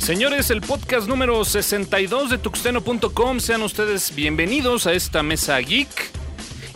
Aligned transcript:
Señores, 0.00 0.50
el 0.50 0.62
podcast 0.62 1.06
número 1.06 1.44
62 1.44 2.30
de 2.30 2.38
tuxteno.com, 2.38 3.38
sean 3.38 3.60
ustedes 3.62 4.14
bienvenidos 4.14 4.86
a 4.86 4.94
esta 4.94 5.22
mesa 5.22 5.58
geek. 5.58 5.88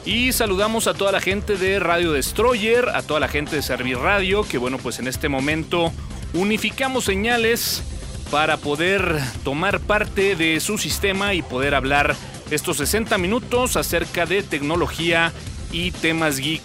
Y 0.05 0.33
saludamos 0.33 0.87
a 0.87 0.95
toda 0.95 1.11
la 1.11 1.23
gente 1.23 1.57
de 1.57 1.81
Radio 1.81 2.13
Destroyer, 2.13 2.91
a 2.91 3.01
toda 3.01 3.21
la 3.21 3.29
gente 3.29 3.57
de 3.57 3.63
Servir 3.63 3.97
Radio, 3.97 4.45
que 4.45 4.59
bueno, 4.59 4.77
pues 4.77 4.99
en 4.99 5.09
este 5.09 5.31
momento 5.31 5.91
unificamos 6.35 7.05
señales 7.05 7.83
para 8.31 8.59
poder 8.59 9.19
tomar 9.43 9.81
parte 9.81 10.37
de 10.37 10.61
su 10.61 10.77
sistema 10.77 11.33
y 11.33 11.41
poder 11.41 11.75
hablar 11.75 12.15
estos 12.51 12.77
60 12.77 13.17
minutos 13.17 13.77
acerca 13.79 14.27
de 14.27 14.43
tecnología 14.43 15.33
y 15.73 15.93
temas 15.93 16.39
geek. 16.39 16.63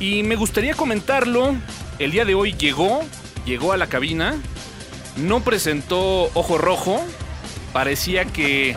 Y 0.00 0.24
me 0.24 0.34
gustaría 0.34 0.74
comentarlo, 0.74 1.54
el 2.00 2.10
día 2.10 2.24
de 2.24 2.34
hoy 2.34 2.54
llegó, 2.54 3.00
llegó 3.46 3.72
a 3.72 3.76
la 3.76 3.86
cabina, 3.86 4.34
no 5.20 5.40
presentó 5.40 6.30
Ojo 6.34 6.58
Rojo, 6.58 7.04
parecía 7.72 8.24
que 8.24 8.76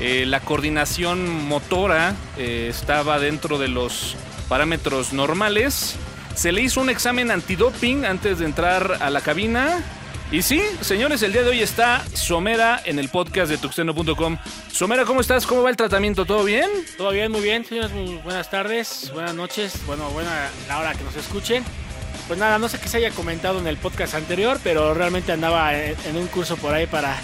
eh, 0.00 0.24
la 0.26 0.40
coordinación 0.40 1.28
motora 1.44 2.14
eh, 2.38 2.68
estaba 2.70 3.18
dentro 3.18 3.58
de 3.58 3.68
los 3.68 4.16
parámetros 4.48 5.12
normales. 5.12 5.96
Se 6.34 6.52
le 6.52 6.62
hizo 6.62 6.80
un 6.80 6.90
examen 6.90 7.30
antidoping 7.30 8.04
antes 8.04 8.38
de 8.38 8.46
entrar 8.46 8.98
a 9.00 9.10
la 9.10 9.20
cabina. 9.20 9.84
Y 10.32 10.42
sí, 10.42 10.62
señores, 10.80 11.22
el 11.22 11.32
día 11.32 11.42
de 11.42 11.50
hoy 11.50 11.60
está 11.60 12.04
Somera 12.14 12.80
en 12.84 12.98
el 13.00 13.08
podcast 13.08 13.50
de 13.50 13.58
tuxteno.com. 13.58 14.38
Somera, 14.70 15.04
¿cómo 15.04 15.20
estás? 15.20 15.44
¿Cómo 15.44 15.62
va 15.62 15.70
el 15.70 15.76
tratamiento? 15.76 16.24
¿Todo 16.24 16.44
bien? 16.44 16.70
Todo 16.96 17.10
bien, 17.10 17.32
muy 17.32 17.40
bien, 17.40 17.66
buenas 18.22 18.48
tardes, 18.48 19.10
buenas 19.12 19.34
noches, 19.34 19.74
bueno, 19.86 20.08
buena 20.10 20.48
la 20.68 20.78
hora 20.78 20.94
que 20.94 21.02
nos 21.02 21.16
escuchen. 21.16 21.64
Pues 22.30 22.38
nada, 22.38 22.60
no 22.60 22.68
sé 22.68 22.78
qué 22.78 22.86
se 22.86 22.98
haya 22.98 23.10
comentado 23.10 23.58
en 23.58 23.66
el 23.66 23.76
podcast 23.76 24.14
anterior, 24.14 24.60
pero 24.62 24.94
realmente 24.94 25.32
andaba 25.32 25.74
en, 25.74 25.96
un 26.14 26.28
curso 26.28 26.56
por 26.56 26.72
ahí 26.72 26.86
para, 26.86 27.20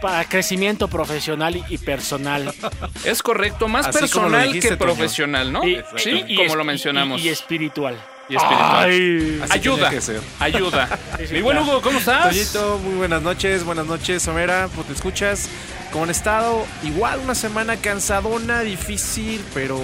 para 0.00 0.24
crecimiento 0.24 0.88
profesional 0.88 1.62
y, 1.68 1.76
personal. 1.76 2.50
Es 3.04 3.22
correcto, 3.22 3.68
más 3.68 3.88
Así 3.88 4.08
como 4.10 4.28
personal 4.28 4.46
dijiste, 4.46 4.70
que 4.70 4.76
profesional, 4.78 5.52
¿no? 5.52 5.68
Y- 5.68 5.84
sí, 5.96 6.24
y- 6.26 6.36
como 6.36 6.56
lo 6.56 6.64
mencionamos. 6.64 7.20
Y, 7.20 7.24
y 7.24 7.28
espiritual. 7.28 8.02
Y 8.26 8.36
espiritual. 8.36 8.88
Ay. 8.88 9.38
Así 9.42 9.52
ayuda, 9.52 9.74
tenía 9.76 9.90
que 9.90 10.00
ser. 10.00 10.20
ayuda. 10.38 10.98
Sí, 11.18 11.26
sí, 11.26 11.34
Mi 11.34 11.42
buen 11.42 11.58
claro. 11.58 11.70
Hugo, 11.70 11.82
¿cómo 11.82 11.98
estás? 11.98 12.28
Toñito, 12.30 12.78
muy 12.78 12.94
buenas 12.94 13.20
noches, 13.20 13.64
buenas 13.64 13.84
noches, 13.84 14.22
Somera, 14.22 14.70
pues 14.74 14.86
te 14.86 14.94
escuchas. 14.94 15.46
¿Cómo 15.92 16.04
han 16.04 16.10
estado? 16.10 16.64
Igual 16.84 17.20
una 17.22 17.34
semana 17.34 17.76
cansadona, 17.76 18.62
difícil, 18.62 19.44
pero 19.52 19.78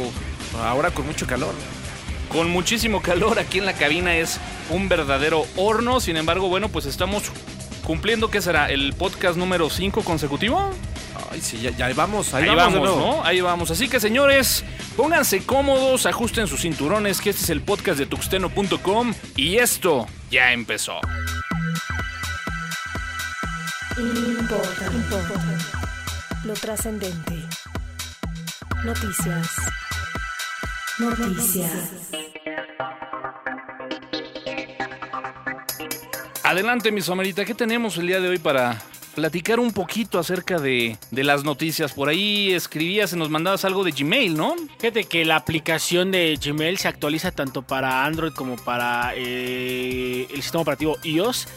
ahora 0.63 0.91
con 0.91 1.05
mucho 1.05 1.27
calor. 1.27 1.53
Con 2.35 2.51
muchísimo 2.51 3.01
calor 3.01 3.39
aquí 3.39 3.59
en 3.59 3.65
la 3.65 3.75
cabina 3.75 4.17
es 4.17 4.41
un 4.69 4.89
verdadero 4.89 5.47
horno. 5.55 6.01
Sin 6.01 6.17
embargo, 6.17 6.49
bueno, 6.49 6.69
pues 6.69 6.85
estamos 6.85 7.23
cumpliendo, 7.87 8.29
¿qué 8.29 8.43
será? 8.43 8.69
¿El 8.71 8.93
podcast 8.93 9.39
número 9.39 9.71
5 9.71 10.03
consecutivo? 10.03 10.69
Ay, 11.31 11.41
sí, 11.41 11.61
ya, 11.61 11.71
ya 11.71 11.95
vamos, 11.95 12.35
ahí, 12.35 12.49
Ahí 12.49 12.57
vamos. 12.57 12.83
¿no? 12.83 13.25
Ahí 13.25 13.41
vamos. 13.41 13.71
Así 13.71 13.89
que, 13.89 14.01
señores, 14.01 14.65
pónganse 14.97 15.47
cómodos, 15.47 16.07
ajusten 16.07 16.49
sus 16.49 16.63
cinturones, 16.63 17.21
que 17.21 17.31
este 17.31 17.45
es 17.45 17.51
el 17.51 17.61
podcast 17.61 18.01
de 18.01 18.07
tuxteno.com 18.07 19.15
y 19.37 19.59
esto 19.59 20.09
ya 20.29 20.53
empezó. 20.53 20.99
Importa. 23.97 24.91
Importa. 24.93 25.59
Lo 26.45 26.55
trascendente. 26.55 27.35
Noticias. 28.85 29.49
Noticias. 30.97 32.13
Adelante, 36.45 36.93
mi 36.93 37.01
somerita, 37.01 37.45
¿qué 37.45 37.55
tenemos 37.55 37.97
el 37.97 38.07
día 38.07 38.21
de 38.21 38.29
hoy 38.29 38.39
para 38.39 38.81
platicar 39.17 39.59
un 39.59 39.73
poquito 39.73 40.21
acerca 40.21 40.61
de, 40.61 40.97
de 41.11 41.25
las 41.25 41.43
noticias? 41.43 41.93
Por 41.93 42.09
ahí 42.09 42.53
escribías 42.53 43.13
y 43.13 43.17
nos 43.17 43.29
mandabas 43.29 43.65
algo 43.65 43.83
de 43.83 43.91
Gmail, 43.91 44.37
¿no? 44.37 44.55
Fíjate 44.79 45.05
que 45.05 45.25
la 45.25 45.35
aplicación 45.35 46.13
de 46.13 46.39
Gmail 46.41 46.79
se 46.79 46.87
actualiza 46.87 47.33
tanto 47.33 47.63
para 47.63 48.05
Android 48.05 48.33
como 48.33 48.55
para 48.57 49.15
eh, 49.17 50.29
el 50.31 50.43
sistema 50.43 50.63
operativo 50.63 50.97
iOS. 51.03 51.49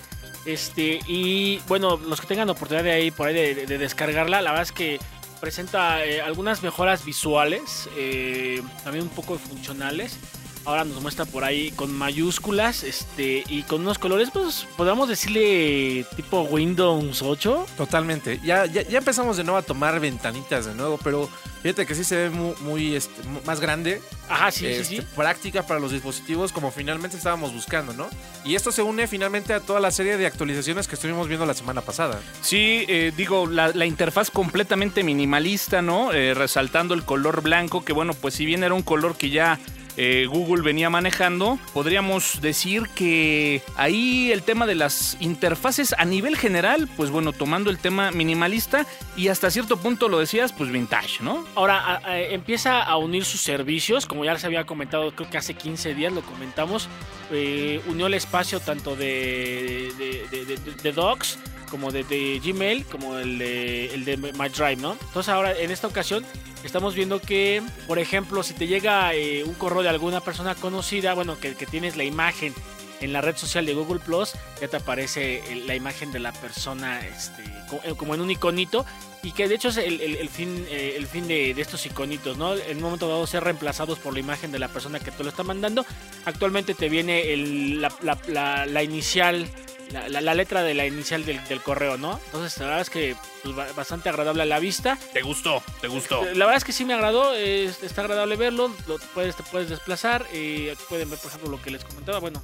Este, 0.47 1.00
y 1.07 1.59
bueno, 1.67 1.97
los 1.97 2.22
que 2.22 2.28
tengan 2.28 2.50
oportunidad 2.50 2.85
de 2.85 2.91
ahí 2.91 3.12
por 3.12 3.28
ahí 3.28 3.35
de, 3.35 3.67
de 3.67 3.78
descargarla, 3.78 4.41
la 4.41 4.51
verdad 4.51 4.63
es 4.63 4.72
que 4.72 5.00
presenta 5.40 6.06
eh, 6.06 6.22
algunas 6.22 6.64
mejoras 6.64 7.06
visuales, 7.06 7.90
eh, 7.98 8.62
también 8.84 9.06
un 9.06 9.12
poco 9.12 9.38
funcionales. 9.38 10.18
Ahora 10.67 10.83
nos 10.83 11.01
muestra 11.01 11.23
por 11.23 11.45
ahí 11.45 11.72
con 11.72 11.94
mayúsculas 11.94 12.83
este, 12.83 13.45
y 13.47 13.63
con 13.63 13.79
unos 13.79 13.97
colores, 13.97 14.29
pues 14.33 14.67
podríamos 14.75 15.07
decirle 15.07 16.05
tipo 16.17 16.41
Windows 16.41 17.22
8. 17.22 17.66
Totalmente. 17.78 18.41
Ya, 18.44 18.66
ya, 18.66 18.81
ya 18.81 18.97
empezamos 18.97 19.38
de 19.38 19.45
nuevo 19.45 19.57
a 19.57 19.61
tomar 19.61 19.97
ventanitas 20.01 20.66
de 20.66 20.73
nuevo, 20.75 21.00
pero 21.01 21.29
fíjate 21.63 21.85
que 21.85 21.95
sí 21.95 22.03
se 22.03 22.17
ve 22.17 22.29
muy, 22.31 22.53
muy, 22.63 22.95
este, 22.97 23.23
mu- 23.29 23.39
más 23.45 23.61
grande, 23.61 24.01
Ajá, 24.27 24.51
sí, 24.51 24.66
este, 24.67 24.83
sí, 24.83 24.97
sí. 24.97 25.07
práctica 25.16 25.66
para 25.66 25.79
los 25.79 25.94
dispositivos 25.94 26.51
como 26.51 26.69
finalmente 26.69 27.16
estábamos 27.16 27.53
buscando, 27.53 27.94
¿no? 27.94 28.09
Y 28.44 28.56
esto 28.56 28.73
se 28.73 28.81
une 28.81 29.07
finalmente 29.07 29.53
a 29.53 29.61
toda 29.61 29.79
la 29.79 29.89
serie 29.91 30.17
de 30.17 30.25
actualizaciones 30.27 30.89
que 30.89 30.95
estuvimos 30.95 31.29
viendo 31.29 31.45
la 31.45 31.53
semana 31.53 31.79
pasada. 31.79 32.19
Sí, 32.41 32.83
eh, 32.89 33.13
digo, 33.16 33.47
la, 33.47 33.69
la 33.69 33.85
interfaz 33.85 34.29
completamente 34.31 35.01
minimalista, 35.06 35.81
¿no? 35.81 36.11
Eh, 36.11 36.33
resaltando 36.33 36.94
el 36.94 37.06
color 37.06 37.41
blanco, 37.41 37.85
que 37.85 37.94
bueno, 37.94 38.13
pues 38.13 38.33
si 38.33 38.45
bien 38.45 38.66
era 38.66 38.73
un 38.73 38.83
color 38.83 39.16
que 39.16 39.29
ya 39.29 39.57
eh, 39.97 40.28
Google 40.30 40.62
venía 40.62 40.90
manejando, 40.90 41.59
podríamos 41.74 42.40
decir 42.41 42.84
que 42.96 43.62
ahí 43.75 44.31
el 44.31 44.44
tema 44.44 44.66
de 44.68 44.75
las 44.75 45.18
interfaces 45.19 45.94
a 45.97 46.06
nivel 46.06 46.38
general, 46.38 46.88
pues 46.96 47.09
bueno, 47.09 47.34
tomando 47.34 47.69
el 47.72 47.80
tema 47.80 48.12
minimalista 48.12 48.86
y 49.16 49.30
hasta 49.30 49.50
cierto 49.52 49.78
punto 49.78 50.07
lo 50.07 50.19
decías, 50.19 50.53
pues 50.53 50.72
vintage, 50.72 51.24
¿no? 51.24 51.46
Ahora 51.56 52.00
empieza 52.30 52.81
a 52.84 52.97
unir 52.97 53.25
sus 53.25 53.41
servicios, 53.41 54.06
como 54.06 54.24
ya 54.24 54.34
les 54.34 54.44
había 54.46 54.66
comentado, 54.66 55.12
creo 55.16 55.30
que 55.30 55.38
hace 55.38 55.56
15 55.56 55.94
días 55.94 56.13
lo 56.13 56.22
comentamos. 56.22 56.88
eh, 57.30 57.81
unió 57.88 58.07
el 58.07 58.13
espacio 58.13 58.62
tanto 58.62 58.96
de- 58.96 59.91
de- 59.97 60.57
de 60.81 60.91
Docs 60.94 61.38
como 61.69 61.91
de, 61.91 62.39
Gmail, 62.44 62.85
como 62.85 63.17
el 63.17 63.38
de, 63.38 63.94
el 63.94 64.05
de 64.05 64.17
My 64.17 64.50
Drive, 64.50 64.78
¿no? 64.78 64.94
Entonces 64.94 65.29
ahora 65.29 65.57
en 65.57 65.72
esta 65.72 65.88
ocasión 65.88 66.25
estamos 66.63 66.95
viendo 66.95 67.19
que, 67.22 67.61
por 67.88 68.00
ejemplo, 68.00 68.41
si 68.44 68.53
te 68.53 68.67
llega 68.67 69.13
eh, 69.13 69.44
un 69.44 69.53
correo 69.53 69.83
de 69.83 69.89
alguna 69.89 70.22
persona 70.22 70.56
conocida, 70.56 71.13
bueno, 71.13 71.39
que, 71.39 71.56
que 71.56 71.66
tienes 71.66 71.95
la 71.97 72.03
imagen 72.03 72.53
en 73.00 73.13
la 73.13 73.22
red 73.22 73.38
social 73.38 73.63
de 73.66 73.75
Google 73.75 74.00
Plus, 74.00 74.31
ya 74.59 74.67
te 74.67 74.77
aparece 74.77 75.44
el- 75.51 75.67
la 75.67 75.75
imagen 75.75 76.11
de 76.11 76.17
la 76.17 76.31
persona 76.31 77.06
este, 77.06 77.44
eh, 77.83 77.94
como 77.95 78.16
en 78.16 78.22
un 78.22 78.31
iconito 78.31 78.88
y 79.22 79.33
que 79.33 79.47
de 79.47 79.53
hecho 79.53 79.69
es 79.69 79.77
el, 79.77 80.01
el- 80.01 80.29
fin, 80.29 80.66
eh, 80.69 80.95
el 80.97 81.06
fin 81.06 81.27
de, 81.27 81.53
de 81.53 81.61
estos 81.61 81.85
iconitos, 81.85 82.38
¿no? 82.38 82.56
En 82.56 82.77
un 82.77 82.83
momento 82.83 83.07
dado 83.07 83.27
ser 83.27 83.44
reemplazados 83.44 84.00
por 84.00 84.13
la 84.13 84.19
imagen 84.19 84.51
de 84.51 84.57
la 84.57 84.67
persona 84.67 85.00
que 85.00 85.11
te 85.11 85.23
lo 85.23 85.29
está 85.29 85.44
mandando. 85.44 85.85
Actualmente 86.25 86.73
te 86.73 86.89
viene 86.89 87.35
la- 87.38 88.66
la 88.66 88.81
inicial, 88.83 89.47
la, 89.92 90.09
la- 90.09 90.22
la 90.22 90.34
letra 90.34 90.64
de 90.64 90.74
la 90.74 90.86
inicial 90.86 91.25
del, 91.25 91.44
del 91.48 91.62
correo, 91.62 91.98
¿no? 91.98 92.20
Entonces 92.25 92.58
la 92.59 92.66
verdad 92.66 92.81
es 92.81 92.90
que 92.90 93.16
pues, 93.44 93.56
ba- 93.56 93.68
bastante 93.75 94.09
agradable 94.09 94.44
a 94.44 94.46
la 94.46 94.59
vista. 94.59 94.98
Te 95.14 95.22
gustó, 95.22 95.62
te 95.81 95.88
gustó. 95.88 96.24
La 96.25 96.46
verdad 96.46 96.56
es 96.58 96.64
que 96.64 96.74
sí 96.74 96.86
me 96.86 96.94
agradó, 96.94 97.34
es- 97.34 97.81
está 97.84 98.02
agradable 98.02 98.36
verlo, 98.36 98.72
lo 98.88 98.98
puedes, 99.14 99.36
te 99.36 99.44
puedes 99.44 99.70
desplazar, 99.70 100.25
eh, 100.34 100.72
aquí 100.74 100.84
pueden 100.90 101.09
ver 101.09 101.20
por 101.20 101.30
ejemplo 101.30 101.50
lo 101.52 101.62
que 101.62 101.72
les 101.72 101.84
comentaba, 101.84 102.20
bueno, 102.20 102.42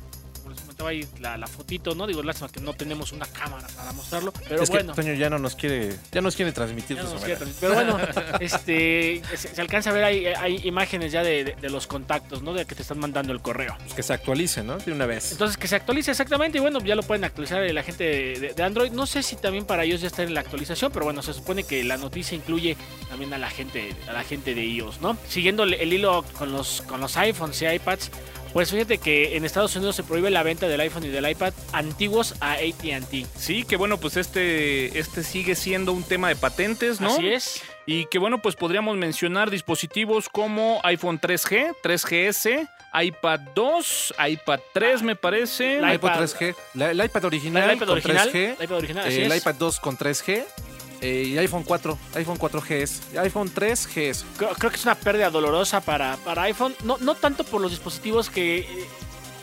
comentaba 0.84 0.90
ahí 0.90 1.08
la, 1.22 1.38
la 1.38 1.48
fotito, 1.48 1.96
¿no? 1.96 2.06
Digo, 2.08 2.22
lástima 2.24 2.50
que 2.52 2.60
no 2.60 2.74
tenemos 2.74 3.12
una 3.12 3.26
cámara 3.26 3.68
para 3.76 3.92
mostrarlo, 3.94 4.32
pero 4.48 4.62
es 4.64 4.70
bueno. 4.70 4.94
que 4.94 5.02
Toño 5.02 5.14
ya 5.14 5.30
no 5.30 5.40
nos 5.40 5.56
quiere, 5.56 5.96
ya 6.12 6.22
nos 6.22 6.36
quiere 6.36 6.52
transmitir 6.52 6.98
no 6.98 7.04
nos 7.04 7.22
quiere 7.24 7.36
transmitir. 7.38 7.60
Pero 7.62 7.74
bueno, 7.76 7.98
este, 8.40 9.22
se, 9.36 9.56
se 9.56 9.62
alcanza 9.62 9.90
a 9.90 9.94
ver 9.94 10.04
ahí, 10.04 10.26
hay 10.26 10.62
imágenes 10.66 11.12
ya 11.12 11.24
de, 11.24 11.44
de- 11.44 11.56
de 11.56 11.70
los 11.70 11.88
contactos, 11.88 12.42
¿no? 12.42 12.54
De 12.54 12.66
que 12.66 12.76
te 12.76 12.82
están 12.82 13.00
mandando 13.00 13.32
el 13.34 13.42
correo. 13.42 13.76
Pues 13.80 13.94
que 13.94 14.04
se 14.04 14.14
actualice, 14.14 14.64
¿no? 14.64 14.78
De 14.78 14.92
una 14.92 15.06
vez. 15.06 15.32
Entonces 15.32 15.58
que 15.58 15.68
se 15.68 15.76
actualice 15.76 16.12
exactamente 16.12 16.58
y 16.58 16.62
bueno, 16.62 16.80
ya 16.80 16.96
lo 16.96 17.04
pueden 17.04 17.24
actualizar 17.24 17.62
la 17.64 17.84
gente 17.84 18.04
de, 18.56 18.64
Android. 18.64 18.92
No 18.92 19.06
sé 19.06 19.24
si 19.24 19.36
también 19.36 19.66
para 19.66 19.84
ellos 19.84 20.02
ya 20.02 20.08
está 20.08 20.24
en 20.24 20.34
la 20.34 20.40
actualización, 20.42 20.92
pero 20.92 21.06
bueno, 21.06 21.22
se 21.22 21.34
supone 21.34 21.64
que 21.64 21.84
la 21.84 21.98
noticia 21.98 22.36
incluye 22.36 22.78
también 23.10 23.34
a 23.34 23.38
la 23.38 23.50
gente, 23.50 23.96
a 24.08 24.14
la 24.14 24.24
gente 24.24 24.56
de 24.56 24.66
iOS, 24.66 25.02
¿no? 25.02 25.18
Siguiendo 25.28 25.64
el, 25.64 25.74
el 25.76 25.94
hilo 25.94 26.24
con 26.38 26.52
los, 26.52 26.82
con 26.84 27.00
los 27.02 27.16
iPhones 27.18 27.62
y 27.62 27.68
iPads, 27.68 28.10
pues 28.54 28.70
fíjate 28.72 29.00
que 29.00 29.36
en 29.36 29.46
Estados 29.46 29.76
Unidos 29.76 29.96
se 29.96 30.04
prohíbe 30.04 30.30
la 30.30 30.44
venta 30.44 30.68
del 30.68 30.80
iPhone 30.80 31.04
y 31.06 31.10
del 31.10 31.28
iPad 31.30 31.54
antiguos 31.72 32.36
a 32.40 32.54
AT&T. 32.54 33.26
Sí, 33.36 33.64
que 33.64 33.76
bueno, 33.78 33.98
pues 34.00 34.16
este, 34.18 34.98
este 35.00 35.24
sigue 35.24 35.56
siendo 35.56 35.92
un 35.92 36.04
tema 36.04 36.30
de 36.30 36.36
patentes, 36.36 37.02
¿no? 37.02 37.10
Así 37.14 37.28
es. 37.30 37.62
Y 37.86 38.06
que 38.06 38.20
bueno, 38.20 38.42
pues 38.42 38.56
podríamos 38.56 38.96
mencionar 38.96 39.50
dispositivos 39.50 40.30
como 40.30 40.80
iPhone 40.84 41.20
3G, 41.20 41.74
3GS, 41.84 42.70
iPad 43.02 43.40
2, 43.56 44.14
iPad 44.30 44.60
3 44.74 45.02
me 45.02 45.16
parece. 45.16 45.82
La 45.82 45.90
El 45.90 45.96
iPad 45.96 46.10
iPad- 46.16 46.20
3G, 46.22 46.56
la- 46.76 46.92
el 46.92 47.04
iPad 47.04 47.26
original, 47.26 47.70
El 47.70 47.76
iPad 47.76 47.88
con 47.88 47.94
original, 47.98 48.30
3G, 48.32 48.56
el 48.58 48.64
iPad 48.64 48.78
original, 48.78 49.08
así 49.08 49.22
el 49.22 49.32
es. 49.32 49.38
iPad 49.42 49.56
2 49.56 49.80
con 49.80 49.98
3G 49.98 50.44
eh, 51.04 51.24
y 51.28 51.38
iPhone 51.38 51.64
4, 51.64 51.98
iPhone 52.16 52.40
4GS, 52.40 53.18
iPhone 53.20 53.54
3GS. 53.54 54.24
Creo, 54.38 54.54
creo 54.54 54.72
que 54.72 54.78
es 54.78 54.86
una 54.86 54.96
pérdida 54.96 55.30
dolorosa 55.30 55.82
para, 55.82 56.16
para 56.24 56.44
iPhone. 56.44 56.74
No, 56.86 56.98
no 57.00 57.16
tanto 57.16 57.44
por 57.44 57.60
los 57.60 57.72
dispositivos 57.72 58.30
que. 58.30 58.88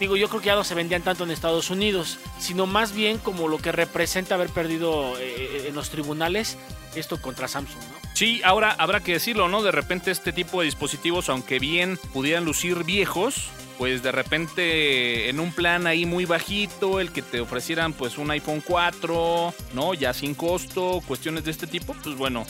Eh, 0.00 0.04
digo, 0.04 0.16
yo 0.16 0.28
creo 0.28 0.40
que 0.40 0.46
ya 0.46 0.54
no 0.54 0.64
se 0.64 0.74
vendían 0.74 1.02
tanto 1.02 1.24
en 1.24 1.30
Estados 1.30 1.70
Unidos, 1.70 2.18
sino 2.38 2.66
más 2.66 2.92
bien 2.92 3.18
como 3.18 3.48
lo 3.48 3.58
que 3.58 3.72
representa 3.72 4.34
haber 4.34 4.48
perdido 4.48 5.18
eh, 5.18 5.66
en 5.68 5.74
los 5.74 5.90
tribunales 5.90 6.58
esto 6.94 7.20
contra 7.20 7.46
Samsung, 7.46 7.82
¿no? 7.82 8.00
Sí, 8.14 8.42
ahora 8.44 8.74
habrá 8.78 9.00
que 9.00 9.12
decirlo, 9.12 9.48
¿no? 9.48 9.62
De 9.62 9.70
repente 9.70 10.10
este 10.10 10.32
tipo 10.32 10.60
de 10.60 10.66
dispositivos, 10.66 11.28
aunque 11.28 11.58
bien 11.58 11.98
pudieran 12.12 12.44
lucir 12.44 12.84
viejos, 12.84 13.50
pues 13.78 14.02
de 14.02 14.12
repente 14.12 15.30
en 15.30 15.40
un 15.40 15.52
plan 15.52 15.86
ahí 15.86 16.04
muy 16.04 16.26
bajito, 16.26 17.00
el 17.00 17.12
que 17.12 17.22
te 17.22 17.40
ofrecieran 17.40 17.92
pues 17.92 18.18
un 18.18 18.30
iPhone 18.30 18.62
4, 18.66 19.54
¿no? 19.74 19.94
Ya 19.94 20.12
sin 20.12 20.34
costo, 20.34 21.00
cuestiones 21.06 21.44
de 21.44 21.52
este 21.52 21.66
tipo, 21.66 21.94
pues 22.02 22.16
bueno, 22.16 22.44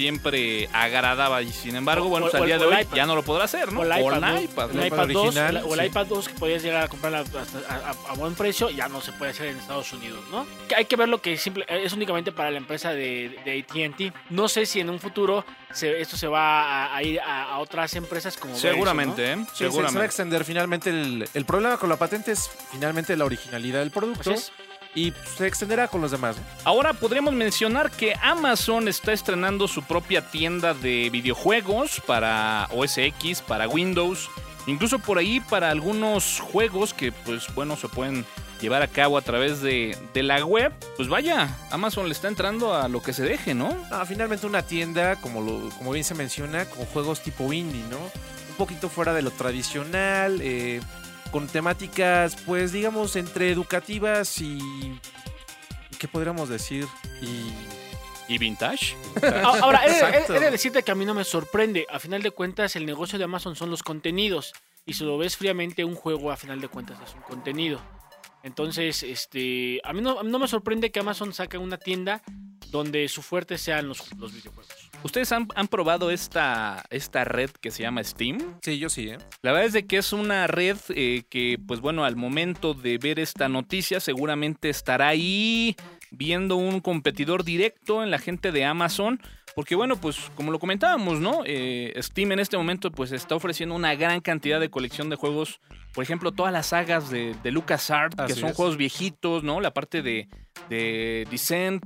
siempre 0.00 0.66
agradaba 0.72 1.42
y 1.42 1.52
sin 1.52 1.76
embargo, 1.76 2.08
bueno, 2.08 2.26
O- 2.26 2.30
pues, 2.30 2.40
o- 2.40 2.42
al 2.44 2.48
día 2.48 2.58
de 2.58 2.64
hoy 2.64 2.80
iPad. 2.82 2.96
ya 2.96 3.04
no 3.06 3.14
lo 3.14 3.22
podrá 3.22 3.44
hacer, 3.44 3.70
¿no? 3.70 3.80
O 3.80 3.84
el 3.84 3.88
iPad, 4.00 4.40
iPad, 4.40 4.70
iPad 4.86 5.08
2, 5.08 5.16
original, 5.26 5.54
la- 5.54 5.64
o 5.66 5.74
el 5.74 5.80
sí. 5.80 5.86
iPad 5.86 6.06
2 6.06 6.28
que 6.28 6.34
podías 6.34 6.62
llegar 6.62 6.84
a 6.84 6.88
comprar 6.88 7.14
a, 7.14 7.20
a- 7.20 8.14
buen 8.14 8.34
precio, 8.34 8.70
ya 8.70 8.88
no 8.88 9.00
se 9.02 9.12
puede 9.12 9.32
hacer 9.32 9.48
en 9.48 9.58
Estados 9.58 9.92
Unidos, 9.92 10.20
¿no? 10.30 10.46
Hay 10.76 10.86
que 10.86 10.96
ver 10.96 11.08
lo 11.08 11.20
que 11.20 11.36
simple, 11.36 11.64
es 11.68 11.92
únicamente 11.92 12.32
para 12.32 12.50
la 12.50 12.56
empresa 12.58 12.92
de, 12.92 13.38
de 13.44 13.60
AT&T. 13.60 14.12
No 14.30 14.48
sé 14.48 14.64
si 14.66 14.80
en 14.80 14.88
un 14.90 14.98
futuro 14.98 15.44
se- 15.72 16.00
esto 16.00 16.16
se 16.16 16.26
va 16.26 16.86
a, 16.86 16.96
a 16.96 17.02
ir 17.02 17.20
a, 17.20 17.44
a 17.52 17.58
otras 17.58 17.94
empresas 17.94 18.36
como 18.38 18.54
Verizon, 18.54 18.72
Seguramente, 18.72 19.32
¿eh? 19.32 19.36
Sí, 19.36 19.44
se- 19.44 19.56
se, 19.58 19.64
va 19.64 19.68
a 19.68 19.72
Seguramente. 19.72 20.06
extender 20.06 20.44
finalmente 20.44 20.90
el, 20.90 21.28
el 21.34 21.44
problema 21.44 21.76
con 21.76 21.88
la 21.90 21.96
patente 21.96 22.32
es 22.32 22.50
finalmente 22.72 23.16
la 23.16 23.24
originalidad 23.26 23.80
del 23.80 23.90
producto 23.90 24.30
Así 24.30 24.40
es. 24.40 24.52
Y 24.94 25.12
se 25.36 25.46
extenderá 25.46 25.88
con 25.88 26.00
los 26.00 26.10
demás. 26.10 26.36
¿no? 26.36 26.42
Ahora 26.64 26.92
podríamos 26.92 27.34
mencionar 27.34 27.90
que 27.90 28.14
Amazon 28.22 28.88
está 28.88 29.12
estrenando 29.12 29.68
su 29.68 29.82
propia 29.82 30.30
tienda 30.30 30.74
de 30.74 31.10
videojuegos 31.10 32.00
para 32.06 32.68
OS 32.72 32.98
X, 32.98 33.42
para 33.42 33.68
Windows, 33.68 34.28
incluso 34.66 34.98
por 34.98 35.18
ahí 35.18 35.40
para 35.40 35.70
algunos 35.70 36.40
juegos 36.40 36.94
que 36.94 37.12
pues 37.12 37.52
bueno 37.54 37.76
se 37.76 37.88
pueden 37.88 38.24
llevar 38.60 38.82
a 38.82 38.88
cabo 38.88 39.16
a 39.16 39.22
través 39.22 39.60
de, 39.62 39.96
de 40.12 40.22
la 40.22 40.44
web. 40.44 40.72
Pues 40.96 41.08
vaya, 41.08 41.56
Amazon 41.70 42.06
le 42.06 42.12
está 42.12 42.28
entrando 42.28 42.74
a 42.74 42.88
lo 42.88 43.02
que 43.02 43.12
se 43.12 43.22
deje, 43.22 43.54
¿no? 43.54 43.74
Ah, 43.90 44.04
finalmente 44.06 44.46
una 44.46 44.62
tienda, 44.62 45.16
como, 45.16 45.40
lo, 45.40 45.70
como 45.78 45.92
bien 45.92 46.04
se 46.04 46.14
menciona, 46.14 46.66
con 46.66 46.84
juegos 46.86 47.22
tipo 47.22 47.52
indie, 47.52 47.82
¿no? 47.90 47.98
Un 47.98 48.56
poquito 48.58 48.88
fuera 48.88 49.14
de 49.14 49.22
lo 49.22 49.30
tradicional, 49.30 50.40
eh, 50.42 50.80
con 51.30 51.46
temáticas, 51.48 52.36
pues 52.46 52.72
digamos, 52.72 53.16
entre 53.16 53.50
educativas 53.50 54.40
y... 54.40 54.58
¿Qué 55.98 56.08
podríamos 56.08 56.48
decir? 56.48 56.86
Y... 57.22 57.52
¿Y 58.32 58.38
Vintage? 58.38 58.94
Ah, 59.22 59.58
Ahora, 59.62 59.84
he, 59.84 59.90
he- 59.90 59.92
Exacto. 59.94 60.34
he 60.36 60.40
de 60.40 60.50
decirte 60.52 60.82
que 60.84 60.92
a 60.92 60.94
mí 60.94 61.04
no 61.04 61.14
me 61.14 61.24
sorprende. 61.24 61.86
A 61.90 61.98
final 61.98 62.22
de 62.22 62.30
cuentas, 62.30 62.76
el 62.76 62.86
negocio 62.86 63.18
de 63.18 63.24
Amazon 63.24 63.56
son 63.56 63.70
los 63.70 63.82
contenidos. 63.82 64.52
Y 64.86 64.94
si 64.94 65.04
lo 65.04 65.18
ves 65.18 65.36
fríamente, 65.36 65.84
un 65.84 65.96
juego 65.96 66.30
a 66.30 66.36
final 66.36 66.60
de 66.60 66.68
cuentas 66.68 66.96
es 67.04 67.14
un 67.14 67.22
contenido. 67.22 67.80
Entonces, 68.44 69.02
este, 69.02 69.80
a 69.84 69.92
mí 69.92 70.00
no, 70.00 70.18
a 70.18 70.22
mí 70.22 70.30
no 70.30 70.38
me 70.38 70.46
sorprende 70.48 70.90
que 70.92 71.00
Amazon 71.00 71.34
saque 71.34 71.58
una 71.58 71.76
tienda 71.76 72.22
donde 72.70 73.08
su 73.08 73.22
fuerte 73.22 73.58
sean 73.58 73.88
los, 73.88 74.12
los 74.16 74.32
videojuegos. 74.32 74.72
¿Ustedes 75.02 75.32
han, 75.32 75.48
han 75.54 75.68
probado 75.68 76.10
esta, 76.10 76.84
esta 76.90 77.24
red 77.24 77.50
que 77.50 77.70
se 77.70 77.82
llama 77.82 78.04
Steam? 78.04 78.58
Sí, 78.62 78.78
yo 78.78 78.90
sí, 78.90 79.08
¿eh? 79.08 79.18
La 79.42 79.52
verdad 79.52 79.66
es 79.66 79.72
de 79.72 79.86
que 79.86 79.96
es 79.96 80.12
una 80.12 80.46
red 80.46 80.76
eh, 80.90 81.22
que, 81.30 81.58
pues 81.66 81.80
bueno, 81.80 82.04
al 82.04 82.16
momento 82.16 82.74
de 82.74 82.98
ver 82.98 83.18
esta 83.18 83.48
noticia, 83.48 84.00
seguramente 84.00 84.68
estará 84.68 85.08
ahí 85.08 85.74
viendo 86.10 86.56
un 86.56 86.80
competidor 86.80 87.44
directo 87.44 88.02
en 88.02 88.10
la 88.10 88.18
gente 88.18 88.52
de 88.52 88.64
Amazon. 88.64 89.20
Porque 89.54 89.74
bueno, 89.74 89.96
pues 90.00 90.30
como 90.36 90.52
lo 90.52 90.60
comentábamos, 90.60 91.18
¿no? 91.18 91.42
Eh, 91.44 91.92
Steam 92.00 92.30
en 92.32 92.38
este 92.38 92.56
momento 92.56 92.92
pues 92.92 93.10
está 93.10 93.34
ofreciendo 93.34 93.74
una 93.74 93.96
gran 93.96 94.20
cantidad 94.20 94.60
de 94.60 94.70
colección 94.70 95.10
de 95.10 95.16
juegos. 95.16 95.60
Por 95.92 96.04
ejemplo, 96.04 96.30
todas 96.30 96.52
las 96.52 96.66
sagas 96.66 97.10
de, 97.10 97.34
de 97.42 97.50
LucasArts, 97.50 98.16
que 98.26 98.34
son 98.34 98.50
es. 98.50 98.56
juegos 98.56 98.76
viejitos, 98.76 99.42
¿no? 99.42 99.60
La 99.60 99.72
parte 99.72 100.02
de, 100.02 100.28
de 100.68 101.26
Descent, 101.32 101.84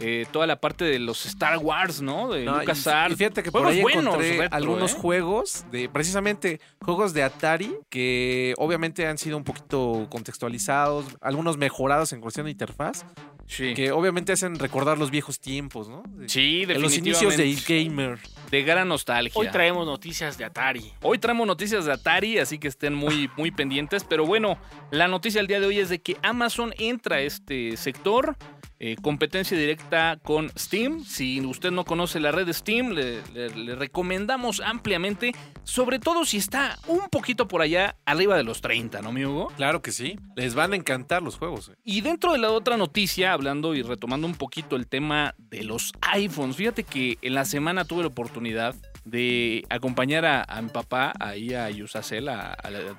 eh, 0.00 0.26
toda 0.32 0.46
la 0.46 0.60
parte 0.60 0.84
de 0.84 0.98
los 0.98 1.26
Star 1.26 1.58
Wars, 1.58 2.00
¿no? 2.00 2.30
De 2.32 2.44
No, 2.44 2.58
LucasArts. 2.58 3.12
y 3.14 3.16
fíjate 3.16 3.42
que 3.42 3.52
por 3.52 3.66
ahí 3.66 3.82
buenos, 3.82 4.04
encontré 4.04 4.38
retro, 4.38 4.56
algunos 4.56 4.92
¿eh? 4.92 4.96
juegos 4.98 5.64
de 5.70 5.88
precisamente 5.88 6.60
juegos 6.82 7.12
de 7.12 7.22
Atari 7.22 7.74
que 7.90 8.54
obviamente 8.58 9.06
han 9.06 9.18
sido 9.18 9.36
un 9.36 9.44
poquito 9.44 10.06
contextualizados, 10.10 11.04
algunos 11.20 11.56
mejorados 11.58 12.12
en 12.12 12.20
cuestión 12.20 12.46
de 12.46 12.52
interfaz, 12.52 13.04
Sí. 13.46 13.74
que 13.74 13.90
obviamente 13.90 14.32
hacen 14.32 14.58
recordar 14.60 14.96
los 14.96 15.10
viejos 15.10 15.40
tiempos, 15.40 15.88
¿no? 15.88 16.04
Sí, 16.26 16.64
de 16.66 16.78
los 16.78 16.96
inicios 16.96 17.36
de 17.36 17.44
definitivamente. 17.44 17.84
gamer. 17.84 18.18
de 18.50 18.62
gran 18.62 18.86
nostalgia. 18.88 19.32
Hoy 19.34 19.48
traemos 19.48 19.86
noticias 19.86 20.38
de 20.38 20.44
Atari. 20.44 20.92
Hoy 21.02 21.18
traemos 21.18 21.46
noticias 21.48 21.84
de 21.84 21.92
Atari, 21.92 22.38
así 22.38 22.58
que 22.58 22.68
estén 22.68 22.94
muy, 22.94 23.28
muy 23.36 23.50
pendientes. 23.50 24.04
Pero 24.04 24.24
bueno, 24.24 24.56
la 24.92 25.08
noticia 25.08 25.40
del 25.40 25.48
día 25.48 25.58
de 25.60 25.66
hoy 25.66 25.78
es 25.80 25.88
de 25.88 26.00
que 26.00 26.16
Amazon 26.22 26.72
entra 26.78 27.16
a 27.16 27.20
este 27.22 27.76
sector. 27.76 28.36
Eh, 28.80 28.96
competencia 29.00 29.56
directa 29.56 30.18
con 30.22 30.50
Steam. 30.58 31.04
Si 31.04 31.40
usted 31.42 31.70
no 31.70 31.84
conoce 31.84 32.18
la 32.18 32.32
red 32.32 32.46
de 32.46 32.54
Steam, 32.54 32.90
le, 32.92 33.20
le- 33.34 33.50
le 33.54 33.74
recomendamos 33.74 34.60
ampliamente. 34.60 35.32
Sobre 35.64 35.98
todo 35.98 36.24
si 36.24 36.38
está 36.38 36.78
un 36.88 37.08
poquito 37.10 37.46
por 37.46 37.60
allá 37.62 37.96
arriba 38.06 38.36
de 38.36 38.42
los 38.42 38.60
30, 38.62 39.02
¿no, 39.02 39.12
mi 39.12 39.24
Hugo? 39.24 39.52
Claro 39.56 39.82
que 39.82 39.92
sí, 39.92 40.18
les 40.34 40.54
van 40.54 40.72
a 40.72 40.76
encantar 40.76 41.22
los 41.22 41.36
juegos. 41.36 41.68
¿eh? 41.68 41.72
Y 41.84 42.00
dentro 42.00 42.32
de 42.32 42.38
la 42.38 42.50
otra 42.50 42.76
noticia, 42.76 43.32
hablando 43.34 43.74
y 43.74 43.82
retomando 43.82 44.26
un 44.26 44.34
poquito 44.34 44.74
el 44.76 44.86
tema 44.88 45.34
de 45.38 45.62
los 45.62 45.92
iPhones, 46.12 46.56
fíjate 46.56 46.82
que 46.84 47.18
en 47.22 47.34
la 47.34 47.44
semana 47.44 47.84
tuve 47.84 48.00
la 48.02 48.08
oportunidad 48.08 48.74
de 49.04 49.64
acompañar 49.70 50.24
a, 50.26 50.62
mi 50.62 50.68
papá 50.68 51.12
ahí 51.18 51.54
a 51.54 51.70
Yusacel 51.70 52.28
a, 52.28 52.56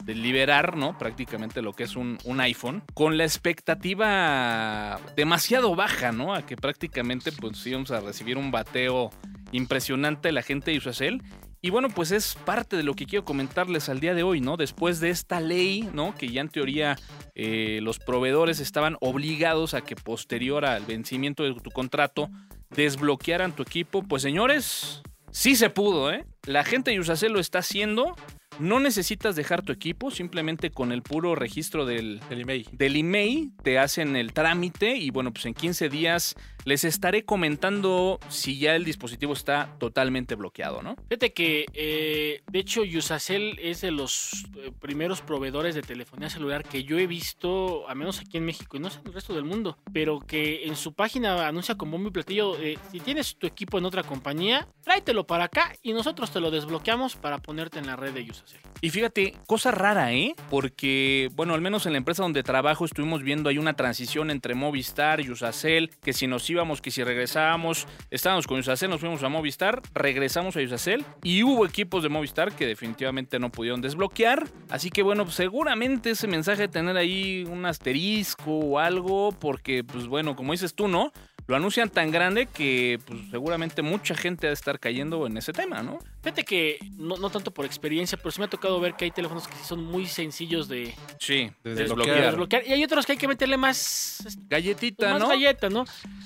liberar, 0.07 0.77
¿no? 0.77 0.97
Prácticamente 0.97 1.61
lo 1.61 1.73
que 1.73 1.83
es 1.83 1.95
un, 1.95 2.17
un 2.23 2.39
iPhone, 2.41 2.83
con 2.93 3.17
la 3.17 3.23
expectativa 3.23 4.99
demasiado 5.15 5.75
baja, 5.75 6.11
¿no? 6.11 6.33
A 6.33 6.45
que 6.45 6.55
prácticamente 6.55 7.31
pues 7.31 7.65
íbamos 7.65 7.91
a 7.91 7.99
recibir 7.99 8.37
un 8.37 8.51
bateo 8.51 9.11
impresionante 9.51 10.29
de 10.29 10.33
la 10.33 10.41
gente 10.41 10.71
de 10.71 10.75
Yusacel. 10.75 11.21
Y 11.63 11.69
bueno, 11.69 11.89
pues 11.89 12.11
es 12.11 12.33
parte 12.33 12.75
de 12.75 12.81
lo 12.81 12.95
que 12.95 13.05
quiero 13.05 13.23
comentarles 13.23 13.87
al 13.87 13.99
día 13.99 14.15
de 14.15 14.23
hoy, 14.23 14.41
¿no? 14.41 14.57
Después 14.57 14.99
de 14.99 15.11
esta 15.11 15.39
ley, 15.39 15.87
¿no? 15.93 16.15
Que 16.15 16.27
ya 16.29 16.41
en 16.41 16.49
teoría 16.49 16.97
eh, 17.35 17.79
los 17.83 17.99
proveedores 17.99 18.59
estaban 18.59 18.97
obligados 18.99 19.75
a 19.75 19.81
que 19.81 19.95
posterior 19.95 20.65
al 20.65 20.85
vencimiento 20.85 21.43
de 21.43 21.53
tu 21.53 21.69
contrato 21.69 22.31
desbloquearan 22.71 23.55
tu 23.55 23.61
equipo. 23.61 24.01
Pues 24.01 24.23
señores, 24.23 25.03
sí 25.31 25.55
se 25.55 25.69
pudo, 25.69 26.11
¿eh? 26.11 26.25
La 26.45 26.63
gente 26.63 26.91
de 26.91 26.99
Usacell 26.99 27.33
lo 27.33 27.39
está 27.39 27.59
haciendo. 27.59 28.15
No 28.59 28.79
necesitas 28.79 29.35
dejar 29.35 29.61
tu 29.63 29.71
equipo, 29.71 30.11
simplemente 30.11 30.71
con 30.71 30.91
el 30.91 31.01
puro 31.01 31.35
registro 31.35 31.85
del, 31.85 32.19
El 32.29 32.41
email. 32.41 32.67
del 32.73 32.95
email 32.97 33.51
te 33.63 33.79
hacen 33.79 34.15
el 34.15 34.33
trámite 34.33 34.97
y 34.97 35.09
bueno, 35.09 35.31
pues 35.31 35.45
en 35.45 35.53
15 35.53 35.89
días 35.89 36.35
les 36.65 36.83
estaré 36.83 37.25
comentando 37.25 38.19
si 38.29 38.59
ya 38.59 38.75
el 38.75 38.85
dispositivo 38.85 39.33
está 39.33 39.75
totalmente 39.79 40.35
bloqueado, 40.35 40.81
¿no? 40.81 40.95
Fíjate 41.09 41.33
que, 41.33 41.65
eh, 41.73 42.41
de 42.51 42.59
hecho, 42.59 42.83
Yusacel 42.83 43.57
es 43.59 43.81
de 43.81 43.91
los 43.91 44.45
eh, 44.57 44.71
primeros 44.79 45.21
proveedores 45.21 45.75
de 45.75 45.81
telefonía 45.81 46.29
celular 46.29 46.63
que 46.63 46.83
yo 46.83 46.99
he 46.99 47.07
visto, 47.07 47.87
al 47.87 47.95
menos 47.95 48.19
aquí 48.19 48.37
en 48.37 48.45
México 48.45 48.77
y 48.77 48.79
no 48.79 48.89
sé 48.89 48.99
en 48.99 49.07
el 49.07 49.13
resto 49.13 49.33
del 49.33 49.45
mundo, 49.45 49.77
pero 49.93 50.19
que 50.19 50.65
en 50.65 50.75
su 50.75 50.93
página 50.93 51.47
anuncia 51.47 51.75
con 51.75 51.91
bombo 51.91 52.09
y 52.09 52.11
platillo, 52.11 52.57
eh, 52.59 52.77
si 52.91 52.99
tienes 52.99 53.35
tu 53.37 53.47
equipo 53.47 53.77
en 53.77 53.85
otra 53.85 54.03
compañía, 54.03 54.67
tráetelo 54.83 55.25
para 55.25 55.45
acá 55.45 55.73
y 55.81 55.93
nosotros 55.93 56.31
te 56.31 56.39
lo 56.39 56.51
desbloqueamos 56.51 57.15
para 57.15 57.39
ponerte 57.39 57.79
en 57.79 57.87
la 57.87 57.95
red 57.95 58.13
de 58.13 58.25
Yusacel. 58.25 58.59
Y 58.81 58.89
fíjate, 58.89 59.35
cosa 59.47 59.71
rara, 59.71 60.13
¿eh? 60.13 60.35
Porque, 60.49 61.29
bueno, 61.33 61.53
al 61.53 61.61
menos 61.61 61.85
en 61.85 61.93
la 61.93 61.97
empresa 61.97 62.23
donde 62.23 62.43
trabajo 62.43 62.85
estuvimos 62.85 63.23
viendo 63.23 63.49
ahí 63.49 63.57
una 63.57 63.73
transición 63.73 64.31
entre 64.31 64.55
Movistar 64.55 65.21
y 65.21 65.29
Usacell, 65.29 65.89
que 66.01 66.13
si 66.13 66.27
nos 66.27 66.49
íbamos, 66.51 66.81
que 66.81 66.91
si 66.91 67.03
regresábamos, 67.03 67.87
estábamos 68.09 68.47
con 68.47 68.59
Usacell, 68.59 68.89
nos 68.89 68.99
fuimos 68.99 69.23
a 69.23 69.29
Movistar, 69.29 69.81
regresamos 69.93 70.55
a 70.55 70.61
Usacell 70.61 71.05
y 71.23 71.43
hubo 71.43 71.65
equipos 71.65 72.03
de 72.03 72.09
Movistar 72.09 72.53
que 72.53 72.67
definitivamente 72.67 73.39
no 73.39 73.49
pudieron 73.51 73.81
desbloquear. 73.81 74.47
Así 74.69 74.89
que, 74.89 75.01
bueno, 75.03 75.23
pues, 75.23 75.35
seguramente 75.35 76.11
ese 76.11 76.27
mensaje 76.27 76.63
de 76.63 76.67
tener 76.67 76.97
ahí 76.97 77.45
un 77.49 77.65
asterisco 77.65 78.51
o 78.51 78.79
algo, 78.79 79.31
porque, 79.31 79.83
pues 79.83 80.07
bueno, 80.07 80.35
como 80.35 80.51
dices 80.51 80.75
tú, 80.75 80.87
¿no? 80.87 81.11
Lo 81.47 81.55
anuncian 81.55 81.89
tan 81.89 82.11
grande 82.11 82.45
que 82.45 82.99
pues, 83.05 83.19
seguramente 83.31 83.81
mucha 83.81 84.15
gente 84.15 84.47
ha 84.47 84.49
de 84.49 84.53
estar 84.53 84.79
cayendo 84.79 85.27
en 85.27 85.37
ese 85.37 85.51
tema, 85.53 85.81
¿no? 85.83 85.99
Fíjate 86.21 86.43
que, 86.43 86.77
no, 86.97 87.17
no 87.17 87.29
tanto 87.29 87.51
por 87.51 87.65
experiencia, 87.65 88.17
pero 88.17 88.31
sí 88.31 88.39
me 88.39 88.45
ha 88.45 88.49
tocado 88.49 88.79
ver 88.79 88.93
que 88.95 89.05
hay 89.05 89.11
teléfonos 89.11 89.47
que 89.47 89.55
sí 89.55 89.63
son 89.65 89.83
muy 89.83 90.05
sencillos 90.05 90.67
de, 90.67 90.93
Sí, 91.19 91.51
De 91.63 91.75
de 91.75 91.83
desbloquear. 91.83 92.21
desbloquear 92.25 92.67
y 92.67 92.73
hay 92.73 92.83
otros 92.83 93.05
que 93.05 93.13
hay 93.13 93.17
que 93.17 93.27
meterle 93.27 93.57
más, 93.57 94.37
Galletita, 94.47 95.11
más 95.13 95.21
¿no? 95.21 95.29
galleta, 95.29 95.69
¿no? 95.69 95.85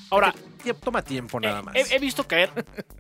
Ahora, 0.10 0.34
Toma 0.84 1.04
tiempo 1.04 1.40
nada 1.40 1.62
más. 1.62 1.76
He, 1.76 1.96
he 1.96 2.00
visto 2.00 2.28
caer 2.28 2.50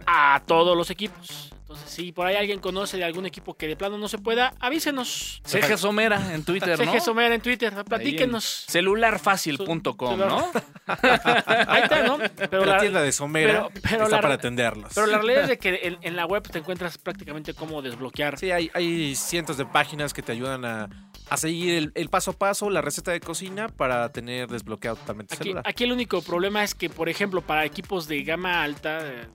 a 0.06 0.42
todos 0.46 0.78
los 0.78 0.90
equipos. 0.92 1.52
Entonces, 1.68 1.90
si 1.90 2.12
por 2.12 2.28
ahí 2.28 2.36
alguien 2.36 2.60
conoce 2.60 2.96
de 2.98 3.04
algún 3.04 3.26
equipo 3.26 3.56
que 3.56 3.68
de 3.68 3.76
plano 3.76 3.98
no 3.98 4.08
se 4.08 4.20
pueda, 4.20 4.54
avísenos. 4.60 5.42
Ceja 5.46 5.78
Somera 5.78 6.36
en 6.36 6.44
Twitter, 6.44 6.78
¿no? 6.86 6.92
CG 6.94 7.02
Somera 7.02 7.34
en 7.34 7.42
Twitter, 7.42 7.74
platíquenos. 7.84 8.66
Celularfácil.com, 8.70 10.18
¿no? 10.20 10.52
Ahí 10.88 11.82
está, 11.84 12.04
¿no? 12.06 12.18
Pero 12.50 12.66
la, 12.66 12.74
la, 12.74 12.80
tienda 12.80 13.02
de 13.02 13.12
Somera 13.12 13.68
pero- 13.74 13.82
pero 13.90 14.04
está 14.04 14.16
la- 14.18 14.22
para 14.22 14.34
atenderlos. 14.36 14.92
pero 14.94 15.08
la 15.08 15.18
realidad 15.18 15.44
es 15.44 15.50
de 15.50 15.58
que 15.60 15.80
en, 15.88 15.98
en 16.02 16.16
la 16.16 16.28
web 16.28 16.44
te 16.44 16.60
encuentras 16.60 17.00
prácticamente 17.00 17.56
cómo 17.56 17.82
desbloquear. 17.82 18.38
Sí, 18.38 18.52
hay, 18.52 18.70
hay 18.76 19.16
cientos 19.16 19.58
de 19.58 19.66
páginas 19.66 20.14
que 20.14 20.22
te 20.22 20.32
ayudan 20.34 20.66
a, 20.66 20.88
a 21.30 21.38
seguir 21.38 21.74
el, 21.76 21.92
el 21.96 22.10
paso 22.10 22.32
a 22.32 22.34
paso, 22.38 22.70
la 22.70 22.82
receta 22.82 23.12
de 23.12 23.20
cocina 23.22 23.70
para 23.70 24.10
tener 24.12 24.48
desbloqueado 24.50 24.98
totalmente 24.98 25.34
el 25.34 25.38
Aquí, 25.38 25.44
celular. 25.50 25.64
aquí 25.68 25.84
el 25.84 25.92
único 25.94 26.22
problema 26.22 26.64
es 26.64 26.76
que, 26.76 26.92
por 26.92 27.10
ejemplo, 27.10 27.42
para 27.42 27.66
equipos 27.66 28.08
de 28.08 28.22
gama 28.24 28.62
alta, 28.64 29.00
eh, 29.02 29.28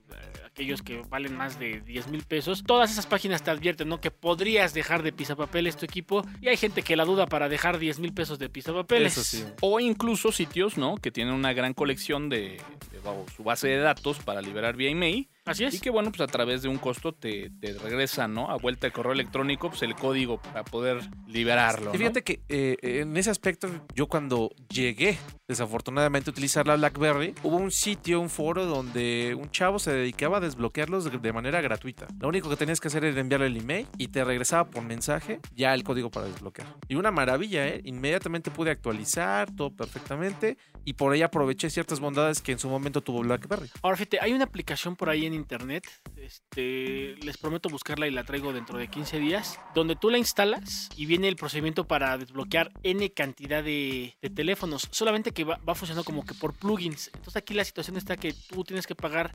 aquellos 0.61 0.83
que 0.83 1.01
valen 1.09 1.35
más 1.35 1.57
de 1.57 1.81
10 1.81 2.09
mil 2.09 2.21
pesos, 2.23 2.63
todas 2.63 2.91
esas 2.91 3.07
páginas 3.07 3.41
te 3.41 3.49
advierten, 3.49 3.89
¿no? 3.89 3.99
Que 3.99 4.11
podrías 4.11 4.75
dejar 4.75 5.01
de 5.01 5.11
pisapapeles 5.11 5.75
tu 5.75 5.85
equipo 5.85 6.23
y 6.39 6.49
hay 6.49 6.57
gente 6.57 6.83
que 6.83 6.95
la 6.95 7.03
duda 7.03 7.25
para 7.25 7.49
dejar 7.49 7.79
10 7.79 7.97
mil 7.99 8.13
pesos 8.13 8.37
de 8.37 8.47
pisapapeles. 8.47 9.17
Eso 9.17 9.23
sí. 9.23 9.43
O 9.61 9.79
incluso 9.79 10.31
sitios, 10.31 10.77
¿no? 10.77 10.97
Que 10.97 11.09
tienen 11.09 11.33
una 11.33 11.53
gran 11.53 11.73
colección 11.73 12.29
de, 12.29 12.61
de, 12.91 12.99
su 13.35 13.43
base 13.43 13.69
de 13.69 13.77
datos 13.77 14.19
para 14.19 14.39
liberar 14.41 14.75
vía 14.75 14.91
email. 14.91 15.27
Así 15.45 15.63
Y 15.63 15.67
es. 15.67 15.81
que 15.81 15.89
bueno, 15.89 16.11
pues 16.11 16.21
a 16.21 16.27
través 16.27 16.61
de 16.61 16.69
un 16.69 16.77
costo 16.77 17.13
te, 17.13 17.49
te 17.59 17.73
regresan, 17.73 18.35
¿no? 18.35 18.51
A 18.51 18.57
vuelta 18.57 18.85
de 18.85 18.91
correo 18.93 19.13
electrónico, 19.13 19.69
pues 19.69 19.81
el 19.81 19.95
código 19.95 20.39
para 20.39 20.63
poder 20.63 21.01
liberarlo. 21.27 21.89
Y 21.89 21.93
¿no? 21.93 21.97
fíjate 21.97 22.23
que 22.23 22.41
eh, 22.47 22.77
en 22.83 23.17
ese 23.17 23.31
aspecto, 23.31 23.67
yo 23.95 24.07
cuando 24.07 24.51
llegué 24.69 25.17
desafortunadamente 25.47 26.29
a 26.29 26.31
utilizar 26.31 26.67
la 26.67 26.75
BlackBerry, 26.75 27.33
hubo 27.41 27.57
un 27.57 27.71
sitio, 27.71 28.19
un 28.21 28.29
foro 28.29 28.67
donde 28.67 29.35
un 29.35 29.49
chavo 29.49 29.79
se 29.79 29.91
dedicaba 29.91 30.37
a 30.37 30.41
desbloquearlos 30.51 31.21
de, 31.21 31.33
manera 31.33 31.61
gratuita. 31.61 32.07
Lo 32.19 32.27
único 32.27 32.49
que 32.49 32.55
tenías 32.55 32.79
que 32.79 32.89
hacer 32.89 33.05
era 33.05 33.19
enviarle 33.19 33.47
el 33.47 33.57
email 33.57 33.87
y 33.97 34.09
te 34.09 34.23
regresaba 34.23 34.69
por 34.69 34.83
mensaje 34.83 35.39
ya 35.55 35.73
el 35.73 35.83
código 35.83 36.11
para 36.11 36.27
desbloquear. 36.27 36.67
Y 36.87 36.95
una 36.95 37.11
maravilla, 37.11 37.67
¿eh? 37.67 37.81
Inmediatamente 37.85 38.51
pude 38.51 38.71
actualizar 38.71 39.49
todo 39.55 39.75
perfectamente 39.75 40.57
y 40.83 40.93
por 40.93 41.13
ahí 41.13 41.21
aproveché 41.21 41.69
ciertas 41.69 41.99
bondades 41.99 42.41
que 42.41 42.51
en 42.51 42.59
su 42.59 42.69
momento 42.69 43.01
tuvo 43.01 43.21
BlackBerry. 43.21 43.69
Ahora 43.81 43.97
fíjate, 43.97 44.19
hay 44.21 44.33
una 44.33 44.45
aplicación 44.45 44.95
por 44.95 45.09
ahí 45.09 45.25
en 45.25 45.33
internet, 45.33 45.87
este, 46.17 47.15
les 47.17 47.37
prometo 47.37 47.69
buscarla 47.69 48.07
y 48.07 48.11
la 48.11 48.23
traigo 48.23 48.51
dentro 48.53 48.77
de 48.77 48.87
15 48.87 49.19
días, 49.19 49.59
donde 49.73 49.95
tú 49.95 50.09
la 50.09 50.17
instalas 50.17 50.89
y 50.95 51.05
viene 51.05 51.27
el 51.27 51.35
procedimiento 51.35 51.87
para 51.87 52.17
desbloquear 52.17 52.71
N 52.83 53.11
cantidad 53.13 53.63
de, 53.63 54.17
teléfonos, 54.35 54.87
solamente 54.91 55.31
que 55.31 55.43
va 55.43 55.75
funcionando 55.75 56.03
como 56.03 56.25
que 56.25 56.33
por 56.33 56.53
plugins. 56.53 57.07
Entonces 57.13 57.37
aquí 57.37 57.53
la 57.53 57.63
situación 57.63 57.97
está 57.97 58.17
que 58.17 58.33
tú 58.33 58.63
tienes 58.63 58.87
que 58.87 58.95
pagar, 58.95 59.33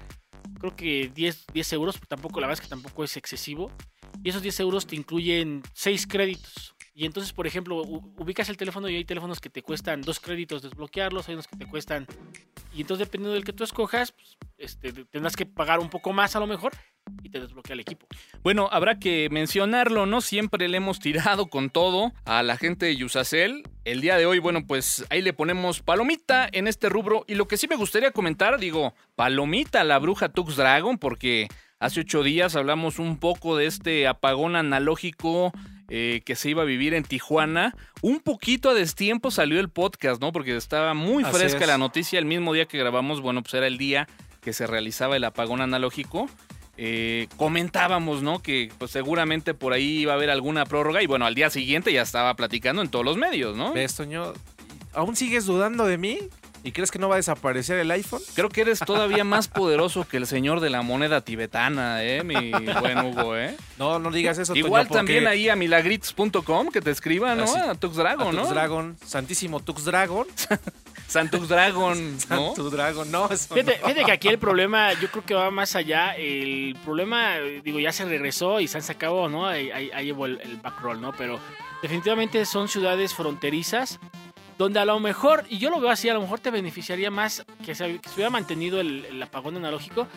creo 0.58 0.74
que 0.74 1.10
10, 1.14 1.46
10 1.52 1.72
euros, 1.74 2.00
tampoco, 2.08 2.40
la 2.40 2.46
verdad 2.46 2.62
es 2.62 2.68
que 2.68 2.74
tampoco 2.74 3.04
es 3.04 3.16
excesivo, 3.16 3.70
y 4.22 4.30
esos 4.30 4.42
10 4.42 4.60
euros 4.60 4.86
te 4.86 4.96
incluyen 4.96 5.62
6 5.74 6.06
créditos. 6.06 6.74
Y 6.94 7.04
entonces, 7.04 7.32
por 7.32 7.46
ejemplo, 7.46 7.82
ubicas 7.82 8.48
el 8.48 8.56
teléfono 8.56 8.88
y 8.88 8.96
hay 8.96 9.04
teléfonos 9.04 9.38
que 9.38 9.50
te 9.50 9.62
cuestan 9.62 10.00
dos 10.00 10.18
créditos 10.18 10.62
desbloquearlos, 10.62 11.28
hay 11.28 11.34
unos 11.34 11.46
que 11.46 11.56
te 11.56 11.66
cuestan 11.66 12.06
y 12.76 12.82
entonces, 12.82 13.06
dependiendo 13.06 13.32
del 13.32 13.44
que 13.44 13.54
tú 13.54 13.64
escojas, 13.64 14.12
pues, 14.12 14.36
este, 14.58 14.92
tendrás 15.06 15.34
que 15.34 15.46
pagar 15.46 15.78
un 15.78 15.88
poco 15.88 16.12
más 16.12 16.36
a 16.36 16.40
lo 16.40 16.46
mejor 16.46 16.72
y 17.26 17.28
te 17.28 17.40
desbloquea 17.40 17.74
el 17.74 17.80
equipo. 17.80 18.06
Bueno, 18.42 18.68
habrá 18.70 18.98
que 18.98 19.28
mencionarlo, 19.30 20.06
¿no? 20.06 20.20
Siempre 20.20 20.68
le 20.68 20.76
hemos 20.76 20.98
tirado 21.00 21.46
con 21.46 21.70
todo 21.70 22.12
a 22.24 22.42
la 22.42 22.56
gente 22.56 22.86
de 22.86 22.96
Yusacel. 22.96 23.64
El 23.84 24.00
día 24.00 24.16
de 24.16 24.26
hoy, 24.26 24.38
bueno, 24.38 24.66
pues 24.66 25.04
ahí 25.10 25.22
le 25.22 25.32
ponemos 25.32 25.82
palomita 25.82 26.48
en 26.52 26.68
este 26.68 26.88
rubro. 26.88 27.24
Y 27.26 27.34
lo 27.34 27.48
que 27.48 27.56
sí 27.56 27.66
me 27.68 27.76
gustaría 27.76 28.12
comentar, 28.12 28.58
digo, 28.58 28.94
palomita 29.16 29.80
a 29.80 29.84
la 29.84 29.98
bruja 29.98 30.28
Tux 30.28 30.56
Dragon, 30.56 30.98
porque 30.98 31.48
hace 31.80 32.00
ocho 32.00 32.22
días 32.22 32.56
hablamos 32.56 32.98
un 32.98 33.18
poco 33.18 33.56
de 33.56 33.66
este 33.66 34.06
apagón 34.06 34.56
analógico 34.56 35.52
eh, 35.88 36.22
que 36.24 36.34
se 36.36 36.50
iba 36.50 36.62
a 36.62 36.66
vivir 36.66 36.94
en 36.94 37.02
Tijuana. 37.04 37.74
Un 38.02 38.20
poquito 38.20 38.70
a 38.70 38.74
destiempo 38.74 39.30
salió 39.30 39.58
el 39.60 39.68
podcast, 39.68 40.20
¿no? 40.20 40.32
Porque 40.32 40.56
estaba 40.56 40.94
muy 40.94 41.24
Así 41.24 41.36
fresca 41.36 41.60
es. 41.60 41.66
la 41.66 41.78
noticia. 41.78 42.18
El 42.18 42.24
mismo 42.24 42.52
día 42.52 42.66
que 42.66 42.78
grabamos, 42.78 43.20
bueno, 43.20 43.42
pues 43.42 43.54
era 43.54 43.66
el 43.66 43.78
día 43.78 44.08
que 44.40 44.52
se 44.52 44.66
realizaba 44.66 45.16
el 45.16 45.24
apagón 45.24 45.60
analógico. 45.60 46.28
Eh, 46.78 47.28
comentábamos, 47.36 48.22
¿no? 48.22 48.42
Que 48.42 48.70
pues, 48.78 48.90
seguramente 48.90 49.54
por 49.54 49.72
ahí 49.72 49.98
iba 50.00 50.12
a 50.12 50.16
haber 50.16 50.30
alguna 50.30 50.66
prórroga 50.66 51.02
y 51.02 51.06
bueno, 51.06 51.24
al 51.24 51.34
día 51.34 51.48
siguiente 51.50 51.92
ya 51.92 52.02
estaba 52.02 52.34
platicando 52.34 52.82
en 52.82 52.88
todos 52.88 53.04
los 53.04 53.16
medios, 53.16 53.56
¿no? 53.56 53.72
¿Ves, 53.72 53.94
Toño? 53.94 54.34
¿Aún 54.92 55.16
sigues 55.16 55.46
dudando 55.46 55.86
de 55.86 55.98
mí? 55.98 56.18
¿Y 56.66 56.72
crees 56.72 56.90
que 56.90 56.98
no 56.98 57.08
va 57.08 57.14
a 57.14 57.18
desaparecer 57.18 57.78
el 57.78 57.90
iPhone? 57.92 58.20
Creo 58.34 58.48
que 58.48 58.62
eres 58.62 58.80
todavía 58.80 59.22
más 59.22 59.46
poderoso 59.46 60.06
que 60.06 60.16
el 60.16 60.26
señor 60.26 60.58
de 60.58 60.68
la 60.68 60.82
moneda 60.82 61.20
tibetana, 61.20 62.02
¿eh? 62.02 62.24
Mi 62.24 62.50
buen 62.50 62.98
Hugo, 62.98 63.36
¿eh? 63.36 63.56
No, 63.78 64.00
no 64.00 64.10
digas 64.10 64.36
eso, 64.38 64.54
Igual 64.56 64.88
también 64.88 65.28
ahí 65.28 65.48
a 65.48 65.54
milagritos.com 65.54 66.68
que 66.70 66.80
te 66.80 66.90
escriban, 66.90 67.38
¿no? 67.38 67.44
Así. 67.44 67.56
A 67.56 67.76
Tux 67.76 67.96
a 67.98 68.02
Dragon, 68.02 68.34
Tux 68.34 68.48
¿no? 68.48 68.52
Dragon, 68.52 68.96
Santísimo 69.04 69.60
Tux 69.60 69.84
Dragon. 69.84 70.26
Santux 71.06 71.48
Dragon, 71.48 72.16
¿no? 72.30 72.52
Tux 72.54 72.70
Dragon, 72.72 73.10
no, 73.10 73.26
eso 73.30 73.54
Fíjate, 73.54 73.78
no. 73.78 73.86
fíjate 73.86 74.04
que 74.04 74.12
aquí 74.12 74.28
el 74.28 74.38
problema 74.38 74.92
yo 74.94 75.08
creo 75.10 75.24
que 75.24 75.34
va 75.34 75.50
más 75.50 75.76
allá. 75.76 76.14
El 76.16 76.76
problema, 76.84 77.36
digo, 77.62 77.78
ya 77.78 77.92
se 77.92 78.04
regresó 78.04 78.60
y 78.60 78.68
se 78.68 78.78
han 78.78 78.82
sacado, 78.82 79.28
¿no? 79.28 79.46
Ahí, 79.46 79.70
ahí- 79.70 80.10
el, 80.10 80.40
el 80.42 80.56
backroll, 80.56 81.00
¿no? 81.00 81.12
Pero 81.12 81.38
definitivamente 81.82 82.44
son 82.44 82.68
ciudades 82.68 83.14
fronterizas 83.14 83.98
donde 84.58 84.80
a 84.80 84.84
lo 84.86 84.98
mejor, 85.00 85.44
y 85.50 85.58
yo 85.58 85.68
lo 85.68 85.78
veo 85.80 85.90
así, 85.90 86.08
a 86.08 86.14
lo 86.14 86.20
mejor 86.22 86.40
te 86.40 86.50
beneficiaría 86.50 87.10
más 87.10 87.44
que 87.64 87.74
se, 87.74 87.98
que 88.00 88.08
se 88.08 88.14
hubiera 88.14 88.30
mantenido 88.30 88.80
el, 88.80 89.04
el 89.04 89.22
apagón 89.22 89.54
analógico, 89.56 90.08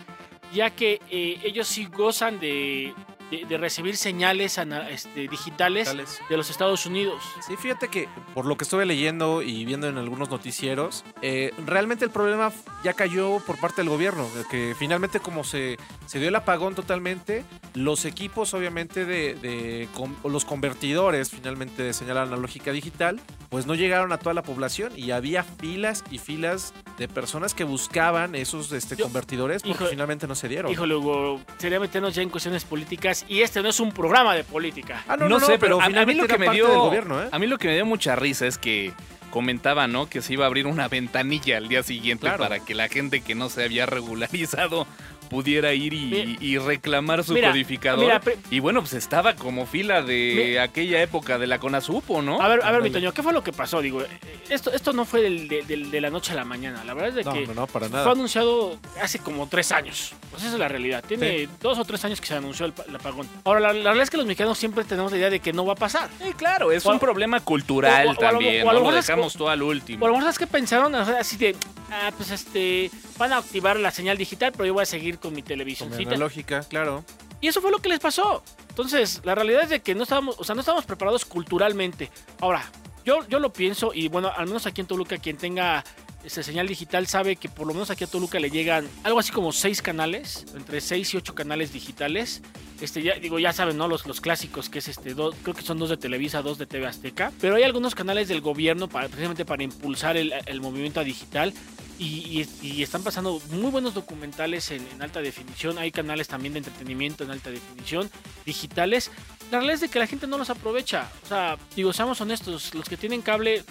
ya 0.53 0.69
que 0.69 1.01
eh, 1.11 1.39
ellos 1.43 1.67
sí 1.67 1.85
gozan 1.85 2.39
de, 2.39 2.93
de- 3.31 3.45
de 3.45 3.57
recibir 3.57 3.95
señales 3.97 4.57
este, 4.89 5.27
digitales 5.27 5.87
Tales. 5.87 6.19
de 6.29 6.37
los 6.37 6.49
Estados 6.49 6.85
Unidos. 6.85 7.21
Sí, 7.45 7.55
fíjate 7.55 7.87
que 7.87 8.07
por 8.33 8.45
lo 8.45 8.57
que 8.57 8.63
estuve 8.63 8.85
leyendo 8.85 9.41
y 9.41 9.65
viendo 9.65 9.87
en 9.87 9.97
algunos 9.97 10.29
noticieros, 10.29 11.03
eh, 11.21 11.51
realmente 11.65 12.05
el 12.05 12.11
problema 12.11 12.51
ya 12.83 12.93
cayó 12.93 13.39
por 13.45 13.59
parte 13.59 13.81
del 13.81 13.89
gobierno, 13.89 14.27
que 14.49 14.75
finalmente 14.77 15.19
como 15.19 15.43
se, 15.43 15.77
se 16.05 16.19
dio 16.19 16.29
el 16.29 16.35
apagón 16.35 16.75
totalmente, 16.75 17.43
los 17.73 18.05
equipos 18.05 18.53
obviamente 18.53 19.05
de, 19.05 19.35
de 19.35 19.87
con- 19.93 20.15
los 20.23 20.45
convertidores 20.45 21.29
finalmente 21.29 21.83
de 21.83 21.93
señal 21.93 22.17
analógica 22.17 22.71
digital, 22.71 23.19
pues 23.49 23.65
no 23.65 23.75
llegaron 23.75 24.11
a 24.11 24.17
toda 24.19 24.33
la 24.33 24.43
población 24.43 24.93
y 24.95 25.11
había 25.11 25.43
filas 25.43 26.03
y 26.11 26.17
filas 26.19 26.73
de 26.97 27.07
personas 27.07 27.53
que 27.53 27.63
buscaban 27.63 28.35
esos 28.35 28.71
este, 28.71 28.95
Yo- 28.95 29.05
convertidores 29.05 29.63
porque 29.63 29.83
Hijo- 29.83 29.89
finalmente 29.91 30.27
no 30.27 30.35
se 30.35 30.47
dieron. 30.47 30.71
Híjole, 30.71 30.95
Hugo, 30.95 31.41
sería 31.57 31.79
meternos 31.79 32.13
ya 32.15 32.21
en 32.21 32.29
cuestiones 32.29 32.63
políticas 32.65 33.18
y 33.27 33.41
este 33.41 33.61
no 33.61 33.69
es 33.69 33.79
un 33.79 33.91
programa 33.91 34.35
de 34.35 34.43
política. 34.43 35.03
Ah, 35.07 35.17
no, 35.17 35.39
sé, 35.39 35.57
pero, 35.59 35.81
a- 35.81 35.85
a, 35.85 35.89
mí 36.05 36.13
lo 36.13 36.27
que 36.27 36.37
me 36.37 36.49
dio 36.51 36.67
gobierno, 36.79 37.21
¿eh? 37.23 37.29
a 37.31 37.39
mí 37.39 37.47
lo 37.47 37.57
que 37.57 37.67
me 37.67 37.75
dio 37.75 37.85
mucha 37.85 38.15
risa 38.15 38.47
es 38.47 38.57
que 38.57 38.93
comentaba, 39.31 39.87
¿no? 39.87 40.09
Que 40.09 40.21
se 40.21 40.33
iba 40.33 40.45
a 40.45 40.47
abrir 40.47 40.65
una 40.67 40.87
ventanilla 40.87 41.57
al 41.57 41.67
día 41.67 41.83
siguiente 41.83 42.21
Claro. 42.25 42.39
para 42.43 42.59
que 42.59 42.73
la 42.73 42.87
gente 42.87 43.21
que 43.21 43.35
no 43.35 43.49
se 43.49 43.63
había 43.63 43.85
regularizado 43.85 44.87
pudiera 45.29 45.73
ir 45.73 45.93
y, 45.93 46.57
reclamar 46.57 47.23
su 47.23 47.33
Mira, 47.33 47.49
codificador. 47.51 48.03
mira, 48.03 48.21
y 48.49 48.59
bueno, 48.59 48.81
pues 48.81 48.93
estaba 48.93 49.35
como 49.35 49.65
fila 49.65 50.01
de 50.01 50.49
Mi- 50.51 50.57
aquella 50.57 51.01
época 51.01 51.37
de 51.37 51.47
la 51.47 51.59
Conasupo, 51.59 52.21
¿no? 52.21 52.41
A 52.41 52.47
ver, 52.47 52.61
a 52.63 52.71
ver, 52.71 52.81
mi. 52.81 52.89
Toño, 52.89 53.13
¿qué 53.13 53.21
fue 53.23 53.31
lo 53.33 53.43
que 53.43 53.53
pasó? 53.53 53.81
Digo, 53.81 54.01
esto, 54.49 54.71
esto 54.73 54.93
no 54.93 55.05
fue 55.05 55.21
del- 55.21 55.47
de, 55.91 56.01
la 56.01 56.09
noche 56.09 56.31
a 56.33 56.35
la 56.35 56.45
mañana. 56.45 56.83
La 56.83 56.93
verdad 56.93 57.09
es 57.09 57.15
de 57.15 57.23
No, 57.23 57.33
que 57.33 57.47
no, 57.47 57.53
no, 57.53 57.67
para 57.67 57.87
fue 57.87 58.11
anunciado 58.11 58.77
hace 59.01 59.19
como 59.19 59.47
tres 59.47 59.71
años. 59.71 60.13
Pues 60.31 60.43
esa 60.43 60.53
es 60.53 60.59
la 60.59 60.67
realidad. 60.67 61.03
Tiene 61.07 61.47
dos 61.61 61.77
o 61.77 61.85
tres 61.85 62.03
años 62.05 62.19
que 62.19 62.27
se 62.27 62.33
anunció 62.35 62.65
el, 62.65 62.73
el 62.87 62.95
apagón. 62.95 63.27
Ahora, 63.43 63.59
la, 63.59 63.67
la 63.73 63.83
realidad 63.83 64.03
es 64.03 64.09
que 64.09 64.17
los 64.17 64.25
mexicanos 64.25 64.57
siempre 64.57 64.83
tenemos 64.83 65.11
la 65.11 65.17
idea 65.17 65.29
de 65.29 65.39
que 65.39 65.53
no 65.53 65.65
va 65.65 65.73
a 65.73 65.75
pasar. 65.77 66.09
Sí, 66.23 66.33
claro, 66.33 66.71
es 66.71 66.85
O 66.85 66.91
un 66.91 66.99
problema 66.99 67.39
cultural 67.39 68.07
o- 68.07 68.09
o 68.09 68.11
a 68.11 68.13
lo- 68.13 68.19
también, 68.19 68.65
o 68.65 68.69
a 68.69 68.73
lo 68.73 68.79
¿no? 68.79 68.89
Lo 68.91 68.95
dejamos 68.95 69.33
todo 69.33 69.49
al 69.49 69.61
O 69.61 69.65
a 69.65 69.67
último. 69.67 70.07
lo 70.07 70.13
mejor 70.15 70.29
es 70.29 70.39
que 70.39 70.47
pensaron 70.47 70.95
así 70.95 71.37
de, 71.37 71.55
ah, 71.91 72.11
pues 72.17 72.31
este, 72.31 72.89
van 73.17 73.33
a 73.33 73.37
activar 73.37 73.77
la 73.79 73.91
señal 73.91 74.17
digital, 74.17 74.51
pero 74.53 74.65
yo 74.65 74.73
voy 74.73 74.83
a 74.83 74.85
seguir 74.85 75.18
con 75.19 75.33
mi 75.33 75.41
Con 75.41 75.47
televisión. 75.49 75.93
analógica, 75.93 76.61
claro. 76.61 77.03
Y 77.41 77.47
eso 77.47 77.61
fue 77.61 77.71
lo 77.71 77.79
que 77.79 77.89
les 77.89 77.99
pasó. 77.99 78.43
Entonces, 78.69 79.21
la 79.23 79.35
realidad 79.35 79.63
es 79.63 79.69
de 79.69 79.81
que 79.81 79.95
no 79.95 80.03
estábamos, 80.03 80.35
o 80.39 80.43
sea, 80.43 80.55
no 80.55 80.61
estábamos 80.61 80.85
preparados 80.85 81.25
culturalmente. 81.25 82.09
Ahora, 82.41 82.63
yo, 83.05 83.25
yo 83.27 83.39
lo 83.39 83.51
pienso, 83.51 83.91
y 83.93 84.07
bueno, 84.07 84.31
al 84.35 84.47
menos 84.47 84.65
aquí 84.65 84.81
en 84.81 84.87
Toluca, 84.87 85.17
quien 85.17 85.37
tenga 85.37 85.83
esa 86.23 86.43
señal 86.43 86.67
digital 86.67 87.07
sabe 87.07 87.35
que 87.37 87.47
por 87.49 87.65
lo 87.67 87.73
menos 87.73 87.89
aquí 87.89 88.03
a 88.03 88.07
Toluca 88.07 88.39
le 88.39 88.49
llegan 88.49 88.87
algo 89.03 89.19
así 89.19 89.31
como 89.31 89.51
seis 89.51 89.81
canales, 89.81 90.45
entre 90.55 90.81
seis 90.81 91.13
y 91.13 91.17
ocho 91.17 91.33
canales 91.33 91.71
digitales. 91.71 92.41
Este, 92.81 93.01
ya, 93.03 93.15
digo, 93.15 93.39
ya 93.39 93.51
saben, 93.51 93.77
¿no? 93.77 93.87
Los, 93.87 94.05
los 94.05 94.21
clásicos, 94.21 94.69
que 94.69 94.79
es 94.79 94.87
este, 94.87 95.13
do- 95.13 95.33
creo 95.43 95.53
que 95.53 95.61
son 95.63 95.79
dos 95.79 95.89
de 95.89 95.97
Televisa, 95.97 96.41
dos 96.41 96.57
de 96.57 96.65
TV 96.65 96.87
Azteca. 96.87 97.31
Pero 97.41 97.55
hay 97.55 97.63
algunos 97.63 97.93
canales 97.95 98.27
del 98.27 98.39
gobierno 98.41 98.87
para, 98.87 99.07
precisamente 99.07 99.43
para 99.45 99.63
impulsar 99.63 100.15
el, 100.17 100.33
movimiento 100.61 101.03
digital. 101.03 101.53
Y, 101.97 102.47
están 102.81 103.03
pasando 103.03 103.41
muy 103.51 103.69
buenos 103.71 103.93
documentales 103.93 104.71
en, 104.71 104.87
en 104.87 105.01
alta 105.01 105.21
definición. 105.21 105.77
Hay 105.77 105.91
canales 105.91 106.29
también 106.29 106.53
de 106.53 106.59
entretenimiento 106.59 107.25
en 107.25 107.31
alta 107.31 107.49
definición, 107.49 108.09
digitales. 108.45 109.11
La 109.51 109.57
realidad 109.57 109.75
es 109.75 109.81
de 109.81 109.89
que 109.89 109.99
la 109.99 110.07
gente 110.07 110.27
no 110.27 110.37
los 110.37 110.49
aprovecha. 110.49 111.09
O 111.23 111.27
sea, 111.27 111.57
digo, 111.75 111.91
seamos 111.93 112.21
honestos, 112.21 112.73
los 112.75 112.87
que 112.87 112.97
tienen 112.97 113.21
cable 113.21 113.63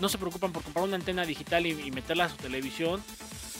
no 0.00 0.08
se 0.08 0.18
preocupan 0.18 0.52
por 0.52 0.62
comprar 0.62 0.84
una 0.84 0.96
antena 0.96 1.24
digital 1.24 1.66
y, 1.66 1.70
y 1.70 1.90
meterla 1.90 2.24
a 2.24 2.28
su 2.28 2.36
televisión. 2.36 3.02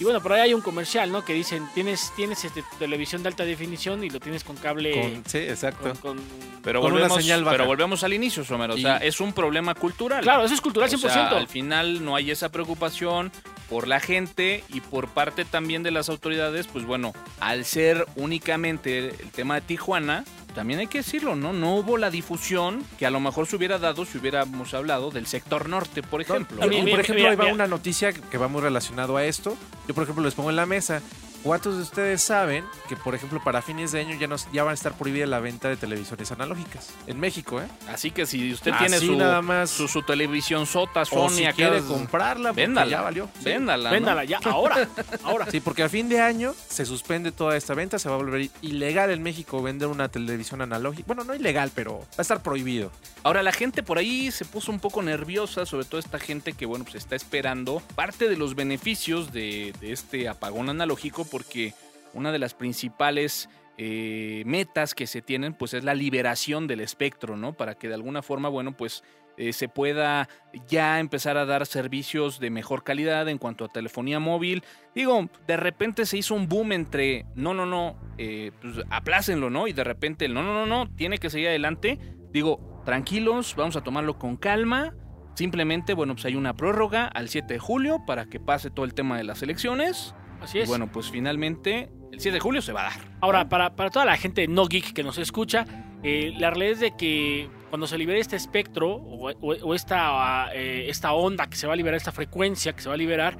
Y 0.00 0.04
bueno, 0.04 0.20
por 0.20 0.32
ahí 0.32 0.40
hay 0.40 0.54
un 0.54 0.62
comercial, 0.62 1.12
¿no? 1.12 1.24
Que 1.24 1.32
dicen, 1.34 1.64
tienes, 1.74 2.12
tienes 2.16 2.44
este, 2.44 2.62
tu 2.62 2.76
televisión 2.78 3.22
de 3.22 3.28
alta 3.28 3.44
definición 3.44 4.02
y 4.02 4.10
lo 4.10 4.18
tienes 4.18 4.42
con 4.42 4.56
cable... 4.56 5.00
Con- 5.00 5.24
sí, 5.26 5.38
exacto. 5.38 5.92
con- 6.00 6.16
con- 6.16 6.20
Pero 6.62 6.80
con 6.80 6.92
una 6.92 7.02
volvemos, 7.02 7.22
señal 7.22 7.44
baja. 7.44 7.52
pero 7.56 7.66
volvemos 7.66 8.02
al 8.02 8.12
inicio, 8.12 8.44
Somero. 8.44 8.74
O 8.74 8.76
Y- 8.76 8.82
sea, 8.82 8.96
es 8.96 9.20
un 9.20 9.32
problema 9.32 9.74
cultural. 9.74 10.22
Claro, 10.22 10.44
eso 10.44 10.54
es 10.54 10.60
cultural 10.60 10.90
100%. 10.90 10.94
O 11.06 11.10
sea, 11.10 11.28
al 11.28 11.46
final 11.46 12.04
no 12.04 12.16
hay 12.16 12.30
esa 12.32 12.50
preocupación 12.50 13.30
por 13.68 13.86
la 13.86 14.00
gente 14.00 14.64
y 14.70 14.80
por 14.80 15.08
parte 15.08 15.44
también 15.44 15.82
de 15.84 15.92
las 15.92 16.08
autoridades, 16.08 16.66
pues 16.66 16.84
bueno, 16.84 17.12
al 17.38 17.64
ser 17.64 18.06
únicamente 18.16 18.98
el 19.10 19.30
tema 19.30 19.54
de 19.56 19.60
Tijuana, 19.60 20.24
también 20.52 20.80
hay 20.80 20.86
que 20.86 20.98
decirlo, 20.98 21.34
¿no? 21.36 21.52
No 21.52 21.76
hubo 21.76 21.96
la 21.98 22.10
difusión 22.10 22.84
que 22.98 23.06
a 23.06 23.10
lo 23.10 23.20
mejor 23.20 23.46
se 23.46 23.56
hubiera 23.56 23.78
dado 23.78 24.04
si 24.04 24.18
hubiéramos 24.18 24.74
hablado 24.74 25.10
del 25.10 25.26
sector 25.26 25.68
norte, 25.68 26.02
por 26.02 26.20
ejemplo. 26.20 26.58
No, 26.60 26.66
¿no? 26.66 26.72
y 26.72 26.82
Mira, 26.82 26.96
por 26.96 27.00
ejemplo, 27.00 27.14
mira, 27.14 27.30
ahí 27.30 27.36
va 27.36 27.44
mira. 27.44 27.54
una 27.54 27.66
noticia 27.66 28.12
que 28.12 28.38
va 28.38 28.48
muy 28.48 28.60
relacionado 28.60 29.16
a 29.16 29.24
esto. 29.24 29.56
Yo, 29.88 29.94
por 29.94 30.04
ejemplo, 30.04 30.24
les 30.24 30.34
pongo 30.34 30.50
en 30.50 30.56
la 30.56 30.66
mesa. 30.66 31.02
¿Cuántos 31.42 31.76
de 31.76 31.82
ustedes 31.82 32.22
saben 32.22 32.64
que, 32.88 32.96
por 32.96 33.14
ejemplo, 33.16 33.42
para 33.42 33.62
fines 33.62 33.90
de 33.90 34.00
año 34.00 34.16
ya, 34.18 34.28
nos, 34.28 34.50
ya 34.52 34.62
van 34.62 34.70
a 34.70 34.74
estar 34.74 34.92
prohibida 34.92 35.26
la 35.26 35.40
venta 35.40 35.68
de 35.68 35.76
televisores 35.76 36.30
analógicas? 36.30 36.90
En 37.08 37.18
México, 37.18 37.60
¿eh? 37.60 37.66
Así 37.88 38.12
que 38.12 38.26
si 38.26 38.52
usted 38.52 38.70
Así 38.72 38.86
tiene 38.86 38.98
su, 38.98 39.16
nada 39.16 39.42
más. 39.42 39.70
su, 39.70 39.88
su 39.88 40.02
televisión 40.02 40.66
sota, 40.66 41.02
O 41.02 41.04
Sony, 41.06 41.28
si 41.30 41.44
acá, 41.44 41.56
quiere 41.56 41.80
comprarla, 41.82 42.52
véndala. 42.52 42.90
ya 42.90 43.00
valió. 43.00 43.28
Sí. 43.38 43.44
Véndala. 43.46 43.90
¿no? 43.90 43.94
Véndala 43.94 44.24
ya, 44.24 44.38
ahora, 44.44 44.88
ahora. 45.24 45.50
Sí, 45.50 45.58
porque 45.60 45.82
al 45.82 45.90
fin 45.90 46.08
de 46.08 46.20
año 46.20 46.54
se 46.68 46.86
suspende 46.86 47.32
toda 47.32 47.56
esta 47.56 47.74
venta, 47.74 47.98
se 47.98 48.08
va 48.08 48.14
a 48.14 48.18
volver 48.18 48.48
ilegal 48.62 49.10
en 49.10 49.22
México 49.22 49.60
vender 49.62 49.88
una 49.88 50.08
televisión 50.08 50.62
analógica. 50.62 51.04
Bueno, 51.08 51.24
no 51.24 51.34
ilegal, 51.34 51.72
pero 51.74 51.98
va 52.00 52.06
a 52.18 52.22
estar 52.22 52.40
prohibido. 52.42 52.92
Ahora 53.24 53.42
la 53.42 53.52
gente 53.52 53.82
por 53.82 53.98
ahí 53.98 54.30
se 54.30 54.44
puso 54.44 54.70
un 54.70 54.78
poco 54.80 55.02
nerviosa, 55.02 55.66
sobre 55.66 55.86
todo 55.86 55.98
esta 55.98 56.18
gente 56.20 56.52
que 56.52 56.66
bueno 56.66 56.84
pues 56.84 56.96
está 56.96 57.16
esperando 57.16 57.82
parte 57.94 58.28
de 58.28 58.36
los 58.36 58.54
beneficios 58.54 59.32
de, 59.32 59.72
de 59.80 59.92
este 59.92 60.28
apagón 60.28 60.68
analógico 60.68 61.24
porque 61.32 61.72
una 62.12 62.30
de 62.30 62.38
las 62.38 62.52
principales 62.52 63.48
eh, 63.78 64.42
metas 64.44 64.94
que 64.94 65.06
se 65.06 65.22
tienen 65.22 65.54
pues 65.54 65.72
es 65.72 65.82
la 65.82 65.94
liberación 65.94 66.66
del 66.66 66.80
espectro, 66.80 67.36
¿no? 67.36 67.54
Para 67.54 67.74
que 67.74 67.88
de 67.88 67.94
alguna 67.94 68.22
forma 68.22 68.50
bueno 68.50 68.76
pues 68.76 69.02
eh, 69.38 69.54
se 69.54 69.68
pueda 69.68 70.28
ya 70.68 71.00
empezar 71.00 71.38
a 71.38 71.46
dar 71.46 71.64
servicios 71.66 72.38
de 72.38 72.50
mejor 72.50 72.84
calidad 72.84 73.28
en 73.30 73.38
cuanto 73.38 73.64
a 73.64 73.68
telefonía 73.68 74.20
móvil. 74.20 74.62
Digo, 74.94 75.30
de 75.46 75.56
repente 75.56 76.04
se 76.04 76.18
hizo 76.18 76.34
un 76.34 76.48
boom 76.48 76.72
entre 76.72 77.24
no, 77.34 77.54
no, 77.54 77.64
no, 77.64 77.96
eh, 78.18 78.52
pues 78.60 78.84
aplácenlo, 78.90 79.48
¿no? 79.48 79.66
Y 79.68 79.72
de 79.72 79.84
repente 79.84 80.28
no, 80.28 80.42
no, 80.42 80.52
no, 80.52 80.66
no, 80.66 80.94
tiene 80.94 81.16
que 81.16 81.30
seguir 81.30 81.48
adelante. 81.48 81.98
Digo, 82.30 82.82
tranquilos, 82.84 83.54
vamos 83.56 83.76
a 83.76 83.82
tomarlo 83.82 84.18
con 84.18 84.36
calma. 84.36 84.94
Simplemente, 85.34 85.94
bueno, 85.94 86.14
pues 86.14 86.26
hay 86.26 86.34
una 86.34 86.54
prórroga 86.54 87.06
al 87.06 87.30
7 87.30 87.54
de 87.54 87.58
julio 87.58 88.04
para 88.06 88.26
que 88.26 88.38
pase 88.38 88.70
todo 88.70 88.84
el 88.84 88.92
tema 88.92 89.16
de 89.16 89.24
las 89.24 89.42
elecciones. 89.42 90.14
Así 90.42 90.58
Y 90.58 90.60
es. 90.62 90.68
bueno, 90.68 90.90
pues 90.90 91.10
finalmente 91.10 91.90
el 92.12 92.20
7 92.20 92.34
de 92.34 92.40
julio 92.40 92.60
se 92.62 92.72
va 92.72 92.80
a 92.80 92.84
dar. 92.90 93.00
Ahora, 93.20 93.48
para, 93.48 93.74
para 93.76 93.90
toda 93.90 94.04
la 94.04 94.16
gente 94.16 94.46
no 94.48 94.66
geek 94.66 94.92
que 94.92 95.02
nos 95.02 95.18
escucha, 95.18 95.64
eh, 96.02 96.34
la 96.38 96.50
realidad 96.50 96.72
es 96.72 96.80
de 96.80 96.96
que 96.96 97.48
cuando 97.70 97.86
se 97.86 97.96
libere 97.96 98.20
este 98.20 98.36
espectro 98.36 98.90
o, 98.94 99.30
o- 99.30 99.54
o 99.62 99.74
esta, 99.74 100.52
eh, 100.54 100.86
esta 100.88 101.12
onda 101.12 101.46
que 101.48 101.56
se 101.56 101.66
va 101.66 101.72
a 101.72 101.76
liberar, 101.76 101.96
esta 101.96 102.12
frecuencia 102.12 102.72
que 102.74 102.82
se 102.82 102.88
va 102.88 102.94
a 102.96 102.98
liberar, 102.98 103.38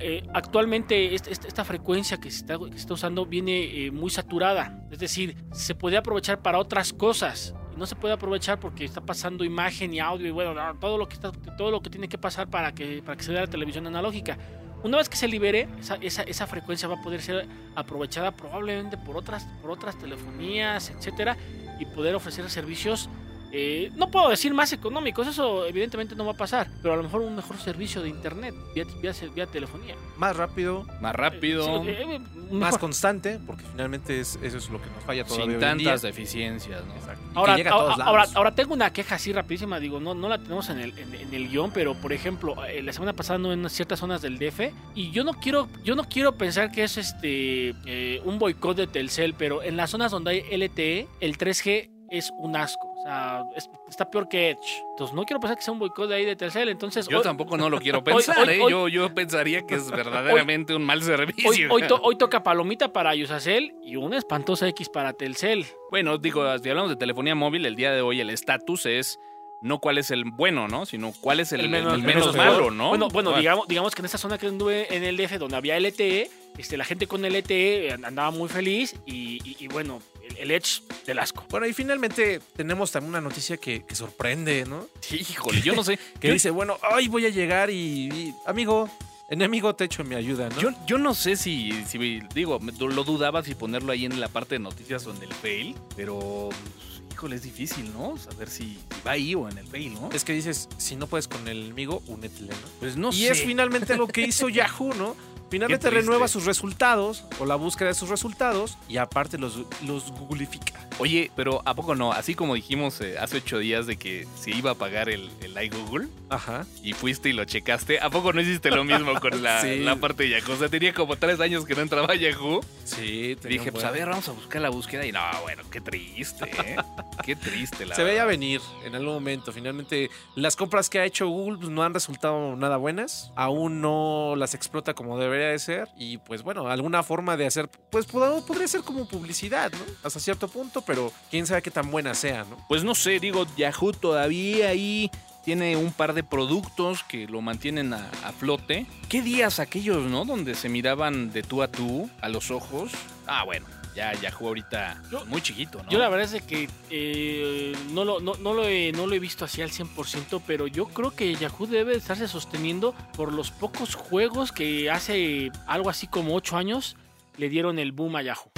eh, 0.00 0.22
actualmente 0.34 1.14
este- 1.14 1.30
este- 1.32 1.46
esta 1.48 1.64
frecuencia 1.64 2.16
que 2.18 2.30
se 2.30 2.38
está, 2.38 2.58
que 2.58 2.70
se 2.72 2.76
está 2.78 2.94
usando 2.94 3.26
viene 3.26 3.86
eh, 3.86 3.90
muy 3.90 4.10
saturada. 4.10 4.86
Es 4.90 4.98
decir, 4.98 5.36
se 5.52 5.74
puede 5.74 5.96
aprovechar 5.96 6.40
para 6.42 6.58
otras 6.58 6.92
cosas. 6.92 7.54
No 7.76 7.84
se 7.86 7.94
puede 7.94 8.14
aprovechar 8.14 8.58
porque 8.58 8.84
está 8.86 9.02
pasando 9.02 9.44
imagen 9.44 9.92
y 9.92 10.00
audio 10.00 10.26
y 10.26 10.30
bueno, 10.30 10.54
todo 10.80 10.96
lo 10.96 11.06
que, 11.08 11.14
está, 11.14 11.30
todo 11.58 11.70
lo 11.70 11.82
que 11.82 11.90
tiene 11.90 12.08
que 12.08 12.16
pasar 12.18 12.48
para 12.48 12.72
que, 12.72 13.02
para 13.04 13.16
que 13.18 13.24
se 13.24 13.32
dé 13.32 13.40
la 13.40 13.46
televisión 13.46 13.86
analógica. 13.86 14.38
Una 14.86 14.98
vez 14.98 15.08
que 15.08 15.16
se 15.16 15.26
libere, 15.26 15.66
esa, 15.80 15.96
esa, 15.96 16.22
esa 16.22 16.46
frecuencia 16.46 16.86
va 16.86 16.94
a 16.94 17.02
poder 17.02 17.20
ser 17.20 17.48
aprovechada 17.74 18.30
probablemente 18.30 18.96
por 18.96 19.16
otras, 19.16 19.44
por 19.60 19.72
otras 19.72 19.98
telefonías, 19.98 20.90
etcétera, 20.90 21.36
y 21.80 21.86
poder 21.86 22.14
ofrecer 22.14 22.48
servicios. 22.48 23.10
Eh, 23.52 23.90
no 23.96 24.10
puedo 24.10 24.28
decir 24.28 24.52
más 24.54 24.72
económicos, 24.72 25.26
eso 25.26 25.66
evidentemente 25.66 26.14
no 26.14 26.24
va 26.24 26.32
a 26.32 26.36
pasar, 26.36 26.68
pero 26.82 26.94
a 26.94 26.96
lo 26.96 27.02
mejor 27.02 27.22
un 27.22 27.36
mejor 27.36 27.58
servicio 27.58 28.02
de 28.02 28.08
internet 28.08 28.54
vía, 28.74 28.84
vía, 29.00 29.12
vía 29.34 29.46
telefonía. 29.46 29.94
Más 30.16 30.36
rápido, 30.36 30.86
Más 31.00 31.14
rápido, 31.14 31.82
Sí, 31.82 31.88
eh, 31.90 32.16
eh, 32.16 32.20
más 32.50 32.78
constante, 32.78 33.38
porque 33.46 33.64
finalmente 33.70 34.20
es, 34.20 34.38
eso 34.42 34.58
es 34.58 34.70
lo 34.70 34.80
que 34.80 34.88
nos 34.90 35.04
falla 35.04 35.24
todavía 35.24 35.52
sin 35.52 35.60
tantas 35.60 36.02
deficiencias, 36.02 36.82
¿no? 36.84 36.94
Ahora, 37.34 37.54
que 37.54 37.58
llega 37.58 37.70
a 37.70 37.78
todos 37.78 37.92
ahora, 37.92 38.04
ahora, 38.04 38.22
lados. 38.22 38.36
ahora 38.36 38.54
tengo 38.54 38.74
una 38.74 38.92
queja 38.92 39.16
así 39.16 39.32
rapidísima, 39.32 39.78
digo, 39.78 40.00
no, 40.00 40.14
no 40.14 40.28
la 40.28 40.38
tenemos 40.38 40.68
en 40.70 40.80
el, 40.80 40.98
en, 40.98 41.14
en 41.14 41.34
el 41.34 41.48
guion, 41.48 41.70
pero 41.72 41.94
por 41.94 42.12
ejemplo, 42.12 42.64
eh, 42.64 42.82
la 42.82 42.92
semana 42.92 43.12
pasada 43.12 43.36
ando 43.36 43.52
en 43.52 43.68
ciertas 43.68 43.98
zonas 43.98 44.22
del 44.22 44.38
DF 44.38 44.72
y 44.94 45.10
yo 45.10 45.24
no 45.24 45.34
quiero, 45.34 45.68
yo 45.84 45.94
no 45.94 46.04
quiero 46.04 46.36
pensar 46.36 46.70
que 46.70 46.84
es 46.84 46.96
este 46.96 47.74
eh, 47.86 48.20
un 48.24 48.38
boicot 48.38 48.76
de 48.76 48.86
Telcel, 48.86 49.34
pero 49.34 49.62
en 49.62 49.76
las 49.76 49.90
zonas 49.90 50.10
donde 50.10 50.30
hay 50.30 50.56
LTE, 50.56 51.08
el 51.20 51.36
3G 51.36 51.90
es 52.10 52.30
un 52.38 52.56
asco. 52.56 52.85
O 53.06 53.08
sea, 53.08 53.44
es- 53.54 53.70
está 53.88 54.10
peor 54.10 54.28
que 54.28 54.50
Edge. 54.50 54.82
Entonces 54.90 55.14
no 55.14 55.24
quiero 55.24 55.38
pensar 55.38 55.56
que 55.56 55.62
sea 55.62 55.72
un 55.72 55.78
boicot 55.78 56.08
de 56.08 56.16
ahí 56.16 56.24
de 56.24 56.34
Telcel. 56.34 56.68
Entonces, 56.70 57.06
Yo 57.06 57.18
hoy, 57.18 57.22
tampoco 57.22 57.56
no 57.56 57.70
lo 57.70 57.78
quiero 57.78 58.02
pensar, 58.04 58.48
hoy- 58.48 58.54
¿eh? 58.54 58.60
hoy- 58.60 58.70
yo, 58.72 58.88
yo 58.88 59.14
pensaría 59.14 59.62
que 59.64 59.76
es 59.76 59.88
verdaderamente 59.92 60.74
un 60.74 60.82
mal 60.84 61.00
servicio. 61.02 61.48
hoy, 61.48 61.66
hoy 61.70 61.82
to- 61.86 62.00
hoy 62.02 62.16
toca 62.16 62.42
palomita 62.42 62.92
para 62.92 63.14
Yusacel 63.14 63.74
y 63.82 63.94
una 63.94 64.18
espantosa 64.18 64.66
X 64.68 64.88
para 64.88 65.12
Telcel. 65.12 65.66
Bueno, 65.90 66.18
digo, 66.18 66.42
si 66.58 66.68
hablamos 66.68 66.90
de 66.90 66.96
telefonía 66.96 67.36
móvil, 67.36 67.64
el 67.64 67.76
día 67.76 67.92
de 67.92 68.00
hoy 68.00 68.20
el 68.20 68.30
estatus 68.30 68.86
es 68.86 69.20
no 69.62 69.78
cuál 69.78 69.98
es 69.98 70.10
el 70.10 70.24
bueno, 70.24 70.66
¿no? 70.68 70.84
Sino 70.84 71.12
cuál 71.20 71.40
es 71.40 71.52
el, 71.52 71.60
el 71.60 71.68
menos, 71.70 71.98
menos 72.02 72.36
malo. 72.36 72.70
¿no? 72.70 72.88
Bueno, 72.90 73.08
bueno 73.08 73.32
Ah, 73.34 73.38
digamos, 73.38 73.66
digamos 73.68 73.94
que 73.94 74.02
en 74.02 74.06
esta 74.06 74.18
zona 74.18 74.36
que 74.36 74.46
anduve 74.48 74.94
en 74.94 75.02
el 75.04 75.16
DF, 75.16 75.38
donde 75.38 75.56
había 75.56 75.78
LTE, 75.80 76.28
este, 76.58 76.76
la 76.76 76.84
gente 76.84 77.06
con 77.06 77.22
LTE 77.24 77.92
andaba 78.04 78.30
muy 78.30 78.48
feliz 78.48 78.94
y, 79.06 79.38
y- 79.48 79.56
y 79.60 79.68
bueno, 79.68 80.00
el, 80.28 80.36
el 80.38 80.50
Edge 80.50 80.82
del 81.06 81.18
asco. 81.18 81.44
Bueno, 81.50 81.66
y 81.66 81.72
finalmente 81.72 82.40
tenemos 82.56 82.90
también 82.92 83.10
una 83.10 83.20
noticia 83.20 83.56
que, 83.56 83.84
que 83.84 83.94
sorprende, 83.94 84.64
¿no? 84.66 84.86
Sí, 85.00 85.16
híjole, 85.28 85.60
yo 85.62 85.74
no 85.74 85.84
sé. 85.84 85.98
Que 86.20 86.32
dice, 86.32 86.50
bueno, 86.50 86.78
hoy 86.92 87.08
voy 87.08 87.26
a 87.26 87.30
llegar 87.30 87.70
y, 87.70 88.08
y, 88.08 88.34
amigo, 88.46 88.88
enemigo 89.28 89.74
te 89.74 89.84
echo 89.84 90.04
mi 90.04 90.14
ayuda, 90.14 90.48
¿no? 90.48 90.60
yo, 90.60 90.70
yo 90.86 90.98
no 90.98 91.14
sé 91.14 91.36
si, 91.36 91.72
si, 91.86 92.20
digo, 92.34 92.60
me- 92.60 92.72
lo 92.72 93.04
dudaba 93.04 93.42
si 93.42 93.54
ponerlo 93.54 93.92
ahí 93.92 94.04
en 94.04 94.20
la 94.20 94.28
parte 94.28 94.54
de 94.56 94.58
noticias 94.60 95.06
o 95.06 95.14
en 95.14 95.22
el 95.22 95.32
fail, 95.34 95.74
pero, 95.96 96.48
pues, 96.50 97.02
híjole, 97.12 97.36
es 97.36 97.42
difícil, 97.42 97.92
¿no? 97.92 98.16
Saber 98.18 98.48
si, 98.48 98.78
va 99.06 99.12
ahí 99.12 99.34
o 99.34 99.48
en 99.48 99.58
el 99.58 99.66
fail, 99.66 99.94
¿no? 99.94 100.10
Es 100.12 100.24
que 100.24 100.32
dices, 100.32 100.68
si 100.78 100.96
no 100.96 101.06
puedes 101.06 101.28
con 101.28 101.46
el 101.48 101.64
enemigo, 101.64 102.02
únetele, 102.06 102.48
¿no? 102.48 102.68
Pues 102.78 102.96
no 102.96 103.08
y 103.10 103.22
sé. 103.24 103.32
es 103.32 103.42
finalmente 103.42 103.96
lo 103.96 104.06
que 104.06 104.20
hizo 104.22 104.48
Yahoo, 104.50 104.94
¿no? 104.94 105.16
Finalmente 105.50 105.90
renueva 105.90 106.28
sus 106.28 106.44
resultados 106.44 107.24
o 107.38 107.46
la 107.46 107.54
búsqueda 107.56 107.88
de 107.88 107.94
sus 107.94 108.08
resultados 108.08 108.76
y 108.88 108.96
aparte 108.96 109.38
los, 109.38 109.60
los 109.84 110.10
googlifica. 110.12 110.72
Oye, 110.98 111.30
pero 111.36 111.62
¿a 111.66 111.74
poco 111.74 111.94
no? 111.94 112.12
Así 112.12 112.34
como 112.34 112.54
dijimos 112.54 113.00
eh, 113.00 113.18
hace 113.18 113.36
ocho 113.38 113.58
días 113.58 113.86
de 113.86 113.96
que 113.96 114.26
se 114.38 114.50
iba 114.50 114.70
a 114.70 114.74
pagar 114.74 115.08
el, 115.08 115.30
el 115.42 115.62
iGoogle 115.64 116.08
Ajá. 116.30 116.64
y 116.82 116.94
fuiste 116.94 117.28
y 117.28 117.32
lo 117.32 117.44
checaste, 117.44 118.00
¿a 118.00 118.08
poco 118.10 118.32
no 118.32 118.40
hiciste 118.40 118.70
lo 118.70 118.82
mismo 118.84 119.20
con 119.20 119.42
la, 119.42 119.60
Sí. 119.66 119.80
la 119.80 119.96
parte 119.96 120.24
de 120.24 120.30
Yahoo? 120.30 120.54
O 120.54 120.56
sea, 120.56 120.68
tenía 120.68 120.94
como 120.94 121.16
tres 121.16 121.38
años 121.40 121.64
que 121.66 121.74
no 121.74 121.82
entraba 121.82 122.12
a 122.12 122.16
Yahoo. 122.16 122.60
Sí, 122.84 123.36
tenía 123.40 123.58
Dije, 123.58 123.72
pues 123.72 123.84
a 123.84 123.90
ver, 123.90 124.08
vamos 124.08 124.28
a 124.28 124.32
buscar 124.32 124.62
la 124.62 124.70
búsqueda. 124.70 125.04
Y 125.06 125.12
no, 125.12 125.20
bueno, 125.42 125.62
qué 125.70 125.80
triste, 125.80 126.44
¿eh? 126.44 126.76
Qué 127.24 127.34
triste, 127.36 127.86
la 127.86 127.94
Se 127.94 128.04
veía 128.04 128.24
venir 128.24 128.60
en 128.84 128.94
algún 128.94 129.14
momento. 129.14 129.52
Finalmente, 129.52 130.10
las 130.34 130.54
compras 130.54 130.88
que 130.88 130.98
ha 131.00 131.04
hecho 131.04 131.26
Google 131.28 131.58
pues, 131.58 131.70
no 131.70 131.82
han 131.82 131.92
resultado 131.94 132.54
nada 132.56 132.76
buenas. 132.76 133.32
Aún 133.36 133.80
no 133.80 134.34
las 134.36 134.54
explota 134.54 134.94
como 134.94 135.18
debería 135.36 135.52
de 135.52 135.58
ser. 135.58 135.88
Y 135.96 136.18
pues 136.18 136.42
bueno, 136.42 136.68
alguna 136.68 137.02
forma 137.02 137.36
de 137.36 137.46
hacer, 137.46 137.68
pues 137.90 138.08
pod- 138.08 138.44
podría 138.44 138.68
ser 138.68 138.80
como 138.82 139.06
publicidad, 139.08 139.70
¿no? 139.72 139.78
Hasta 140.02 140.20
cierto 140.20 140.48
punto, 140.48 140.82
pero 140.82 141.12
quién 141.30 141.46
sabe 141.46 141.62
qué 141.62 141.70
tan 141.70 141.90
buena 141.90 142.14
sea, 142.14 142.44
¿no? 142.44 142.56
Pues 142.68 142.84
no 142.84 142.94
sé, 142.94 143.20
digo, 143.20 143.46
Yahoo 143.56 143.92
todavía 143.92 144.68
ahí 144.68 145.10
tiene 145.44 145.76
un 145.76 145.92
par 145.92 146.12
de 146.12 146.24
productos 146.24 147.04
que 147.04 147.26
lo 147.28 147.40
mantienen 147.40 147.92
a, 147.94 148.10
a 148.24 148.32
flote. 148.32 148.86
¿Qué 149.08 149.22
días 149.22 149.60
aquellos, 149.60 150.02
no? 150.10 150.24
Donde 150.24 150.54
se 150.56 150.68
miraban 150.68 151.32
de 151.32 151.42
tú 151.44 151.62
a 151.62 151.68
tú, 151.68 152.10
a 152.20 152.28
los 152.28 152.50
ojos. 152.50 152.90
Ah, 153.28 153.44
bueno, 153.44 153.64
ya 153.96 154.12
Yahoo 154.12 154.48
ahorita 154.48 155.02
Yo- 155.10 155.18
es 155.20 155.26
muy 155.26 155.40
chiquito, 155.40 155.82
¿no? 155.82 155.90
Yo 155.90 155.98
la 155.98 156.08
verdad 156.10 156.32
es 156.34 156.42
que 156.42 156.68
eh, 156.90 157.74
no, 157.90 158.04
lo, 158.04 158.20
no, 158.20 158.34
no 158.34 158.52
lo 158.54 158.68
he, 158.68 158.92
no 158.92 159.06
lo 159.06 159.14
he 159.14 159.18
visto 159.18 159.44
así 159.46 159.62
al 159.62 159.70
100%, 159.70 160.42
pero 160.46 160.66
yo 160.66 160.86
creo 160.88 161.10
que 161.16 161.34
Yahoo 161.34 161.66
debe 161.66 161.92
de 161.92 161.98
estarse 161.98 162.28
sosteniendo 162.28 162.94
por 163.16 163.32
los 163.32 163.50
pocos 163.50 163.94
juegos 163.94 164.52
que 164.52 164.90
hace 164.90 165.50
algo 165.66 165.88
así 165.90 166.06
como 166.06 166.34
8 166.36 166.56
años 166.58 166.96
le 167.38 167.48
dieron 167.48 167.78
el 167.78 167.92
boom 167.92 168.16
a 168.16 168.22
Yahoo. 168.22 168.50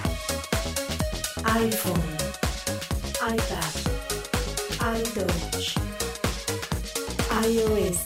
iPhone, 1.44 2.02
iPad, 3.22 4.98
iTouch, 4.98 5.76
iOS, 7.44 7.98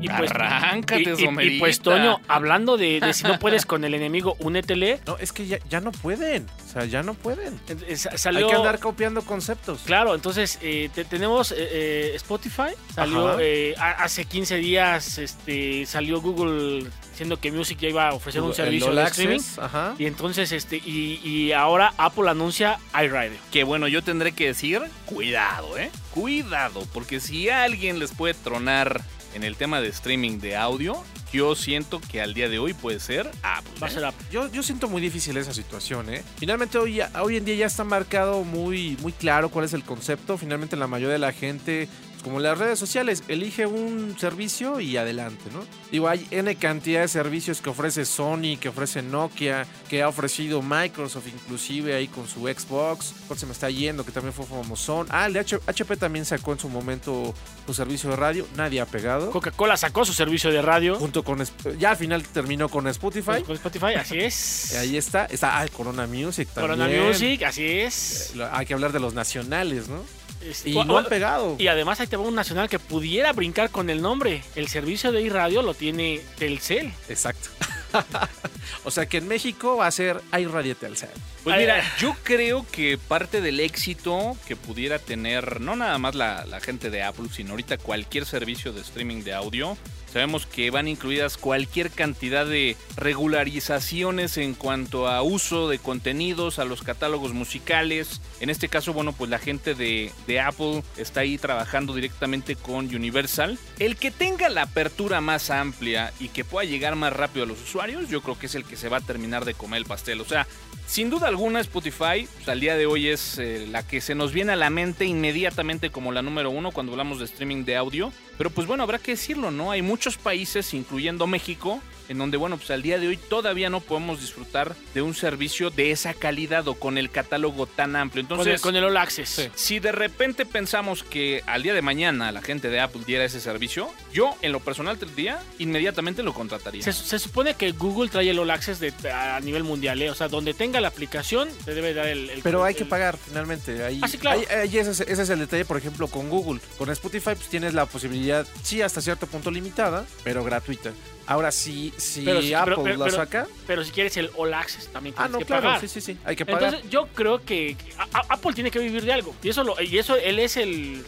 Y 0.00 0.08
Arráncate, 0.08 1.14
y- 1.18 1.46
y- 1.56 1.58
pues 1.58 1.80
Toño, 1.80 2.20
hablando 2.28 2.76
de, 2.76 3.00
de 3.00 3.12
si 3.14 3.24
no 3.24 3.38
puedes 3.38 3.66
con 3.66 3.84
el 3.84 3.94
enemigo, 3.94 4.36
únetele. 4.40 5.00
No, 5.06 5.16
es 5.18 5.32
que 5.32 5.46
ya, 5.46 5.58
ya 5.68 5.80
no 5.80 5.92
pueden. 5.92 6.46
O 6.66 6.68
sea, 6.72 6.84
ya 6.84 7.02
no 7.02 7.14
pueden. 7.14 7.58
Eh, 7.88 7.96
sa- 7.96 8.16
Salió, 8.18 8.46
Hay 8.46 8.52
que 8.52 8.56
andar 8.58 8.78
copiando 8.78 9.22
conceptos. 9.22 9.80
Claro, 9.86 10.14
entonces 10.14 10.58
eh, 10.62 10.90
te- 10.94 11.04
tenemos 11.04 11.54
eh, 11.56 12.12
Spotify, 12.16 12.70
salió 12.94 13.38
eh, 13.40 13.74
hace 13.78 14.24
15 14.24 14.56
días, 14.56 15.18
este, 15.18 15.86
salió 15.86 16.20
Google 16.20 16.88
diciendo 17.10 17.38
que 17.40 17.50
Music 17.50 17.78
ya 17.80 17.88
iba 17.88 18.08
a 18.08 18.12
ofrecer 18.14 18.42
un 18.42 18.52
servicio 18.54 18.94
de 18.94 19.02
streaming. 19.04 19.40
Ajá. 19.58 19.94
Y 19.98 20.04
entonces, 20.06 20.52
este, 20.52 20.76
y, 20.76 21.20
y 21.24 21.52
ahora 21.52 21.94
Apple 21.96 22.28
anuncia 22.28 22.78
iRider. 22.94 23.32
Que 23.50 23.64
bueno, 23.64 23.88
yo 23.88 24.02
tendré 24.02 24.32
que 24.32 24.46
decir, 24.48 24.82
cuidado, 25.06 25.78
¿eh? 25.78 25.90
Cuidado, 26.12 26.86
porque 26.92 27.20
si 27.20 27.48
alguien 27.48 27.98
les 27.98 28.12
puede 28.12 28.34
tronar 28.34 29.02
en 29.36 29.44
el 29.44 29.56
tema 29.56 29.82
de 29.82 29.88
streaming 29.88 30.38
de 30.40 30.56
audio, 30.56 30.96
yo 31.30 31.54
siento 31.54 32.00
que 32.00 32.22
al 32.22 32.32
día 32.32 32.48
de 32.48 32.58
hoy 32.58 32.72
puede 32.72 32.98
ser 33.00 33.30
Apple. 33.42 33.72
Va 33.80 33.86
a 33.86 33.90
¿eh? 33.90 33.92
ser 33.92 34.04
Apple. 34.06 34.26
Yo, 34.30 34.62
siento 34.62 34.88
muy 34.88 35.02
difícil 35.02 35.36
esa 35.36 35.52
situación, 35.52 36.08
¿eh? 36.12 36.24
Finalmente 36.38 36.78
hoy, 36.78 37.00
hoy 37.20 37.36
en 37.36 37.44
día 37.44 37.54
ya 37.54 37.66
está 37.66 37.84
marcado 37.84 38.44
muy, 38.44 38.96
muy 39.02 39.12
claro 39.12 39.50
cuál 39.50 39.66
es 39.66 39.74
el 39.74 39.84
concepto. 39.84 40.38
Finalmente 40.38 40.74
la 40.76 40.86
mayoría 40.86 41.12
de 41.12 41.18
la 41.18 41.32
gente, 41.32 41.86
como 42.26 42.40
las 42.40 42.58
redes 42.58 42.76
sociales, 42.76 43.22
elige 43.28 43.66
un 43.66 44.18
servicio 44.18 44.80
y 44.80 44.96
adelante, 44.96 45.44
¿no? 45.52 45.64
Digo, 45.92 46.08
hay 46.08 46.26
N 46.32 46.52
cantidad 46.56 47.02
de 47.02 47.06
servicios 47.06 47.60
que 47.60 47.70
ofrece 47.70 48.04
Sony, 48.04 48.56
que 48.60 48.68
ofrece 48.68 49.00
Nokia, 49.00 49.64
que 49.88 50.02
ha 50.02 50.08
ofrecido 50.08 50.60
Microsoft 50.60 51.28
inclusive 51.28 51.94
ahí 51.94 52.08
con 52.08 52.26
su 52.26 52.48
Xbox. 52.48 53.14
¿Cuál 53.28 53.38
se 53.38 53.46
me 53.46 53.52
está 53.52 53.70
yendo? 53.70 54.04
Que 54.04 54.10
también 54.10 54.32
fue 54.32 54.44
famosón. 54.44 55.06
Ah, 55.08 55.26
el 55.26 55.34
de 55.34 55.38
HP 55.38 55.96
también 55.98 56.24
sacó 56.24 56.52
en 56.52 56.58
su 56.58 56.68
momento 56.68 57.32
su 57.64 57.74
servicio 57.74 58.10
de 58.10 58.16
radio. 58.16 58.44
Nadie 58.56 58.80
ha 58.80 58.86
pegado. 58.86 59.30
Coca-Cola 59.30 59.76
sacó 59.76 60.04
su 60.04 60.12
servicio 60.12 60.50
de 60.50 60.62
radio 60.62 60.96
Junto 60.96 61.22
con... 61.22 61.40
Ya 61.78 61.90
al 61.90 61.96
final 61.96 62.24
terminó 62.24 62.68
con 62.68 62.88
Spotify. 62.88 63.44
con 63.46 63.54
Spotify, 63.54 63.94
así 64.00 64.18
es. 64.18 64.74
Ahí 64.80 64.96
está, 64.96 65.26
está 65.26 65.60
ah, 65.60 65.68
Corona 65.68 66.08
Music 66.08 66.48
también. 66.52 66.76
Corona 66.76 67.06
Music, 67.06 67.44
así 67.44 67.64
es. 67.64 68.32
Eh, 68.34 68.48
Hay 68.50 68.66
que 68.66 68.74
hablar 68.74 68.90
de 68.90 68.98
los 68.98 69.14
nacionales, 69.14 69.86
¿no? 69.86 70.02
Este, 70.48 70.70
Y 70.70 70.76
o- 70.76 70.84
no 70.84 70.98
han 70.98 71.06
pegado. 71.06 71.56
y 71.58 71.66
además 71.68 72.00
ahí 72.00 72.06
te 72.06 72.16
va 72.16 72.22
un 72.24 72.34
nacional 72.34 72.68
que 72.68 72.78
pudiera 72.78 73.32
brincar 73.32 73.70
con 73.70 73.90
el 73.90 74.00
nombre. 74.02 74.42
El 74.54 74.68
servicio 74.68 75.12
de 75.12 75.22
iRadio 75.22 75.62
lo 75.62 75.74
tiene 75.74 76.20
Telcel. 76.38 76.92
Exacto. 77.08 77.48
o 78.84 78.90
sea 78.90 79.06
que 79.06 79.18
en 79.18 79.28
México 79.28 79.76
va 79.76 79.86
a 79.86 79.90
ser 79.90 80.20
iRadio 80.38 80.76
Telcel. 80.76 81.08
Pues 81.44 81.56
mira, 81.58 81.76
ay. 81.76 81.82
yo 82.00 82.14
creo 82.22 82.66
que 82.70 82.98
parte 82.98 83.40
del 83.40 83.60
éxito 83.60 84.36
que 84.46 84.56
pudiera 84.56 84.98
tener 84.98 85.60
no 85.60 85.76
nada 85.76 85.96
más 85.98 86.14
la, 86.14 86.44
la 86.46 86.60
gente 86.60 86.90
de 86.90 87.02
Apple, 87.02 87.26
sino 87.32 87.50
ahorita 87.52 87.78
cualquier 87.78 88.26
servicio 88.26 88.72
de 88.72 88.80
streaming 88.80 89.22
de 89.22 89.32
audio, 89.34 89.76
sabemos 90.16 90.46
que 90.46 90.70
van 90.70 90.88
incluidas 90.88 91.36
cualquier 91.36 91.90
cantidad 91.90 92.46
de 92.46 92.74
regularizaciones 92.96 94.38
en 94.38 94.54
cuanto 94.54 95.08
a 95.08 95.20
uso 95.20 95.68
de 95.68 95.78
contenidos, 95.78 96.58
a 96.58 96.64
los 96.64 96.82
catálogos 96.82 97.34
musicales. 97.34 98.22
En 98.40 98.48
este 98.48 98.70
caso, 98.70 98.94
bueno, 98.94 99.12
pues 99.12 99.28
la 99.28 99.38
gente 99.38 99.74
de, 99.74 100.10
Apple 100.40 100.82
está 100.96 101.20
ahí 101.20 101.36
trabajando 101.36 101.94
directamente 101.94 102.56
con 102.56 102.86
Universal. 102.86 103.58
El 103.78 103.96
que 103.96 104.10
tenga 104.10 104.48
la 104.48 104.62
apertura 104.62 105.20
más 105.20 105.50
amplia 105.50 106.14
y 106.18 106.28
que 106.28 106.46
pueda 106.46 106.66
llegar 106.66 106.96
más 106.96 107.12
rápido 107.12 107.44
a 107.44 107.48
los 107.48 107.60
usuarios, 107.60 108.08
yo 108.08 108.22
creo 108.22 108.38
que 108.38 108.46
es 108.46 108.54
el 108.54 108.64
que 108.64 108.78
se 108.78 108.88
va 108.88 108.96
a 108.96 109.02
terminar 109.02 109.44
de 109.44 109.52
comer 109.52 109.80
el 109.80 109.84
pastel. 109.84 110.22
O 110.22 110.24
sea, 110.24 110.46
sin 110.86 111.10
duda 111.10 111.26
alguna, 111.26 111.60
Spotify 111.60 112.28
pues, 112.36 112.48
al 112.48 112.60
día 112.60 112.76
de 112.76 112.86
hoy 112.86 113.08
es 113.08 113.38
eh, 113.38 113.66
la 113.68 113.86
que 113.86 114.00
se 114.00 114.14
nos 114.14 114.32
viene 114.32 114.52
a 114.52 114.56
la 114.56 114.70
mente 114.70 115.04
inmediatamente 115.04 115.90
como 115.90 116.12
la 116.12 116.22
número 116.22 116.48
uno 116.48 116.70
cuando 116.70 116.92
hablamos 116.92 117.18
de 117.18 117.24
streaming 117.24 117.64
de 117.64 117.76
audio. 117.76 118.12
Pero 118.38 118.50
pues 118.50 118.66
bueno, 118.66 118.84
habrá 118.84 118.98
que 118.98 119.12
decirlo, 119.12 119.50
¿no? 119.50 119.72
Hay 119.72 119.82
muchos 120.06 120.22
países, 120.22 120.72
incluyendo 120.72 121.26
México, 121.26 121.80
en 122.08 122.18
donde, 122.18 122.36
bueno, 122.36 122.56
pues 122.56 122.70
al 122.70 122.82
día 122.82 122.98
de 122.98 123.08
hoy 123.08 123.16
todavía 123.16 123.70
no 123.70 123.80
podemos 123.80 124.20
disfrutar 124.20 124.74
de 124.94 125.02
un 125.02 125.14
servicio 125.14 125.70
de 125.70 125.90
esa 125.90 126.14
calidad 126.14 126.66
o 126.68 126.74
con 126.74 126.98
el 126.98 127.10
catálogo 127.10 127.66
tan 127.66 127.96
amplio. 127.96 128.22
Con, 128.26 128.32
Entonces, 128.38 128.54
el, 128.54 128.60
con 128.60 128.76
el 128.76 128.84
All 128.84 128.96
Access. 128.96 129.28
Sí. 129.28 129.48
si 129.54 129.78
de 129.78 129.92
repente 129.92 130.46
pensamos 130.46 131.02
que 131.02 131.42
al 131.46 131.62
día 131.62 131.74
de 131.74 131.82
mañana 131.82 132.32
la 132.32 132.42
gente 132.42 132.68
de 132.70 132.80
Apple 132.80 133.02
diera 133.06 133.24
ese 133.24 133.40
servicio, 133.40 133.90
yo 134.12 134.34
en 134.42 134.52
lo 134.52 134.60
personal 134.60 134.98
del 134.98 135.14
día 135.14 135.40
inmediatamente 135.58 136.22
lo 136.22 136.32
contrataría. 136.32 136.82
Se, 136.82 136.92
se 136.92 137.18
supone 137.18 137.54
que 137.54 137.72
Google 137.72 138.08
trae 138.10 138.30
el 138.30 138.38
All 138.38 138.50
Access 138.50 138.80
de, 138.80 138.92
a 139.10 139.40
nivel 139.40 139.64
mundial, 139.64 140.00
¿eh? 140.02 140.10
o 140.10 140.14
sea, 140.14 140.28
donde 140.28 140.54
tenga 140.54 140.80
la 140.80 140.88
aplicación, 140.88 141.48
te 141.64 141.74
debe 141.74 141.94
dar 141.94 142.06
el. 142.06 142.30
el- 142.30 142.42
Pero 142.42 142.64
hay 142.64 142.72
el- 142.72 142.78
que 142.78 142.84
pagar 142.84 143.16
finalmente. 143.18 143.84
Ahí, 143.84 144.00
Ah, 144.02 144.08
sí, 144.08 144.18
claro. 144.18 144.40
ahí- 144.40 144.46
ahí 144.58 144.78
ese, 144.78 144.90
es, 144.90 145.00
ese 145.00 145.22
es 145.22 145.30
el 145.30 145.38
detalle, 145.40 145.64
por 145.64 145.76
ejemplo, 145.76 146.06
con 146.08 146.28
Google. 146.30 146.60
Con 146.78 146.90
Spotify 146.90 147.30
pues, 147.34 147.48
tienes 147.48 147.74
la 147.74 147.86
posibilidad, 147.86 148.46
sí, 148.62 148.82
hasta 148.82 149.00
cierto 149.00 149.26
punto 149.26 149.50
limitada, 149.50 150.04
pero 150.24 150.44
gratuita. 150.44 150.92
Ahora, 151.28 151.50
si, 151.50 151.92
si 151.96 152.22
Pero 152.24 152.42
sí, 152.42 152.52
Apple 152.54 152.74
pero- 152.74 152.82
pero- 152.84 152.96
la 152.98 153.04
pero- 153.06 153.16
saca... 153.16 153.46
Pero 153.66 153.84
si 153.84 153.90
quieres 153.90 154.16
el 154.16 154.30
All 154.36 154.52
Access, 154.54 154.88
también 154.88 155.14
Ah, 155.16 155.22
tienes 155.24 155.32
no, 155.32 155.38
que 155.38 155.44
claro, 155.46 155.62
pagar. 155.64 155.80
sí, 155.80 155.88
sí, 155.88 156.00
sí, 156.00 156.18
hay 156.24 156.36
que 156.36 156.44
pagar. 156.46 156.64
Entonces, 156.64 156.90
yo 156.90 157.06
creo 157.08 157.38
que 157.40 157.76
que 157.76 157.92
a- 157.98 158.18
a- 158.18 158.34
Apple 158.34 158.52
tiene 158.52 158.70
que 158.70 158.78
vivir 158.78 159.04
de 159.04 159.12
algo. 159.12 159.34
Y 159.42 159.48
eso, 159.48 159.64
lo, 159.64 159.80
y 159.80 159.98
eso 159.98 160.16
él 160.16 160.38
es 160.38 160.56
el, 160.56 161.04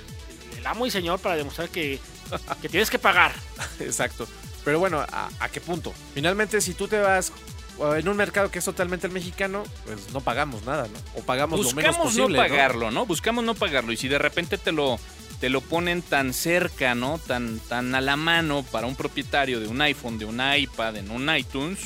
el 0.56 0.66
amo 0.66 0.86
y 0.86 0.90
señor 0.90 1.18
para 1.20 1.36
demostrar 1.36 1.68
que, 1.68 1.98
que 2.62 2.68
tienes 2.68 2.90
que 2.90 2.98
pagar. 2.98 3.32
Exacto. 3.80 4.26
Pero 4.64 4.78
bueno, 4.78 5.00
¿a, 5.00 5.30
a 5.40 5.48
qué 5.48 5.60
punto? 5.60 5.92
Finalmente, 6.14 6.60
si 6.60 6.74
tú 6.74 6.88
te 6.88 6.98
vas 6.98 7.32
uh, 7.78 7.92
en 7.94 8.08
un 8.08 8.16
mercado 8.16 8.50
que 8.50 8.58
es 8.58 8.64
totalmente 8.64 9.06
el 9.06 9.12
mexicano, 9.12 9.62
pues 9.86 10.10
no 10.12 10.20
pagamos 10.20 10.64
nada, 10.64 10.88
¿no? 10.88 11.20
O 11.20 11.22
pagamos 11.24 11.60
lo 11.60 11.72
menos 11.72 11.96
Buscamos 11.96 12.12
posible. 12.14 12.36
no 12.36 12.42
pagarlo, 12.42 12.90
¿no? 12.90 13.06
Buscamos 13.06 13.44
no 13.44 13.54
pagarlo. 13.54 13.92
Y 13.92 13.96
si 13.96 14.08
de 14.08 14.18
repente 14.18 14.58
te 14.58 14.72
lo, 14.72 14.98
te 15.40 15.48
lo 15.50 15.60
ponen 15.60 16.02
tan 16.02 16.32
cerca, 16.34 16.94
¿no? 16.94 17.18
Tan, 17.26 17.58
tan 17.60 17.94
a 17.94 18.00
la 18.00 18.16
mano 18.16 18.64
para 18.70 18.86
un 18.86 18.96
propietario 18.96 19.60
de 19.60 19.68
un 19.68 19.80
iPhone, 19.80 20.18
de 20.18 20.24
un 20.24 20.40
iPad, 20.40 20.96
en 20.96 21.10
un 21.10 21.34
iTunes, 21.36 21.78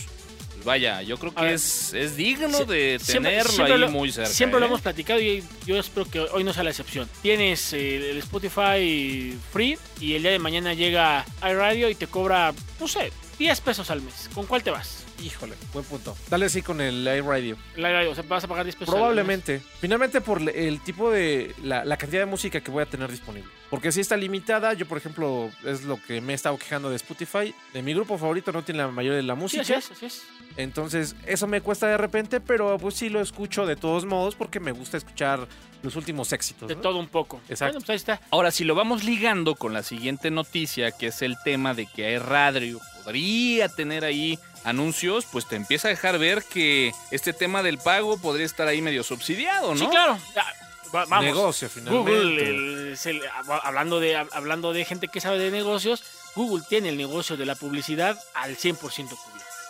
pues 0.52 0.64
vaya, 0.64 1.02
yo 1.02 1.18
creo 1.18 1.34
que 1.34 1.42
ver, 1.42 1.54
es, 1.54 1.92
es 1.92 2.16
digno 2.16 2.64
de 2.64 2.98
tenerlo 3.04 3.50
siempre 3.50 3.74
ahí 3.74 3.80
lo- 3.80 3.90
muy 3.90 4.10
cerca. 4.12 4.30
Siempre 4.30 4.58
lo 4.60 4.66
¿eh? 4.66 4.68
hemos 4.68 4.80
platicado 4.80 5.20
y 5.20 5.44
yo 5.66 5.78
espero 5.78 6.06
que 6.08 6.20
hoy 6.20 6.44
no 6.44 6.52
sea 6.52 6.62
la 6.64 6.70
excepción. 6.70 7.08
Tienes 7.20 7.72
eh, 7.72 8.10
el 8.10 8.18
Spotify 8.18 9.36
free 9.52 9.78
y 10.00 10.14
el 10.14 10.22
día 10.22 10.30
de 10.32 10.38
mañana 10.38 10.74
llega 10.74 11.24
iRadio 11.42 11.90
y 11.90 11.94
te 11.94 12.06
cobra, 12.06 12.54
no 12.80 12.88
sé, 12.88 13.12
10 13.38 13.60
pesos 13.60 13.90
al 13.90 14.02
mes. 14.02 14.30
¿Con 14.34 14.46
cuál 14.46 14.62
te 14.62 14.70
vas? 14.70 15.04
Híjole, 15.22 15.54
buen 15.72 15.84
punto. 15.84 16.16
Tal 16.28 16.40
vez 16.40 16.52
sí 16.52 16.62
con 16.62 16.80
el 16.80 17.02
iRadio. 17.06 17.56
El 17.76 17.80
iRadio, 17.80 18.10
o 18.10 18.14
sea, 18.14 18.24
vas 18.26 18.42
a 18.44 18.48
pagar 18.48 18.64
10 18.64 18.74
pesos 18.76 18.88
al 18.88 18.94
mes. 18.94 19.00
Probablemente. 19.00 19.62
Finalmente 19.80 20.20
por 20.20 20.40
el 20.48 20.80
tipo 20.80 21.10
de... 21.10 21.54
La, 21.62 21.84
la 21.84 21.96
cantidad 21.96 22.22
de 22.22 22.26
música 22.26 22.60
que 22.60 22.70
voy 22.70 22.82
a 22.82 22.86
tener 22.86 23.10
disponible. 23.10 23.48
Porque 23.70 23.92
si 23.92 24.00
está 24.00 24.16
limitada, 24.16 24.72
yo 24.74 24.86
por 24.86 24.98
ejemplo, 24.98 25.50
es 25.64 25.82
lo 25.84 26.02
que 26.02 26.20
me 26.20 26.32
he 26.32 26.34
estado 26.34 26.58
quejando 26.58 26.90
de 26.90 26.96
Spotify. 26.96 27.54
De 27.72 27.82
mi 27.82 27.94
grupo 27.94 28.18
favorito 28.18 28.50
no 28.52 28.62
tiene 28.64 28.80
la 28.82 28.88
mayoría 28.88 29.16
de 29.16 29.22
la 29.22 29.34
Sí, 29.34 29.40
música. 29.40 29.62
así 29.62 29.72
es, 29.74 29.90
así 29.92 30.06
es. 30.06 30.22
Entonces, 30.56 31.14
eso 31.26 31.46
me 31.46 31.60
cuesta 31.60 31.86
de 31.86 31.96
repente, 31.96 32.40
pero 32.40 32.76
pues 32.78 32.94
sí 32.96 33.08
lo 33.08 33.20
escucho 33.20 33.64
de 33.64 33.76
todos 33.76 34.04
modos 34.04 34.34
porque 34.34 34.60
me 34.60 34.72
gusta 34.72 34.96
escuchar 34.98 35.46
los 35.82 35.96
últimos 35.96 36.32
éxitos. 36.32 36.68
De 36.68 36.74
¿no? 36.76 36.80
todo 36.82 36.98
un 36.98 37.08
poco. 37.08 37.40
Exacto. 37.48 37.74
Bueno, 37.74 37.86
pues 37.86 37.90
ahí 37.90 37.96
está. 37.96 38.20
Ahora, 38.30 38.50
si 38.50 38.64
lo 38.64 38.74
vamos 38.74 39.04
ligando 39.04 39.54
con 39.54 39.72
la 39.72 39.82
siguiente 39.82 40.30
noticia, 40.30 40.90
que 40.92 41.06
es 41.06 41.22
el 41.22 41.36
tema 41.44 41.74
de 41.74 41.86
que 41.86 42.04
hay 42.06 42.18
radio, 42.18 42.78
podría 43.02 43.68
tener 43.68 44.04
ahí 44.04 44.38
anuncios, 44.64 45.24
pues 45.30 45.46
te 45.46 45.56
empieza 45.56 45.88
a 45.88 45.90
dejar 45.90 46.18
ver 46.18 46.42
que 46.44 46.92
este 47.10 47.32
tema 47.32 47.62
del 47.62 47.78
pago 47.78 48.18
podría 48.18 48.46
estar 48.46 48.68
ahí 48.68 48.80
medio 48.82 49.02
subsidiado, 49.02 49.74
¿no? 49.74 49.80
Sí, 49.80 49.86
claro. 49.88 50.18
Vamos. 50.92 51.24
Negocio, 51.24 51.70
finalmente. 51.70 52.10
Google, 52.12 52.42
el- 52.50 52.98
el- 53.04 53.22
hablando, 53.62 53.98
de, 53.98 54.14
hablando 54.16 54.72
de 54.74 54.84
gente 54.84 55.08
que 55.08 55.22
sabe 55.22 55.38
de 55.38 55.50
negocios, 55.50 56.02
Google 56.34 56.64
tiene 56.68 56.90
el 56.90 56.98
negocio 56.98 57.36
de 57.38 57.46
la 57.46 57.54
publicidad 57.54 58.22
al 58.34 58.56
100% 58.58 58.78
cubierto. 59.16 59.16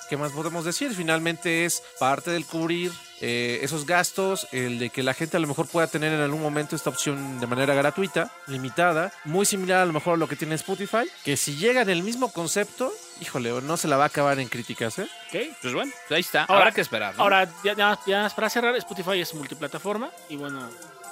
¿Qué 0.08 0.16
más 0.16 0.32
podemos 0.32 0.64
decir? 0.64 0.92
Finalmente 0.94 1.64
es 1.64 1.82
parte 2.00 2.32
del 2.32 2.44
cubrir 2.44 2.90
eh, 3.24 3.60
esos 3.62 3.86
gastos, 3.86 4.48
el 4.52 4.78
de 4.80 4.90
que 4.90 5.02
la 5.04 5.14
gente 5.14 5.36
a 5.36 5.40
lo 5.40 5.46
mejor 5.46 5.68
pueda 5.68 5.86
tener 5.86 6.12
en 6.12 6.20
algún 6.20 6.42
momento 6.42 6.74
esta 6.74 6.90
opción 6.90 7.38
de 7.40 7.46
manera 7.46 7.72
gratuita, 7.72 8.32
limitada, 8.48 9.12
muy 9.24 9.46
similar 9.46 9.78
a 9.80 9.86
lo 9.86 9.92
mejor 9.92 10.14
a 10.14 10.16
lo 10.16 10.26
que 10.26 10.34
tiene 10.36 10.56
Spotify, 10.56 11.08
que 11.24 11.36
si 11.36 11.54
llega 11.56 11.82
en 11.82 11.88
el 11.90 12.02
mismo 12.02 12.32
concepto, 12.32 12.92
híjole, 13.20 13.50
no 13.62 13.76
se 13.76 13.86
la 13.88 13.96
va 13.96 14.04
a 14.04 14.06
acabar 14.08 14.40
en 14.40 14.48
críticas, 14.48 14.98
¿eh? 14.98 15.08
¿ok? 15.28 15.56
Pues 15.62 15.72
bueno, 15.72 15.92
ahí 16.10 16.20
está. 16.20 16.42
Ahora- 16.42 16.58
Habrá 16.62 16.72
que 16.72 16.80
esperar. 16.80 17.16
¿no? 17.16 17.22
Ahora, 17.22 17.48
ya, 17.64 17.74
ya- 17.74 17.98
ya 18.06 18.28
para 18.34 18.50
cerrar, 18.50 18.74
Spotify 18.76 19.20
es 19.20 19.32
multiplataforma 19.34 20.10
y 20.28 20.36
bueno, 20.36 20.68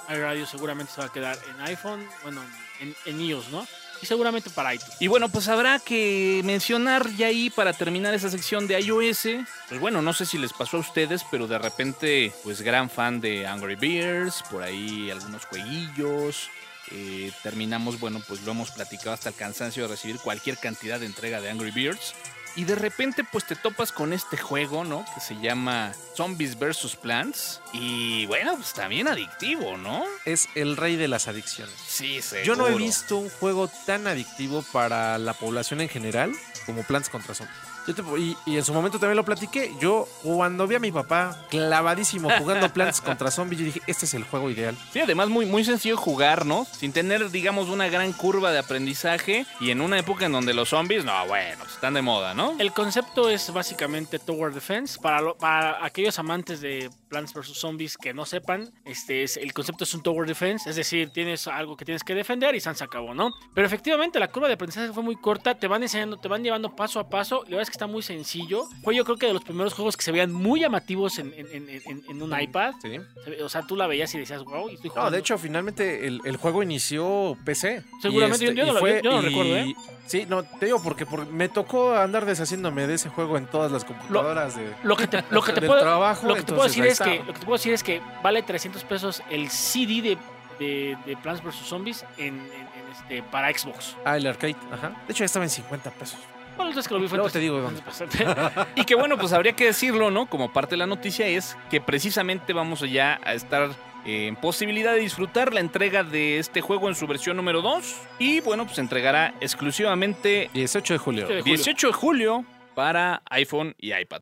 iRadio 0.09 0.45
seguramente 0.45 0.91
se 0.93 0.99
va 0.99 1.07
a 1.07 1.11
quedar 1.13 1.37
en 1.49 1.61
iPhone, 1.61 2.05
bueno, 2.23 2.41
en, 2.81 2.93
en 3.05 3.21
iOS, 3.21 3.47
¿no? 3.49 3.65
Y 4.01 4.05
seguramente 4.05 4.49
para 4.49 4.73
iTunes. 4.73 4.95
Y 4.99 5.07
bueno, 5.07 5.29
pues 5.29 5.47
habrá 5.47 5.79
que 5.79 6.41
mencionar 6.43 7.09
ya 7.15 7.27
ahí 7.27 7.49
para 7.49 7.73
terminar 7.73 8.13
esa 8.13 8.29
sección 8.29 8.67
de 8.67 8.79
iOS. 8.79 9.27
Pues 9.69 9.79
bueno, 9.79 10.01
no 10.01 10.11
sé 10.13 10.25
si 10.25 10.37
les 10.37 10.53
pasó 10.53 10.77
a 10.77 10.79
ustedes, 10.79 11.23
pero 11.29 11.47
de 11.47 11.59
repente, 11.59 12.33
pues 12.43 12.61
gran 12.61 12.89
fan 12.89 13.21
de 13.21 13.45
Angry 13.45 13.75
Birds, 13.75 14.43
por 14.49 14.63
ahí 14.63 15.11
algunos 15.11 15.45
jueguillos. 15.45 16.49
eh, 16.91 17.31
terminamos, 17.43 17.99
bueno, 17.99 18.21
pues 18.27 18.41
lo 18.41 18.51
hemos 18.51 18.71
platicado 18.71 19.13
hasta 19.13 19.29
el 19.29 19.35
cansancio 19.35 19.83
de 19.83 19.89
recibir 19.89 20.17
cualquier 20.17 20.57
cantidad 20.57 20.99
de 20.99 21.05
entrega 21.05 21.39
de 21.39 21.49
Angry 21.49 21.71
Birds. 21.71 22.13
Y 22.55 22.65
de 22.65 22.75
repente, 22.75 23.23
pues 23.23 23.45
te 23.45 23.55
topas 23.55 23.91
con 23.91 24.11
este 24.11 24.37
juego, 24.37 24.83
¿no? 24.83 25.05
Que 25.13 25.21
se 25.21 25.39
llama 25.39 25.93
Zombies 26.15 26.59
vs. 26.59 26.97
Plants. 26.97 27.61
Y 27.71 28.25
bueno, 28.25 28.55
pues 28.55 28.73
también 28.73 29.07
adictivo, 29.07 29.77
¿no? 29.77 30.03
Es 30.25 30.49
el 30.55 30.75
rey 30.75 30.97
de 30.97 31.07
las 31.07 31.27
adicciones. 31.27 31.73
Sí, 31.87 32.21
seguro. 32.21 32.45
Yo 32.45 32.55
no 32.55 32.67
he 32.67 32.75
visto 32.75 33.17
un 33.17 33.29
juego 33.29 33.69
tan 33.85 34.07
adictivo 34.07 34.63
para 34.73 35.17
la 35.17 35.33
población 35.33 35.81
en 35.81 35.89
general 35.89 36.33
como 36.65 36.83
Plants 36.83 37.09
contra 37.09 37.33
Zombies. 37.33 37.57
Yo 37.87 37.95
te- 37.95 38.03
y, 38.19 38.37
y 38.45 38.57
en 38.57 38.63
su 38.63 38.73
momento 38.73 38.99
también 38.99 39.17
lo 39.17 39.25
platiqué. 39.25 39.73
Yo, 39.79 40.07
cuando 40.23 40.67
vi 40.67 40.75
a 40.75 40.79
mi 40.79 40.91
papá 40.91 41.37
clavadísimo 41.49 42.29
jugando 42.37 42.69
Plants 42.73 43.01
contra 43.01 43.31
Zombies, 43.31 43.59
yo 43.59 43.65
dije, 43.65 43.81
este 43.87 44.05
es 44.05 44.13
el 44.13 44.23
juego 44.23 44.49
ideal. 44.49 44.77
Sí, 44.93 44.99
además 44.99 45.29
muy, 45.29 45.45
muy 45.45 45.63
sencillo 45.63 45.97
jugar, 45.97 46.45
¿no? 46.45 46.65
Sin 46.71 46.93
tener, 46.93 47.29
digamos, 47.31 47.69
una 47.69 47.87
gran 47.87 48.13
curva 48.13 48.51
de 48.51 48.59
aprendizaje 48.59 49.45
y 49.59 49.71
en 49.71 49.81
una 49.81 49.97
época 49.99 50.25
en 50.25 50.31
donde 50.31 50.53
los 50.53 50.69
zombies, 50.69 51.05
no, 51.05 51.25
bueno, 51.27 51.57
pues, 51.59 51.73
están 51.73 51.93
de 51.93 52.01
moda, 52.01 52.33
¿no? 52.33 52.55
El 52.59 52.71
concepto 52.73 53.29
es 53.29 53.51
básicamente 53.53 54.19
Tower 54.19 54.53
Defense. 54.53 54.99
Para, 55.01 55.21
lo- 55.21 55.37
para 55.37 55.83
aquellos 55.83 56.17
amantes 56.19 56.61
de 56.61 56.89
Plants 57.09 57.33
vs. 57.33 57.53
Zombies 57.59 57.97
que 57.97 58.13
no 58.13 58.25
sepan, 58.25 58.71
este 58.85 59.23
es, 59.23 59.37
el 59.37 59.53
concepto 59.53 59.83
es 59.83 59.93
un 59.93 60.03
Tower 60.03 60.27
Defense, 60.27 60.69
es 60.69 60.75
decir, 60.75 61.11
tienes 61.11 61.47
algo 61.47 61.75
que 61.77 61.85
tienes 61.85 62.03
que 62.03 62.15
defender 62.15 62.55
y 62.55 62.59
San 62.59 62.75
se 62.75 62.83
acabó, 62.83 63.13
¿no? 63.13 63.31
Pero 63.53 63.67
efectivamente 63.67 64.19
la 64.19 64.29
curva 64.31 64.47
de 64.47 64.53
aprendizaje 64.55 64.93
fue 64.93 65.03
muy 65.03 65.15
corta, 65.15 65.55
te 65.55 65.67
van 65.67 65.83
enseñando, 65.83 66.17
te 66.17 66.27
van 66.27 66.43
llevando 66.43 66.75
paso 66.75 66.99
a 66.99 67.09
paso, 67.09 67.41
y 67.45 67.51
la 67.51 67.57
verdad 67.57 67.61
es 67.63 67.69
que 67.69 67.73
está 67.81 67.87
muy 67.91 68.03
sencillo. 68.03 68.65
Fue 68.83 68.95
yo 68.95 69.03
creo 69.03 69.17
que 69.17 69.25
de 69.25 69.33
los 69.33 69.43
primeros 69.43 69.73
juegos 69.73 69.97
que 69.97 70.03
se 70.03 70.11
veían 70.11 70.31
muy 70.31 70.59
llamativos 70.59 71.17
en, 71.17 71.33
en- 71.35 71.47
en- 71.51 71.69
en- 71.69 72.03
en 72.07 72.21
un 72.21 72.39
iPad. 72.39 72.75
Sí. 72.79 72.97
O 73.43 73.49
sea, 73.49 73.63
tú 73.63 73.75
la 73.75 73.87
veías 73.87 74.13
y 74.13 74.19
decías, 74.19 74.43
wow, 74.43 74.69
y 74.69 74.75
estoy 74.75 74.89
No, 74.89 74.93
jugando. 74.93 75.11
de 75.11 75.17
hecho, 75.17 75.37
finalmente 75.39 76.05
el, 76.05 76.21
el 76.23 76.37
juego 76.37 76.61
inició 76.61 77.35
PC. 77.43 77.83
Seguramente, 77.99 78.45
este, 78.45 78.55
yo- 78.55 78.65
yo 78.65 78.71
no 78.73 78.79
lo- 78.79 79.01
yo 79.01 79.11
no 79.13 79.21
recuerdo, 79.21 79.57
¿eh? 79.57 79.75
Sí, 80.05 80.25
no, 80.29 80.43
te 80.43 80.67
digo 80.67 80.79
porque 80.83 81.07
por- 81.07 81.25
me 81.25 81.49
tocó 81.49 81.95
andar 81.95 82.25
deshaciéndome 82.25 82.85
de 82.85 82.93
ese 82.93 83.09
juego 83.09 83.37
en 83.37 83.47
todas 83.47 83.71
las 83.71 83.83
computadoras 83.83 84.55
de... 84.55 84.71
Lo 84.83 84.95
que 84.95 85.07
te, 85.07 85.23
lo 85.31 85.41
que 85.41 85.53
te 85.53 85.61
del 85.61 85.67
puedo, 85.69 85.81
trabajo, 85.81 86.27
lo 86.27 86.35
que 86.35 86.43
te 86.43 86.53
puedo 86.53 86.65
decir 86.67 86.85
es 86.85 86.99
que 86.99 87.17
lo 87.19 87.33
que 87.33 87.39
te 87.39 87.45
puedo 87.45 87.57
decir 87.57 87.73
es 87.73 87.81
que 87.81 87.99
vale 88.21 88.43
300 88.43 88.83
pesos 88.83 89.23
el 89.31 89.49
CD 89.49 90.01
de, 90.03 90.17
de, 90.59 90.97
de 91.07 91.17
Plants 91.17 91.43
vs 91.43 91.55
Zombies 91.67 92.05
en, 92.17 92.35
en- 92.35 92.41
en 92.41 92.91
este 92.91 93.23
para 93.23 93.51
Xbox. 93.57 93.95
Ah, 94.05 94.17
el 94.17 94.27
arcade, 94.27 94.55
ajá. 94.71 94.89
De 95.07 95.13
hecho, 95.13 95.19
ya 95.19 95.25
estaba 95.25 95.45
en 95.45 95.49
50 95.49 95.89
pesos. 95.91 96.19
Bueno, 96.55 96.71
entonces 96.71 96.87
que 96.87 96.93
lo 96.93 96.99
vi 96.99 97.07
fue 97.07 97.17
Luego 97.17 97.31
te 97.31 97.39
digo 97.39 97.59
300 97.59 98.07
pesos. 98.15 98.67
Y 98.75 98.85
que 98.85 98.95
bueno, 98.95 99.17
pues 99.17 99.33
habría 99.33 99.53
que 99.53 99.65
decirlo, 99.65 100.11
¿no? 100.11 100.25
Como 100.27 100.51
parte 100.51 100.71
de 100.71 100.77
la 100.77 100.87
noticia 100.87 101.27
es 101.27 101.57
que 101.69 101.81
precisamente 101.81 102.53
vamos 102.53 102.81
ya 102.81 103.19
a 103.23 103.33
estar 103.33 103.71
eh, 104.05 104.27
en 104.27 104.35
posibilidad 104.35 104.93
de 104.93 104.99
disfrutar 104.99 105.53
la 105.53 105.59
entrega 105.59 106.03
de 106.03 106.39
este 106.39 106.61
juego 106.61 106.89
en 106.89 106.95
su 106.95 107.07
versión 107.07 107.37
número 107.37 107.61
2. 107.61 107.95
Y 108.19 108.41
bueno, 108.41 108.63
pues 108.65 108.75
se 108.75 108.81
entregará 108.81 109.33
exclusivamente 109.41 110.49
18 110.53 110.93
de 110.93 110.97
julio. 110.97 111.27
Sí. 111.27 111.33
de 111.33 111.41
julio. 111.41 111.55
18 111.55 111.87
de 111.87 111.93
julio 111.93 112.45
para 112.75 113.21
iPhone 113.29 113.75
y 113.77 113.93
iPad. 113.93 114.21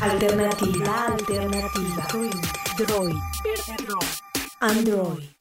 Alternativa, 0.00 1.06
alternativa. 1.06 2.06
Droid. 2.78 3.16
Android. 4.60 5.37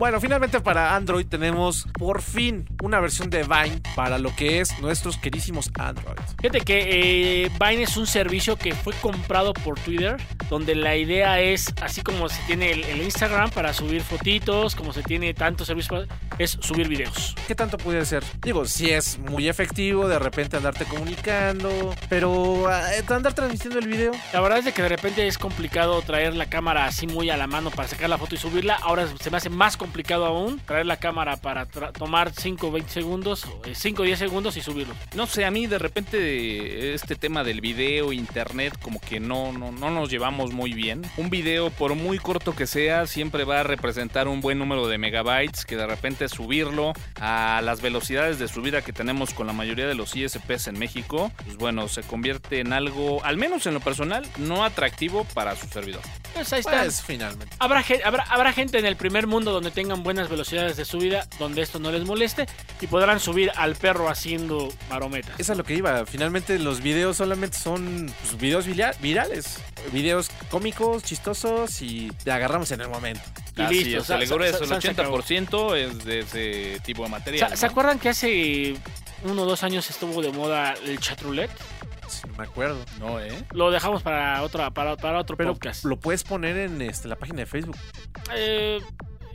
Bueno, 0.00 0.18
finalmente 0.18 0.58
para 0.60 0.96
Android 0.96 1.26
tenemos 1.26 1.86
por 1.92 2.22
fin 2.22 2.66
una 2.82 3.00
versión 3.00 3.28
de 3.28 3.42
Vine 3.42 3.82
para 3.94 4.16
lo 4.18 4.34
que 4.34 4.60
es 4.60 4.80
nuestros 4.80 5.18
querísimos 5.18 5.70
Android. 5.78 6.16
Fíjate 6.40 6.62
que 6.62 7.44
eh, 7.44 7.50
Vine 7.60 7.82
es 7.82 7.98
un 7.98 8.06
servicio 8.06 8.56
que 8.56 8.74
fue 8.74 8.94
comprado 8.94 9.52
por 9.52 9.78
Twitter, 9.78 10.16
donde 10.48 10.74
la 10.74 10.96
idea 10.96 11.38
es, 11.40 11.74
así 11.82 12.00
como 12.00 12.30
se 12.30 12.40
tiene 12.46 12.70
el, 12.72 12.82
el 12.84 13.02
Instagram 13.02 13.50
para 13.50 13.74
subir 13.74 14.00
fotitos, 14.00 14.74
como 14.74 14.94
se 14.94 15.02
tiene 15.02 15.34
tantos 15.34 15.66
servicios, 15.66 16.06
para- 16.08 16.29
es 16.40 16.52
subir 16.62 16.88
videos. 16.88 17.34
¿Qué 17.46 17.54
tanto 17.54 17.76
puede 17.76 18.02
ser? 18.06 18.24
Digo, 18.40 18.64
si 18.64 18.90
es 18.90 19.18
muy 19.18 19.46
efectivo 19.46 20.08
de 20.08 20.18
repente 20.18 20.56
andarte 20.56 20.86
comunicando, 20.86 21.94
pero 22.08 22.70
eh, 22.70 23.04
andar 23.08 23.34
transmitiendo 23.34 23.78
el 23.78 23.86
video. 23.86 24.12
La 24.32 24.40
verdad 24.40 24.60
es 24.60 24.64
de 24.64 24.72
que 24.72 24.82
de 24.82 24.88
repente 24.88 25.26
es 25.26 25.36
complicado 25.36 26.00
traer 26.00 26.34
la 26.34 26.46
cámara 26.46 26.86
así 26.86 27.06
muy 27.06 27.28
a 27.28 27.36
la 27.36 27.46
mano 27.46 27.70
para 27.70 27.88
sacar 27.88 28.08
la 28.08 28.16
foto 28.16 28.36
y 28.36 28.38
subirla. 28.38 28.76
Ahora 28.76 29.06
se 29.20 29.30
me 29.30 29.36
hace 29.36 29.50
más 29.50 29.76
complicado 29.76 30.24
aún 30.24 30.58
traer 30.60 30.86
la 30.86 30.96
cámara 30.96 31.36
para 31.36 31.66
tomar 31.66 32.32
5 32.32 32.68
o 32.68 32.72
20 32.72 32.90
segundos, 32.90 33.46
5 33.70 34.00
o 34.00 34.04
10 34.06 34.18
segundos 34.18 34.56
y 34.56 34.62
subirlo. 34.62 34.94
No 35.14 35.26
sé, 35.26 35.44
a 35.44 35.50
mí 35.50 35.66
de 35.66 35.78
repente 35.78 36.94
este 36.94 37.16
tema 37.16 37.44
del 37.44 37.60
video, 37.60 38.14
internet, 38.14 38.78
como 38.80 38.98
que 38.98 39.20
no, 39.20 39.52
no, 39.52 39.72
no 39.72 39.90
nos 39.90 40.08
llevamos 40.08 40.52
muy 40.52 40.72
bien. 40.72 41.02
Un 41.18 41.28
video, 41.28 41.68
por 41.68 41.94
muy 41.96 42.18
corto 42.18 42.56
que 42.56 42.66
sea, 42.66 43.06
siempre 43.06 43.44
va 43.44 43.60
a 43.60 43.62
representar 43.62 44.26
un 44.26 44.40
buen 44.40 44.58
número 44.58 44.88
de 44.88 44.96
megabytes 44.96 45.66
que 45.66 45.76
de 45.76 45.86
repente 45.86 46.29
subirlo 46.30 46.92
a 47.20 47.60
las 47.62 47.82
velocidades 47.82 48.38
de 48.38 48.48
subida 48.48 48.80
que 48.82 48.92
tenemos 48.92 49.34
con 49.34 49.46
la 49.46 49.52
mayoría 49.52 49.86
de 49.86 49.94
los 49.94 50.16
ISPs 50.16 50.68
en 50.68 50.78
México, 50.78 51.30
pues 51.44 51.56
bueno, 51.56 51.88
se 51.88 52.02
convierte 52.02 52.60
en 52.60 52.72
algo, 52.72 53.22
al 53.24 53.36
menos 53.36 53.66
en 53.66 53.74
lo 53.74 53.80
personal, 53.80 54.26
no 54.38 54.64
atractivo 54.64 55.24
para 55.34 55.54
su 55.56 55.66
servidor. 55.68 56.00
Pues 56.34 56.52
ahí 56.52 56.60
está. 56.60 56.80
Pues 56.82 57.02
finalmente. 57.02 57.54
Habrá, 57.58 57.84
habrá, 58.04 58.22
habrá 58.24 58.52
gente 58.52 58.78
en 58.78 58.86
el 58.86 58.96
primer 58.96 59.26
mundo 59.26 59.50
donde 59.52 59.70
tengan 59.70 60.02
buenas 60.02 60.28
velocidades 60.30 60.76
de 60.76 60.84
subida, 60.84 61.26
donde 61.38 61.60
esto 61.62 61.78
no 61.78 61.90
les 61.92 62.04
moleste 62.04 62.46
y 62.80 62.86
podrán 62.86 63.20
subir 63.20 63.50
al 63.56 63.74
perro 63.76 64.08
haciendo 64.08 64.68
marometas. 64.88 65.38
Esa 65.38 65.52
es 65.52 65.58
lo 65.58 65.64
que 65.64 65.74
iba. 65.74 66.06
Finalmente 66.06 66.58
los 66.58 66.80
videos 66.80 67.16
solamente 67.16 67.58
son 67.58 68.12
pues, 68.22 68.40
videos 68.40 68.66
vira- 68.66 68.94
virales. 69.00 69.58
Videos 69.92 70.30
cómicos, 70.50 71.02
chistosos 71.02 71.82
y 71.82 72.10
te 72.22 72.30
agarramos 72.30 72.70
en 72.70 72.80
el 72.82 72.88
momento. 72.88 73.20
Y 73.56 73.62
Así 73.62 73.84
listo, 73.84 74.00
es, 74.00 74.06
sa- 74.06 74.16
grueso, 74.34 74.64
sa- 74.64 74.76
el 74.76 74.82
se 74.82 74.90
acabó. 74.90 75.18
80% 75.18 75.76
es 75.76 76.04
de 76.04 76.18
ese 76.20 76.80
tipo 76.84 77.02
de 77.02 77.08
material. 77.10 77.50
¿Se, 77.50 77.56
se 77.56 77.66
¿no? 77.66 77.70
acuerdan 77.72 77.98
que 77.98 78.08
hace 78.10 78.76
uno 79.24 79.42
o 79.42 79.44
dos 79.46 79.62
años 79.64 79.88
estuvo 79.90 80.22
de 80.22 80.30
moda 80.32 80.74
el 80.84 80.98
chatroulette? 81.00 81.50
Si 82.08 82.26
no 82.28 82.34
me 82.36 82.44
acuerdo. 82.44 82.84
No, 82.98 83.20
¿eh? 83.20 83.32
Lo 83.52 83.70
dejamos 83.70 84.02
para 84.02 84.42
otra 84.42 84.70
para, 84.70 84.96
para 84.96 85.18
otro 85.20 85.36
Pero 85.36 85.52
podcast. 85.52 85.84
lo 85.84 85.96
puedes 85.98 86.24
poner 86.24 86.56
en 86.56 86.80
este, 86.82 87.06
la 87.08 87.16
página 87.16 87.38
de 87.38 87.46
Facebook. 87.46 87.76
Eh, 88.34 88.80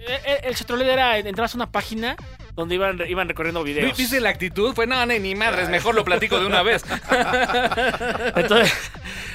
eh, 0.08 0.40
el 0.44 0.56
chatroulette 0.56 0.90
era 0.90 1.18
entrabas 1.18 1.54
a 1.54 1.58
una 1.58 1.72
página 1.72 2.16
donde 2.56 2.76
iban, 2.76 3.02
iban 3.08 3.28
recorriendo 3.28 3.64
videos. 3.64 3.98
¿Viste 3.98 4.20
la 4.22 4.30
actitud? 4.30 4.74
Pues 4.74 4.88
no, 4.88 5.06
ni, 5.06 5.20
ni 5.20 5.36
madres, 5.36 5.70
mejor 5.70 5.96
lo 5.96 6.04
platico 6.06 6.40
de 6.40 6.46
una 6.46 6.64
vez. 6.64 6.84
Entonces, 8.36 8.92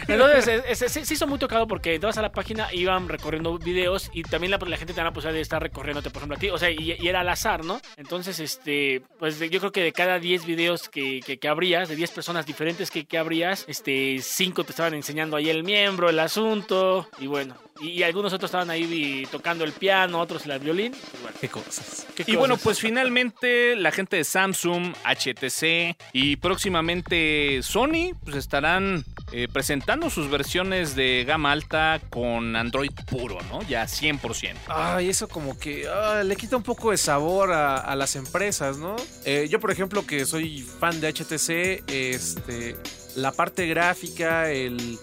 entonces 0.08 0.48
es- 0.48 0.82
es- 0.82 0.92
se 0.92 1.04
se 1.04 1.14
hizo 1.14 1.26
muy 1.26 1.38
tocado 1.38 1.66
porque 1.66 1.94
entrabas 1.94 2.18
a 2.18 2.22
la 2.22 2.32
página, 2.32 2.68
iban 2.72 3.08
recorriendo 3.08 3.58
videos 3.58 4.10
y 4.12 4.22
también 4.22 4.50
la, 4.50 4.58
la 4.58 4.76
gente 4.76 4.92
tenía 4.92 5.04
la 5.04 5.12
posibilidad 5.12 5.36
de 5.38 5.42
estar 5.42 5.62
recorriéndote, 5.62 6.10
por 6.10 6.20
ejemplo, 6.20 6.36
a 6.36 6.40
ti. 6.40 6.50
O 6.50 6.58
sea, 6.58 6.70
y, 6.70 6.96
y 6.98 7.08
era 7.08 7.20
al 7.20 7.28
azar, 7.28 7.64
¿no? 7.64 7.80
Entonces, 7.96 8.40
este, 8.40 9.02
pues 9.18 9.38
yo 9.38 9.60
creo 9.60 9.72
que 9.72 9.82
de 9.82 9.92
cada 9.92 10.18
10 10.18 10.46
videos 10.46 10.88
que, 10.88 11.20
que, 11.24 11.38
que 11.38 11.48
abrías, 11.48 11.88
de 11.88 11.96
10 11.96 12.10
personas 12.10 12.46
diferentes 12.46 12.90
que, 12.90 13.04
que 13.04 13.18
abrías, 13.18 13.64
este, 13.68 14.18
5 14.20 14.64
te 14.64 14.70
estaban 14.72 14.94
enseñando 14.94 15.36
ahí 15.36 15.48
el 15.50 15.62
miembro, 15.64 16.08
el 16.08 16.18
asunto, 16.18 17.08
y 17.18 17.26
bueno. 17.26 17.56
Y, 17.80 17.90
y 17.90 18.02
algunos 18.02 18.32
otros 18.32 18.48
estaban 18.48 18.70
ahí 18.70 19.26
tocando 19.30 19.64
el 19.64 19.72
piano, 19.72 20.20
otros 20.20 20.46
el 20.46 20.58
violín. 20.58 20.92
y 20.94 21.22
bueno, 21.22 21.36
Qué 21.40 21.48
cosas. 21.48 22.06
¿qué 22.14 22.24
Y 22.26 22.36
bueno, 22.36 22.56
pues 22.56 22.78
finalmente 22.78 23.76
la 23.76 23.90
gente 23.90 24.16
de 24.16 24.24
Samsung, 24.24 24.94
HTC 25.04 25.96
y 26.12 26.36
próximamente 26.36 27.60
Sony 27.62 28.14
pues 28.24 28.36
estarán 28.36 29.04
eh, 29.32 29.48
presentando 29.52 30.10
sus 30.10 30.30
versiones 30.30 30.94
de 30.94 31.24
gama 31.26 31.52
alta 31.52 32.00
con 32.10 32.56
Android 32.56 32.90
puro, 33.06 33.38
¿no? 33.50 33.62
Ya 33.62 33.84
100%. 33.84 34.54
Ay, 34.68 35.08
eso 35.08 35.28
como 35.28 35.58
que 35.58 35.88
ah, 35.88 36.22
le 36.24 36.36
quita 36.36 36.56
un 36.56 36.62
poco 36.62 36.90
de 36.90 36.96
sabor 36.96 37.52
a, 37.52 37.76
a 37.76 37.96
las 37.96 38.16
empresas, 38.16 38.78
¿no? 38.78 38.96
Eh, 39.24 39.48
yo, 39.50 39.60
por 39.60 39.70
ejemplo, 39.70 40.06
que 40.06 40.26
soy 40.26 40.60
fan 40.60 41.00
de 41.00 41.12
HTC, 41.12 41.90
este, 41.90 42.76
la 43.16 43.32
parte 43.32 43.66
gráfica, 43.66 44.50
el, 44.50 44.98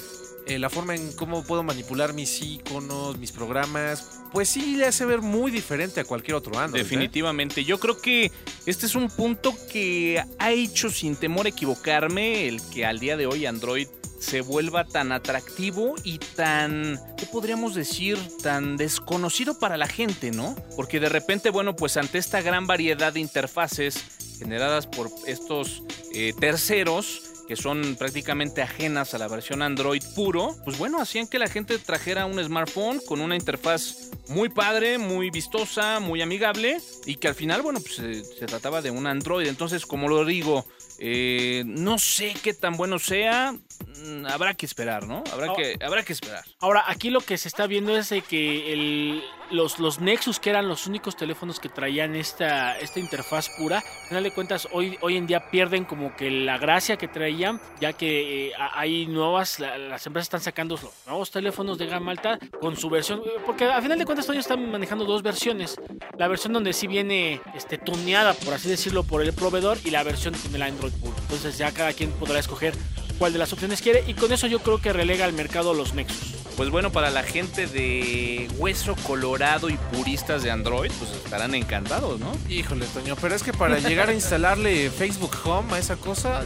eh, 0.48 0.60
la 0.60 0.70
forma 0.70 0.96
en 0.96 1.12
cómo 1.14 1.44
puedo 1.44 1.64
manipular 1.64 2.14
mis 2.14 2.42
iconos, 2.42 3.18
mis 3.18 3.32
programas, 3.32 4.22
pues 4.32 4.50
sí 4.50 4.78
le 4.78 4.86
hace 4.86 5.06
ver 5.06 5.22
muy 5.22 5.52
diferente 5.52 6.00
a 6.00 6.04
cualquier 6.06 6.36
otro 6.36 6.58
Android. 6.58 6.82
¿eh? 6.82 6.84
Definitivamente. 6.84 7.64
Yo 7.64 7.80
creo 7.80 8.02
que 8.02 8.32
este 8.66 8.86
es 8.86 8.96
un 8.96 9.10
punto 9.10 9.54
que 9.72 10.24
ha 10.40 10.52
hecho 10.52 10.90
sin 10.90 11.16
temor 11.16 11.46
a 11.46 11.50
equivocarme 11.50 12.48
el 12.48 12.62
que 12.70 12.86
al 12.86 13.00
día 13.00 13.18
de 13.18 13.28
hoy 13.28 13.46
Android 13.46 13.88
se 14.20 14.42
vuelva 14.42 14.86
tan 14.86 15.12
atractivo 15.12 15.96
y 16.04 16.18
tan, 16.20 17.00
¿qué 17.18 17.26
podríamos 17.26 17.76
decir? 17.76 18.18
Tan 18.42 18.78
desconocido 18.78 19.60
para 19.60 19.78
la 19.78 19.88
gente, 19.88 20.32
¿no? 20.32 20.56
Porque 20.76 21.00
de 21.00 21.10
repente, 21.10 21.50
bueno, 21.50 21.76
pues 21.76 21.98
ante 21.98 22.18
esta 22.18 22.42
gran 22.42 22.68
variedad 22.68 23.14
de 23.14 23.20
interfaces 23.20 24.04
generadas 24.40 24.88
por 24.88 25.10
estos 25.26 25.84
eh, 26.14 26.34
terceros, 26.40 27.27
que 27.48 27.56
son 27.56 27.96
prácticamente 27.96 28.62
ajenas 28.62 29.14
a 29.14 29.18
la 29.18 29.28
versión 29.28 29.62
Android 29.62 30.04
puro, 30.16 30.56
pues 30.66 30.78
bueno, 30.78 31.02
hacían 31.02 31.28
que 31.28 31.40
la 31.40 31.48
gente 31.48 31.80
trajera 31.80 32.26
un 32.26 32.44
smartphone 32.44 33.00
con 33.08 33.22
una 33.22 33.36
interfaz 33.36 34.12
muy 34.30 34.50
padre, 34.50 34.98
muy 34.98 35.30
vistosa, 35.30 36.00
muy 36.00 36.22
amigable 36.22 36.78
y 37.06 37.16
que 37.16 37.28
al 37.28 37.36
final, 37.36 37.62
bueno, 37.62 37.80
pues 37.80 37.96
se, 37.96 38.24
se 38.24 38.46
trataba 38.46 38.82
de 38.82 38.92
un 38.92 39.08
Android. 39.08 39.48
Entonces, 39.48 39.86
como 39.86 40.10
lo 40.10 40.26
digo, 40.26 40.66
eh, 41.00 41.64
no 41.66 42.00
sé 42.00 42.34
qué 42.42 42.54
tan 42.54 42.76
bueno 42.76 42.98
sea, 42.98 43.54
mm, 43.54 44.26
habrá 44.26 44.56
que 44.56 44.66
esperar, 44.66 45.06
¿no? 45.06 45.24
Habrá, 45.32 45.54
que, 45.54 45.78
habrá 45.84 46.04
que 46.04 46.14
esperar. 46.14 46.44
Ahora, 46.60 46.84
aquí 46.88 47.12
lo 47.12 47.22
que 47.22 47.38
se 47.38 47.48
está 47.48 47.68
viendo 47.68 47.96
es 47.96 48.10
de 48.10 48.22
que 48.22 48.74
el, 48.74 49.24
los, 49.52 50.00
Nexus, 50.00 50.40
que 50.40 50.50
eran 50.50 50.68
los 50.68 50.88
únicos 50.88 51.16
teléfonos 51.16 51.60
que 51.60 51.70
traían 51.70 52.16
esta, 52.16 52.78
esta 52.80 53.00
interfaz 53.00 53.50
pura, 53.58 53.78
al 53.80 54.08
final 54.08 54.24
de 54.24 54.32
cuentas, 54.32 54.68
hoy, 54.72 54.98
hoy 55.02 55.18
en 55.18 55.28
día 55.28 55.50
pierden 55.50 55.86
como 55.86 56.16
que 56.16 56.30
la 56.32 56.58
gracia 56.58 56.98
que 56.98 57.08
traían, 57.08 57.60
ya 57.80 57.94
que 57.94 58.48
eh, 58.50 58.54
hay 58.74 59.06
nuevas, 59.08 59.60
la- 59.60 59.78
las 59.78 60.06
empresas 60.06 60.26
están 60.28 60.42
sacando 60.42 60.80
nuevos 61.06 61.32
teléfonos 61.32 61.78
de 61.78 61.86
gama 61.88 62.12
alta 62.12 62.40
con 62.60 62.76
su 62.78 62.90
versión, 62.90 63.22
eh, 63.26 63.32
porque 63.46 63.66
al 63.66 63.82
final 63.82 63.98
de 64.00 64.06
cuentas, 64.06 64.28
ellos 64.30 64.40
están 64.46 64.70
manejando 64.72 65.06
dos 65.06 65.24
versiones. 65.24 65.76
La 66.18 66.28
versión 66.28 66.54
donde 66.54 66.74
sí 66.74 66.88
viene 66.88 67.42
este, 67.56 67.78
tuneada, 67.78 68.34
por 68.34 68.54
así 68.54 68.70
decirlo, 68.70 69.04
por 69.04 69.22
el 69.22 69.34
proveedor 69.34 69.78
y 69.86 69.92
la 69.92 70.04
versión 70.04 70.34
con 70.36 70.54
el 70.56 70.62
Android 70.62 70.94
puro. 70.94 71.14
Entonces 71.22 71.58
ya 71.58 71.72
cada 71.72 71.94
quien 71.94 72.12
podrá 72.12 72.40
escoger 72.40 72.74
cuál 73.20 73.34
de 73.34 73.40
las 73.40 73.52
opciones 73.54 73.82
quiere 73.82 74.04
y 74.08 74.14
con 74.14 74.32
eso 74.32 74.48
yo 74.48 74.60
creo 74.60 74.80
que 74.80 74.94
relega 74.94 75.26
al 75.26 75.34
mercado 75.34 75.74
los 75.74 75.94
Nexus. 75.94 76.36
Pues 76.58 76.72
bueno, 76.72 76.92
para 76.92 77.12
la 77.12 77.22
gente 77.22 77.68
de 77.68 78.50
hueso 78.58 78.96
colorado 79.04 79.70
y 79.70 79.78
puristas 79.94 80.42
de 80.42 80.50
Android, 80.50 80.92
pues 80.98 81.12
estarán 81.12 81.54
encantados, 81.54 82.20
¿no? 82.20 82.32
Híjole, 82.50 82.88
Toño, 82.88 83.16
pero 83.22 83.36
es 83.36 83.44
que 83.44 83.54
para 83.54 83.78
llegar 83.78 84.10
a 84.10 84.14
instalarle 84.14 84.90
Facebook 84.90 85.32
Home 85.46 85.76
a 85.76 85.78
esa 85.78 85.98
cosa. 85.98 86.42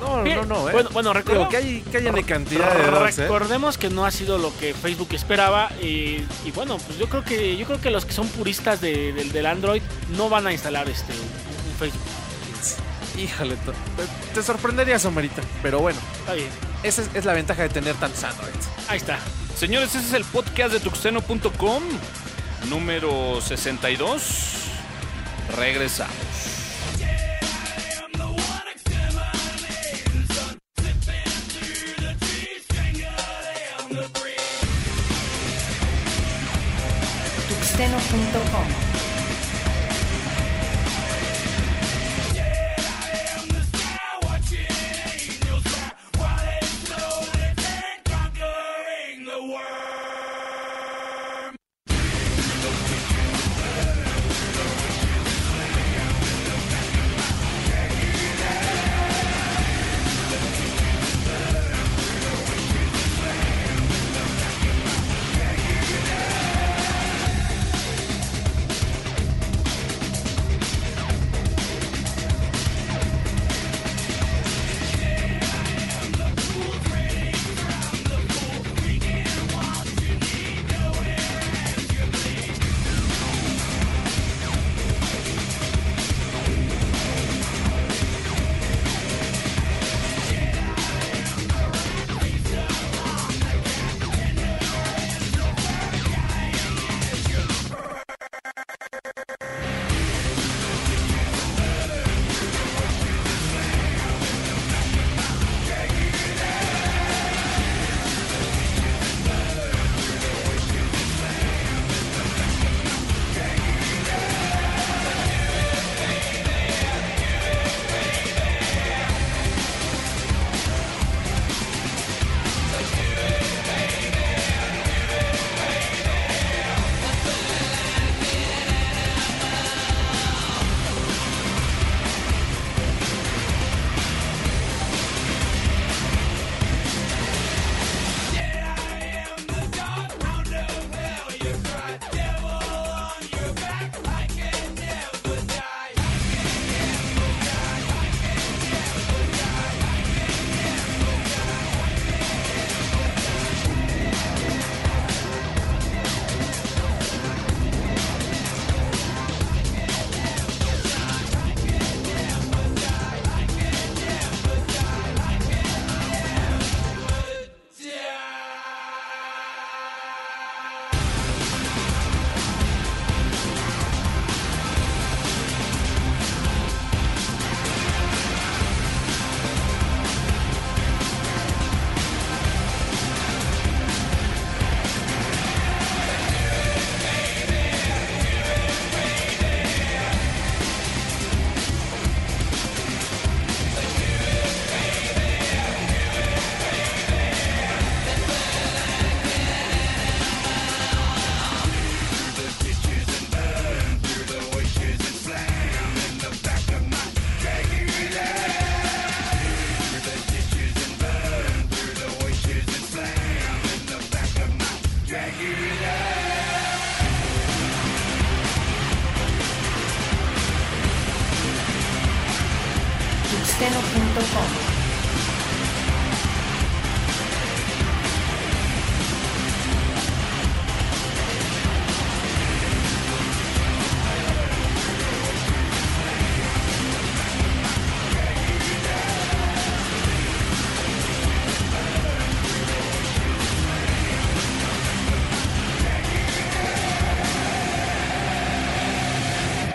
No, 0.00 0.22
Bien, 0.22 0.36
no, 0.36 0.44
no, 0.44 0.68
¿eh? 0.68 0.72
Bueno, 0.72 0.90
bueno 0.92 1.12
recuerdo- 1.12 1.48
que 1.48 1.56
hay, 1.56 1.80
que 1.90 1.96
hay 1.98 2.04
de 2.04 2.22
cantidad 2.22 2.72
de 2.72 2.82
¿eh? 2.84 3.10
recordemos 3.26 3.76
que 3.76 3.90
no 3.90 4.06
ha 4.06 4.12
sido 4.12 4.38
lo 4.38 4.56
que 4.58 4.72
Facebook 4.72 5.08
esperaba 5.14 5.70
y, 5.82 6.22
y 6.44 6.50
bueno, 6.54 6.78
pues 6.78 6.96
yo 6.96 7.08
creo 7.08 7.24
que 7.24 7.56
yo 7.56 7.66
creo 7.66 7.80
que 7.80 7.90
los 7.90 8.04
que 8.04 8.12
son 8.12 8.28
puristas 8.28 8.80
de- 8.80 9.12
del- 9.12 9.32
del 9.32 9.46
Android 9.46 9.82
no 10.16 10.28
van 10.28 10.46
a 10.46 10.52
instalar 10.52 10.88
este 10.88 11.12
un, 11.12 11.18
un 11.72 11.76
Facebook. 11.78 12.00
Híjole, 13.16 13.56
te, 13.56 13.72
te 14.34 14.42
sorprenderías, 14.42 15.04
Omerita. 15.04 15.42
Pero 15.62 15.80
bueno, 15.80 15.98
Está 16.20 16.34
bien, 16.34 16.48
esa 16.82 17.02
es, 17.02 17.10
es 17.14 17.24
la 17.24 17.32
ventaja 17.32 17.62
de 17.62 17.68
tener 17.68 17.94
tantos 17.96 18.22
Androids. 18.24 18.68
ahí 18.88 18.96
está. 18.98 19.18
Señores, 19.56 19.94
ese 19.94 20.06
es 20.08 20.12
el 20.14 20.24
podcast 20.24 20.72
de 20.72 20.80
tuxteno.com, 20.80 21.82
número 22.68 23.40
62. 23.40 24.32
Regresamos. 25.56 26.14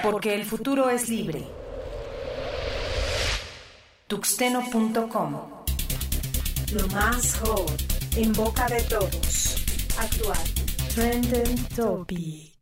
Porque 0.02 0.36
el 0.36 0.46
futuro 0.46 0.90
es 0.90 1.08
libre. 1.10 1.59
tuxteno.com. 4.40 5.34
Lo 6.72 6.88
más 6.94 7.40
hot 7.40 7.72
en 8.16 8.32
boca 8.32 8.70
de 8.70 8.82
todos. 8.84 9.58
Actual. 10.00 10.38
Trending 10.96 11.66
Topic. 11.76 12.56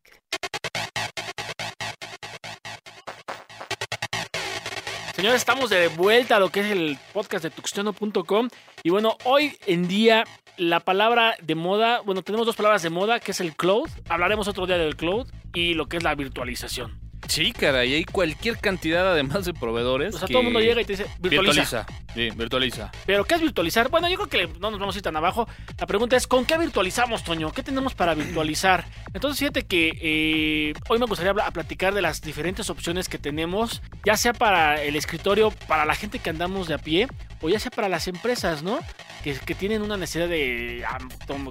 Señores, 5.14 5.38
estamos 5.38 5.70
de 5.70 5.90
vuelta 5.90 6.38
a 6.38 6.40
lo 6.40 6.50
que 6.50 6.62
es 6.62 6.72
el 6.72 6.98
podcast 7.14 7.44
de 7.44 7.52
tuxteno.com. 7.52 8.50
Y 8.82 8.90
bueno, 8.90 9.16
hoy 9.24 9.56
en 9.68 9.88
día 9.88 10.24
la 10.58 10.80
palabra 10.80 11.36
de 11.44 11.54
moda, 11.54 12.02
bueno, 12.02 12.24
tenemos 12.24 12.48
dos 12.48 12.56
palabras 12.56 12.82
de 12.82 12.90
moda, 12.90 13.20
que 13.20 13.32
es 13.32 13.40
el 13.40 13.56
cloud. 13.56 13.88
Hablaremos 14.10 14.48
otro 14.48 14.66
día 14.66 14.80
del 14.80 14.96
cloud 14.96 15.28
y 15.54 15.76
lo 15.76 15.88
que 15.88 15.98
es 15.98 16.04
la 16.04 16.16
virtualización. 16.16 17.07
Sí, 17.28 17.52
caray, 17.52 17.94
hay 17.94 18.06
cualquier 18.06 18.58
cantidad 18.58 19.12
además 19.12 19.46
de 19.46 19.54
proveedores. 19.54 20.16
O 20.16 20.20
sea, 20.20 20.28
que 20.28 20.34
todo 20.34 20.42
el 20.42 20.46
mundo 20.46 20.60
llega 20.60 20.82
y 20.82 20.86
te 20.86 20.94
dice, 20.94 21.06
virtualiza. 21.20 21.86
virtualiza. 21.86 21.86
Sí, 22.14 22.30
virtualiza. 22.36 22.92
Pero, 23.06 23.26
¿qué 23.26 23.36
es 23.36 23.42
virtualizar? 23.42 23.90
Bueno, 23.90 24.10
yo 24.10 24.18
creo 24.18 24.28
que 24.28 24.60
no 24.60 24.72
nos 24.72 24.80
vamos 24.80 24.96
a 24.96 25.00
ir 25.00 25.04
tan 25.04 25.16
abajo. 25.16 25.48
La 25.78 25.86
pregunta 25.86 26.16
es, 26.16 26.26
¿con 26.26 26.46
qué 26.46 26.58
virtualizamos, 26.58 27.24
Toño? 27.24 27.52
¿Qué 27.52 27.64
tenemos 27.64 27.94
para 27.94 28.16
virtualizar? 28.16 28.86
Entonces, 29.14 29.40
fíjate 29.40 29.64
que 29.64 29.92
eh, 30.02 30.74
hoy 30.90 31.00
me 31.00 31.06
gustaría 31.06 31.34
platicar 31.34 31.94
de 31.94 32.02
las 32.02 32.22
diferentes 32.22 32.70
opciones 32.70 33.08
que 33.10 33.18
tenemos, 33.18 33.82
ya 34.06 34.18
sea 34.18 34.34
para 34.34 34.82
el 34.82 34.96
escritorio, 34.96 35.52
para 35.68 35.86
la 35.86 35.96
gente 35.96 36.20
que 36.20 36.30
andamos 36.30 36.68
de 36.68 36.76
a 36.76 36.78
pie, 36.78 37.08
o 37.42 37.50
ya 37.50 37.60
sea 37.60 37.72
para 37.72 37.90
las 37.90 38.08
empresas, 38.08 38.64
¿no? 38.64 38.80
Que, 39.24 39.34
que 39.34 39.54
tienen 39.56 39.82
una 39.82 39.98
necesidad 39.98 40.30
de 40.30 40.84
ah, 40.88 40.98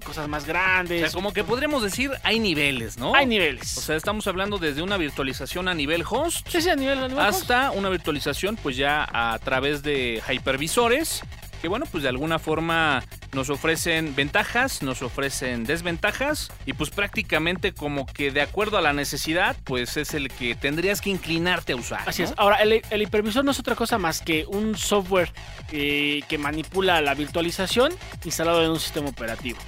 cosas 0.05 0.29
más 0.29 0.45
O 0.45 0.47
grandes. 0.47 1.01
sea, 1.01 1.11
como 1.11 1.33
que 1.33 1.45
podríamos 1.45 1.83
decir, 1.83 2.11
hay 2.23 2.39
niveles, 2.39 2.97
¿no? 2.99 3.15
Hay 3.15 3.27
niveles. 3.27 3.77
O 3.77 3.81
sea, 3.81 3.97
estamos 3.97 4.27
hablando 4.27 4.59
desde 4.59 4.83
una 4.83 4.97
virtualización 4.97 5.66
a 5.69 5.75
nivel 5.75 6.05
host 6.09 6.49
sí, 6.49 6.63
sí, 6.63 6.71
a 6.71 6.77
nivel, 6.77 6.99
a 6.99 7.09
nivel 7.09 7.25
hasta 7.25 7.71
una 7.71 7.89
virtualización 7.89 8.57
pues 8.57 8.77
ya 8.77 9.07
a 9.13 9.39
través 9.39 9.83
de 9.83 10.23
hypervisores 10.29 11.23
que 11.61 11.69
bueno 11.69 11.87
pues 11.91 12.03
de 12.03 12.09
alguna 12.09 12.39
forma 12.39 13.03
nos 13.37 13.51
ofrecen 13.51 14.15
ventajas, 14.17 14.83
nos 14.83 15.03
ofrecen 15.03 15.65
desventajas 15.65 16.51
y 16.65 16.73
pues 16.73 16.91
prácticamente 16.91 17.73
como 17.73 18.07
que 18.07 18.31
de 18.31 18.41
acuerdo 18.41 18.79
a 18.79 18.81
la 18.81 18.93
necesidad 18.93 19.57
pues 19.65 19.97
es 19.97 20.15
el 20.15 20.29
que 20.29 20.55
tendrías 20.55 21.01
que 21.01 21.11
inclinarte 21.11 21.75
a 21.75 21.77
usar. 21.77 22.01
Así 22.07 22.23
¿no? 22.23 22.29
es. 22.29 22.35
Ahora, 22.39 22.57
el, 22.57 22.83
el 22.89 23.03
hipervisor 23.03 23.45
no 23.45 23.51
es 23.51 23.61
otra 23.61 23.75
cosa 23.75 23.99
más 23.99 24.23
que 24.23 24.47
un 24.47 24.77
software 24.77 25.31
eh, 25.71 26.23
que 26.29 26.39
manipula 26.39 27.01
la 27.03 27.15
virtualización 27.15 27.93
instalado 28.25 28.65
en 28.65 28.71
un 28.71 28.81
sistema 28.81 29.09
operativo. 29.09 29.59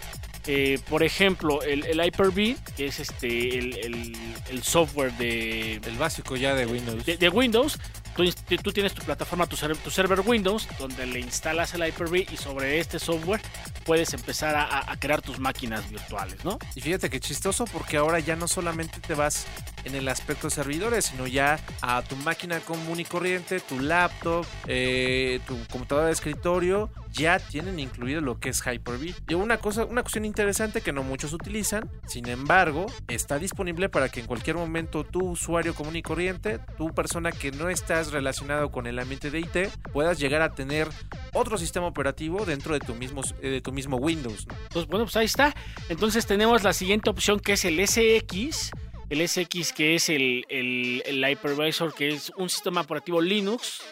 Eh, 0.50 0.80
por 0.88 1.02
ejemplo, 1.02 1.62
el, 1.62 1.84
el 1.84 2.00
Hyper-V, 2.02 2.56
que 2.76 2.86
es 2.86 2.98
este 3.00 3.58
el, 3.58 3.76
el- 3.78 4.16
el 4.50 4.62
software 4.62 5.12
de, 5.18 5.74
El 5.74 5.98
básico 5.98 6.34
ya 6.36 6.54
de 6.54 6.64
Windows. 6.64 7.04
de, 7.04 7.18
de 7.18 7.28
Windows. 7.28 7.78
Tú, 8.16 8.24
inst- 8.24 8.60
tú 8.62 8.72
tienes 8.72 8.94
tu 8.94 9.02
plataforma, 9.04 9.46
tu, 9.46 9.56
ser- 9.56 9.76
tu 9.76 9.90
server 9.90 10.20
Windows, 10.20 10.66
donde 10.78 11.06
le 11.06 11.20
instalas 11.20 11.74
el 11.74 11.86
Hyper-V 11.86 12.26
y 12.32 12.36
sobre 12.38 12.80
este 12.80 12.98
software 12.98 13.40
puedes 13.84 14.12
empezar 14.14 14.56
a 14.56 14.96
crear 14.98 15.22
tus 15.22 15.38
máquinas 15.38 15.88
virtuales, 15.88 16.44
¿no? 16.44 16.58
Y 16.74 16.80
fíjate 16.80 17.10
que 17.10 17.20
chistoso 17.20 17.64
porque 17.66 17.96
ahora 17.98 18.18
ya 18.18 18.34
no 18.34 18.48
solamente 18.48 18.98
te 19.00 19.14
vas 19.14 19.46
en 19.84 19.94
el 19.94 20.08
aspecto 20.08 20.48
de 20.48 20.54
servidores, 20.54 21.04
sino 21.06 21.26
ya 21.28 21.60
a 21.80 22.02
tu 22.02 22.16
máquina 22.16 22.58
común 22.60 22.98
y 22.98 23.04
corriente, 23.04 23.60
tu 23.60 23.78
laptop, 23.78 24.44
eh, 24.66 25.38
tu 25.46 25.56
computadora 25.68 26.06
de 26.08 26.12
escritorio, 26.12 26.90
ya 27.18 27.40
tienen 27.40 27.80
incluido 27.80 28.20
lo 28.20 28.38
que 28.38 28.50
es 28.50 28.64
Hyper-V. 28.64 29.14
Y 29.28 29.34
una 29.34 29.58
cosa, 29.58 29.84
una 29.84 30.02
cuestión 30.02 30.24
interesante 30.24 30.80
que 30.80 30.92
no 30.92 31.02
muchos 31.02 31.32
utilizan, 31.32 31.90
sin 32.06 32.28
embargo, 32.28 32.86
está 33.08 33.38
disponible 33.38 33.88
para 33.88 34.08
que 34.08 34.20
en 34.20 34.26
cualquier 34.26 34.56
momento 34.56 35.04
tu 35.04 35.30
usuario 35.30 35.74
común 35.74 35.96
y 35.96 36.02
corriente, 36.02 36.60
tu 36.78 36.94
persona 36.94 37.32
que 37.32 37.50
no 37.50 37.68
estás 37.68 38.12
relacionado 38.12 38.70
con 38.70 38.86
el 38.86 38.98
ambiente 38.98 39.30
de 39.30 39.40
IT, 39.40 39.56
puedas 39.92 40.18
llegar 40.18 40.42
a 40.42 40.54
tener 40.54 40.88
otro 41.34 41.58
sistema 41.58 41.86
operativo 41.86 42.44
dentro 42.46 42.72
de 42.74 42.80
tu 42.80 42.94
mismo, 42.94 43.22
eh, 43.42 43.50
de 43.50 43.60
tu 43.60 43.72
mismo 43.72 43.96
Windows. 43.96 44.46
¿no? 44.46 44.54
Pues 44.72 44.86
bueno, 44.86 45.04
pues 45.04 45.16
ahí 45.16 45.26
está. 45.26 45.54
Entonces 45.88 46.24
tenemos 46.24 46.62
la 46.62 46.72
siguiente 46.72 47.10
opción 47.10 47.40
que 47.40 47.54
es 47.54 47.64
el 47.64 47.84
SX. 47.84 48.70
El 49.10 49.26
SX 49.26 49.72
que 49.72 49.94
es 49.94 50.10
el, 50.10 50.44
el, 50.48 51.02
el 51.06 51.30
hypervisor, 51.30 51.94
que 51.94 52.10
es 52.10 52.30
un 52.36 52.48
sistema 52.48 52.82
operativo 52.82 53.22
Linux 53.22 53.82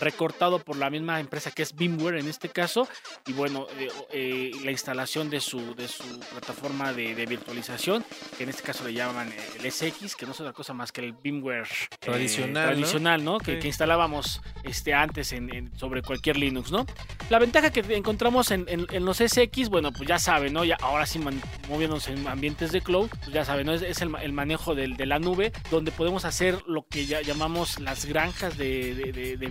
recortado 0.00 0.58
por 0.58 0.76
la 0.76 0.90
misma 0.90 1.20
empresa 1.20 1.50
que 1.50 1.62
es 1.62 1.74
VMware 1.74 2.16
en 2.18 2.28
este 2.28 2.48
caso. 2.48 2.88
Y 3.26 3.32
bueno, 3.32 3.66
eh, 3.78 3.88
eh, 4.12 4.50
la 4.64 4.70
instalación 4.70 5.30
de 5.30 5.40
su, 5.40 5.74
de 5.74 5.88
su 5.88 6.04
plataforma 6.30 6.92
de, 6.92 7.14
de 7.14 7.26
virtualización, 7.26 8.04
que 8.36 8.44
en 8.44 8.50
este 8.50 8.62
caso 8.62 8.84
le 8.84 8.92
llaman 8.94 9.28
eh, 9.32 9.36
el 9.62 9.70
SX, 9.72 10.16
que 10.16 10.26
no 10.26 10.32
es 10.32 10.40
otra 10.40 10.52
cosa 10.52 10.72
más 10.74 10.92
que 10.92 11.00
el 11.02 11.12
VMware 11.12 11.64
eh, 11.66 11.96
Tradicional, 12.00 12.52
¿no? 12.52 12.72
tradicional, 12.72 13.24
¿no? 13.24 13.38
Que, 13.38 13.54
Sí. 13.54 13.60
que 13.60 13.66
instalábamos 13.68 14.40
este, 14.64 14.94
antes 14.94 15.32
en, 15.32 15.52
en- 15.54 15.78
sobre 15.78 16.02
cualquier 16.02 16.36
Linux, 16.36 16.70
¿no? 16.70 16.86
La 17.30 17.38
ventaja 17.38 17.70
que 17.70 17.80
encontramos 17.94 18.50
en, 18.50 18.66
en- 18.68 19.04
los 19.04 19.18
SX, 19.18 19.68
bueno, 19.68 19.92
pues 19.92 20.08
ya 20.08 20.18
saben, 20.18 20.52
¿no? 20.52 20.64
Ya 20.64 20.76
ahora 20.80 21.06
sí 21.06 21.18
man- 21.18 21.40
moviéndonos 21.68 22.08
en 22.08 22.26
ambientes 22.26 22.72
de 22.72 22.80
cloud, 22.80 23.08
pues 23.20 23.32
ya 23.32 23.44
saben, 23.44 23.66
¿no? 23.66 23.72
Es, 23.74 23.82
es 23.82 24.00
el, 24.02 24.08
ma- 24.10 24.22
el 24.22 24.32
manejo 24.32 24.74
del- 24.74 24.96
de 24.96 25.06
la 25.06 25.18
nube, 25.18 25.52
donde 25.70 25.92
podemos 25.92 26.24
hacer 26.24 26.62
lo 26.66 26.86
que 26.88 27.06
ya 27.06 27.20
llamamos 27.22 27.78
las 27.80 28.04
granjas 28.06 28.56
de, 28.58 28.94
de- 28.94 29.12
de- 29.12 29.36
de 29.36 29.46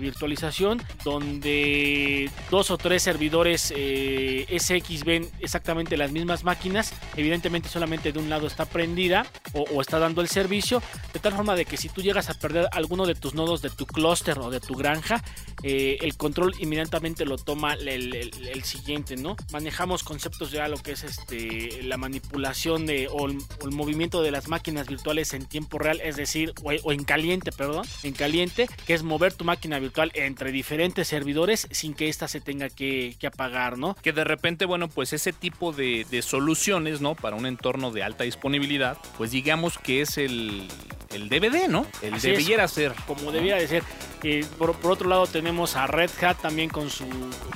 donde 1.04 2.30
dos 2.50 2.72
o 2.72 2.78
tres 2.78 3.04
servidores 3.04 3.74
eh, 3.76 4.46
SX 4.58 5.04
ven 5.04 5.30
exactamente 5.40 5.98
las 5.98 6.12
mismas 6.12 6.44
máquinas, 6.44 6.94
evidentemente 7.16 7.70
solamente 7.70 8.12
de 8.12 8.20
un 8.20 8.30
lado 8.30 8.48
está 8.48 8.66
prendida 8.66 9.26
o, 9.54 9.82
está 9.82 10.00
dando 10.00 10.22
el 10.22 10.28
servicio, 10.28 10.82
de 11.14 11.20
tal 11.20 11.34
forma 11.34 11.56
de 11.56 11.66
que 11.66 11.78
si 11.78 11.90
tú 11.90 12.02
llegas 12.02 12.30
a 12.30 12.34
perder 12.34 12.68
alguno 12.72 13.06
de 13.06 13.16
tus 13.16 13.34
nodos 13.34 13.62
de 13.62 13.70
tu 13.70 13.86
clúster 13.86 14.40
o 14.40 14.50
de 14.50 14.60
tu 14.60 14.76
granja, 14.76 15.24
eh, 15.62 15.98
el 16.02 16.18
control 16.18 16.54
inmediatamente 16.60 17.26
lo 17.26 17.38
toma 17.38 17.74
el, 17.74 18.64
siguiente, 18.64 19.18
¿no? 19.18 19.36
Manejamos 19.52 20.04
conceptos 20.04 20.52
ya 20.52 20.68
lo 20.68 20.78
que 20.78 20.94
es 20.94 21.04
este 21.04 21.84
la 21.84 21.98
manipulación 21.98 22.86
de 22.86 23.08
o 23.12 23.28
el, 23.28 23.38
o 23.62 23.66
el 23.66 23.72
movimiento 23.72 24.22
de 24.22 24.32
las 24.32 24.48
máquinas 24.48 24.88
virtuales 24.88 25.34
en 25.34 25.46
tiempo 25.46 25.80
real, 25.80 26.00
es 26.04 26.16
decir, 26.16 26.54
o, 26.64 26.72
o 26.84 26.92
en 26.92 27.04
caliente, 27.04 27.52
perdón, 27.52 27.86
en 28.04 28.14
caliente, 28.14 28.68
que 28.86 28.94
es 28.94 29.04
mover 29.04 29.34
tu 29.34 29.44
máquina 29.44 29.80
virtual 29.80 30.12
entre 30.26 30.52
diferentes 30.52 31.08
servidores 31.08 31.68
sin 31.72 31.94
que 31.94 32.10
ésta 32.10 32.28
se 32.28 32.42
tenga 32.42 32.70
que, 32.70 33.16
que 33.20 33.28
apagar, 33.28 33.78
¿no? 33.78 33.96
Que 34.02 34.14
de 34.14 34.24
repente, 34.24 34.66
bueno, 34.66 34.90
pues 34.90 35.14
ese 35.14 35.34
tipo 35.34 35.72
de, 35.72 36.06
de 36.10 36.22
soluciones, 36.22 37.02
¿no? 37.02 37.16
Para 37.16 37.36
un 37.36 37.46
entorno 37.46 37.92
de 37.92 38.04
alta 38.04 38.24
disponibilidad, 38.24 38.98
pues 39.18 39.32
digamos 39.32 39.78
que 39.78 40.02
es 40.02 40.18
el, 40.18 40.68
el 41.12 41.30
DVD, 41.30 41.68
¿no? 41.68 41.86
El 42.02 42.16
Así 42.16 42.30
es. 42.32 42.38
debiera 42.38 42.68
ser. 42.68 42.94
como 43.08 43.32
debiera 43.32 43.58
de 43.58 43.68
ser. 43.68 43.84
Eh, 44.24 44.46
por, 44.58 44.76
por 44.78 44.92
otro 44.92 45.10
lado 45.10 45.28
tenemos 45.28 45.76
a 45.76 45.88
Red 45.88 46.12
Hat 46.22 46.42
también 46.42 46.70
con 46.70 46.90
su 46.90 47.06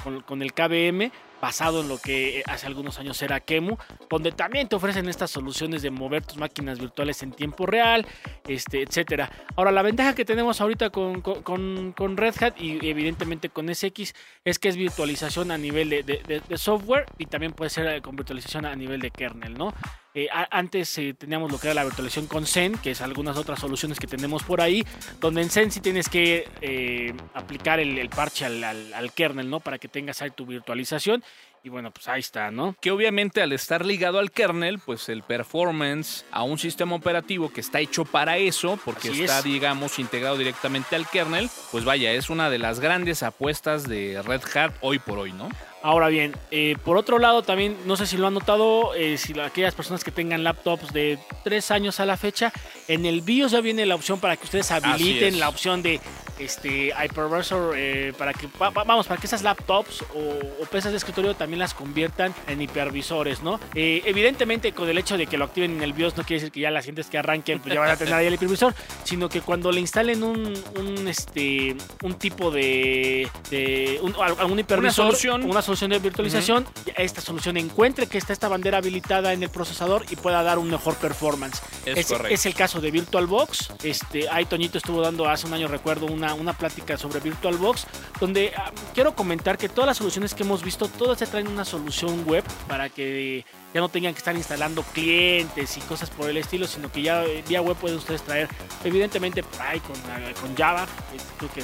con, 0.03 0.21
con 0.21 0.41
el 0.41 0.53
KVM 0.53 1.11
basado 1.41 1.81
en 1.81 1.87
lo 1.87 1.97
que 1.99 2.43
hace 2.47 2.67
algunos 2.67 2.97
años 2.99 3.21
era 3.21 3.39
Kemu, 3.39 3.77
donde 4.09 4.31
también 4.31 4.67
te 4.67 4.75
ofrecen 4.75 5.07
estas 5.09 5.31
soluciones 5.31 5.81
de 5.81 5.91
mover 5.91 6.25
tus 6.25 6.37
máquinas 6.37 6.79
virtuales 6.79 7.21
en 7.23 7.31
tiempo 7.31 7.65
real, 7.65 8.05
este, 8.47 8.81
etcétera. 8.81 9.29
Ahora, 9.55 9.71
la 9.71 9.81
ventaja 9.81 10.15
que 10.15 10.25
tenemos 10.25 10.59
ahorita 10.61 10.89
con, 10.89 11.21
con- 11.21 12.17
Red 12.17 12.35
Hat 12.41 12.59
y 12.59 12.87
evidentemente 12.89 13.49
con 13.49 13.73
SX 13.73 14.13
es 14.45 14.59
que 14.59 14.69
es 14.69 14.75
virtualización 14.77 15.51
a 15.51 15.57
nivel 15.57 15.89
de- 15.89 16.03
de 16.03 16.57
software 16.57 17.05
y 17.17 17.25
también 17.25 17.53
puede 17.53 17.69
ser 17.69 17.87
eh, 17.87 18.01
con 18.01 18.15
virtualización 18.15 18.65
a 18.65 18.75
nivel 18.75 19.01
de 19.01 19.11
kernel, 19.11 19.53
¿no? 19.57 19.73
Eh, 20.19 20.27
antes 20.49 20.97
eh, 20.97 21.13
teníamos 21.13 21.51
lo 21.51 21.59
que 21.59 21.67
era 21.67 21.75
la 21.75 21.83
virtualización 21.83 22.25
con 22.25 22.47
Zen, 22.47 22.75
que 22.79 22.89
es 22.89 23.01
algunas 23.01 23.37
otras 23.37 23.59
soluciones 23.59 23.99
que 23.99 24.07
tenemos 24.07 24.41
por 24.41 24.61
ahí, 24.61 24.83
donde 25.19 25.43
en 25.43 25.51
Zen 25.51 25.71
sí 25.71 25.79
tienes 25.79 26.09
que 26.09 26.47
eh, 26.61 27.13
aplicar 27.35 27.79
el, 27.79 27.99
el 27.99 28.09
parche 28.09 28.43
al, 28.45 28.63
al- 28.63 28.93
al 28.95 29.11
kernel, 29.13 29.47
¿no? 29.47 29.59
Para 29.59 29.77
que 29.77 29.87
tengas 29.87 30.23
ahí 30.23 30.31
tu 30.31 30.47
virtualización. 30.47 31.23
Y 31.63 31.69
bueno, 31.69 31.91
pues 31.91 32.07
ahí 32.07 32.21
está, 32.21 32.49
¿no? 32.49 32.75
Que 32.81 32.89
obviamente 32.89 33.43
al 33.43 33.51
estar 33.51 33.85
ligado 33.85 34.17
al 34.17 34.31
kernel, 34.31 34.79
pues 34.79 35.07
el 35.09 35.21
performance 35.21 36.25
a 36.31 36.41
un 36.41 36.57
sistema 36.57 36.95
operativo 36.95 37.51
que 37.53 37.61
está 37.61 37.79
hecho 37.79 38.03
para 38.05 38.37
eso, 38.37 38.79
porque 38.85 39.09
Así 39.09 39.21
está, 39.23 39.39
es. 39.39 39.43
digamos, 39.43 39.99
integrado 39.99 40.37
directamente 40.37 40.95
al 40.95 41.07
kernel, 41.07 41.47
pues 41.71 41.83
vaya, 41.85 42.11
es 42.13 42.29
una 42.31 42.49
de 42.49 42.57
las 42.57 42.79
grandes 42.79 43.21
apuestas 43.21 43.87
de 43.87 44.19
Red 44.23 44.41
Hat 44.55 44.73
hoy 44.81 44.97
por 44.97 45.19
hoy, 45.19 45.33
¿no? 45.33 45.49
Ahora 45.83 46.07
bien, 46.07 46.35
eh, 46.51 46.75
por 46.83 46.97
otro 46.97 47.19
lado 47.19 47.43
también, 47.43 47.77
no 47.85 47.95
sé 47.95 48.07
si 48.07 48.17
lo 48.17 48.27
han 48.27 48.33
notado, 48.33 48.93
eh, 48.95 49.17
si 49.17 49.33
la- 49.33 49.45
aquellas 49.45 49.75
personas 49.75 50.03
que 50.03 50.11
tengan 50.11 50.43
laptops 50.43 50.91
de 50.91 51.19
tres 51.43 51.71
años 51.71 51.99
a 51.99 52.05
la 52.05 52.17
fecha, 52.17 52.51
en 52.87 53.05
el 53.05 53.21
BIOS 53.21 53.51
ya 53.51 53.61
viene 53.61 53.85
la 53.85 53.95
opción 53.95 54.19
para 54.19 54.35
que 54.35 54.43
ustedes 54.45 54.71
habiliten 54.71 55.39
la 55.39 55.49
opción 55.49 55.81
de 55.83 55.99
este 56.39 56.93
hypervisor 57.03 57.73
eh, 57.75 58.13
para 58.15 58.31
que 58.31 58.47
va- 58.61 58.69
va- 58.69 58.83
vamos 58.83 59.07
para 59.07 59.19
que 59.19 59.25
esas 59.25 59.41
laptops 59.41 60.03
o, 60.13 60.19
o 60.61 60.65
pesas 60.69 60.91
de 60.91 60.97
escritorio 60.97 61.35
también 61.35 61.57
las 61.59 61.73
conviertan 61.73 62.33
en 62.47 62.61
hipervisores, 62.61 63.41
¿no? 63.41 63.59
Eh, 63.73 64.03
evidentemente 64.05 64.71
con 64.71 64.87
el 64.87 64.97
hecho 64.99 65.17
de 65.17 65.25
que 65.25 65.35
lo 65.37 65.45
activen 65.45 65.77
en 65.77 65.83
el 65.83 65.93
BIOS 65.93 66.15
no 66.15 66.23
quiere 66.23 66.41
decir 66.41 66.51
que 66.51 66.59
ya 66.59 66.69
las 66.69 66.85
gentes 66.85 67.07
que 67.07 67.17
arranquen 67.17 67.59
pues 67.59 67.73
ya 67.73 67.79
van 67.79 67.89
a 67.89 67.97
tener 67.97 68.13
ahí 68.13 68.27
el 68.27 68.35
hipervisor, 68.35 68.75
sino 69.03 69.29
que 69.29 69.41
cuando 69.41 69.71
le 69.71 69.79
instalen 69.79 70.21
un, 70.23 70.53
un, 70.77 71.07
este 71.07 71.75
un 72.03 72.13
tipo 72.15 72.51
de, 72.51 73.27
de 73.49 73.99
un, 74.03 74.13
algún 74.39 74.59
hipervisor, 74.59 75.05
solución. 75.07 75.43
una 75.43 75.61
solución 75.67 75.91
de 75.91 75.99
virtualización, 75.99 76.65
esta 76.95 77.19
solución 77.19 77.57
encuentre 77.57 78.07
que 78.07 78.17
está 78.17 78.31
esta 78.31 78.47
bandera 78.47 78.77
habilitada 78.77 79.33
en 79.33 79.43
el 79.43 79.49
procesador 79.49 80.05
y 80.09 80.15
pueda 80.15 80.41
dar 80.41 80.59
un 80.59 80.69
mejor 80.69 80.95
performance. 80.95 81.61
Es 81.85 82.07
correcto. 82.07 82.33
es 82.33 82.45
el 82.45 82.53
caso 82.53 82.79
de 82.79 82.89
VirtualBox. 82.89 83.71
Este, 83.83 84.29
ahí 84.29 84.45
Toñito 84.45 84.77
estuvo 84.77 85.01
dando 85.01 85.27
hace 85.27 85.45
un 85.45 85.53
año, 85.53 85.67
recuerdo, 85.67 86.05
una 86.05 86.33
una, 86.33 86.53
plática 86.53 86.97
sobre 86.97 87.19
VirtualBox, 87.19 87.85
donde 88.19 88.53
ah, 88.55 88.71
quiero 88.93 89.13
comentar 89.13 89.57
que 89.57 89.67
todas 89.67 89.87
las 89.87 89.97
soluciones 89.97 90.33
que 90.33 90.43
hemos 90.43 90.63
visto, 90.63 90.87
todas 90.87 91.19
se 91.19 91.27
traen 91.27 91.47
una 91.47 91.65
solución 91.65 92.23
web 92.25 92.43
para 92.67 92.89
que 92.89 93.45
ya 93.73 93.81
no 93.81 93.89
tengan 93.89 94.13
que 94.13 94.19
estar 94.19 94.35
instalando 94.35 94.81
clientes 94.81 95.77
y 95.77 95.81
cosas 95.81 96.09
por 96.09 96.29
el 96.29 96.37
estilo, 96.37 96.65
sino 96.67 96.91
que 96.91 97.01
ya 97.01 97.23
eh, 97.25 97.43
vía 97.47 97.61
web 97.61 97.75
pueden 97.75 97.97
ustedes 97.97 98.21
traer, 98.23 98.47
evidentemente, 98.83 99.43
ahí 99.59 99.79
con, 99.81 99.95
ah, 100.09 100.31
con 100.39 100.55
Java, 100.55 100.83
eh, 101.13 101.17
creo 101.37 101.53
que, 101.53 101.63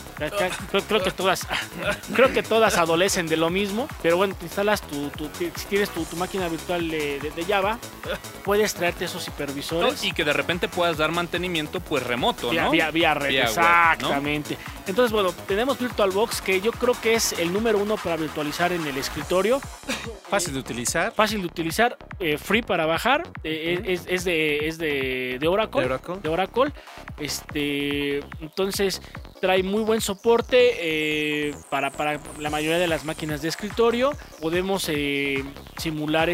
creo, 0.70 0.84
creo 0.84 1.04
que 1.04 1.12
todas 1.12 1.48
creo 2.14 2.34
que 2.34 2.44
todas 2.44 2.78
adolecen 2.78 3.28
de 3.28 3.38
lo 3.38 3.50
mismo, 3.50 3.88
pero 4.02 4.18
bueno, 4.18 4.36
te 4.36 4.46
instalas 4.46 4.82
tu, 4.82 5.10
tu- 5.10 5.30
si 5.38 5.66
tienes 5.70 5.90
tu, 5.90 6.04
tu 6.06 6.16
máquina 6.18 6.48
virtual 6.50 6.90
de, 6.90 7.20
de- 7.20 7.32
de 7.32 7.46
Java, 7.46 7.78
puedes 8.44 8.74
traerte 8.74 9.06
esos 9.06 9.28
hipervisores. 9.28 10.04
Y 10.04 10.12
que 10.12 10.26
de 10.26 10.34
repente 10.34 10.68
puedas 10.68 10.98
dar 10.98 11.12
mantenimiento 11.12 11.80
pues 11.80 12.04
remoto, 12.04 12.50
Vía, 12.50 12.64
¿no? 12.66 12.72
vía, 12.72 12.92
vía 12.92 13.14
red, 13.14 13.30
Vía 13.30 13.46
web, 13.46 13.56
¿no? 13.56 13.62
exactamente. 13.94 14.58
Entonces, 14.88 15.12
bueno, 15.14 15.32
tenemos 15.48 15.80
VirtualBox 15.80 16.42
que 16.42 16.60
yo 16.60 16.72
creo 16.74 16.96
que 17.02 17.14
es 17.14 17.34
el 17.34 17.54
número 17.54 17.78
uno 17.78 17.96
para 17.96 18.18
virtualizar 18.18 18.74
en 18.74 18.86
el 18.86 18.98
escritorio. 18.98 19.62
Fácil 20.30 20.54
de 20.54 20.60
utilizar. 20.60 21.14
Fácil 21.14 21.40
de 21.42 21.48
utilizar, 21.48 21.98
eh, 22.20 22.38
free 22.38 22.62
para 22.62 22.86
bajar. 22.86 23.24
eh, 23.44 23.82
es, 23.86 24.04
es 24.08 24.24
de, 24.26 24.68
es 24.68 24.78
de, 24.78 25.38
de 25.40 25.48
Oracle. 25.48 25.82
De 25.82 25.86
Oracle. 25.86 26.16
de 26.22 26.30
Oracle. 26.30 26.74
Este, 27.20 28.18
entonces 28.42 29.02
trae 29.44 29.62
muy 29.62 29.84
buen 29.84 30.00
soporte 30.00 30.72
eh, 30.80 31.54
para, 31.70 31.92
para 31.92 32.18
la 32.40 32.50
mayoría 32.50 32.78
de 32.80 32.88
las 32.88 33.04
máquinas 33.04 33.42
de 33.42 33.50
escritorio. 33.50 34.12
Podemos 34.40 34.88
eh, 34.88 35.44
simular 35.76 36.30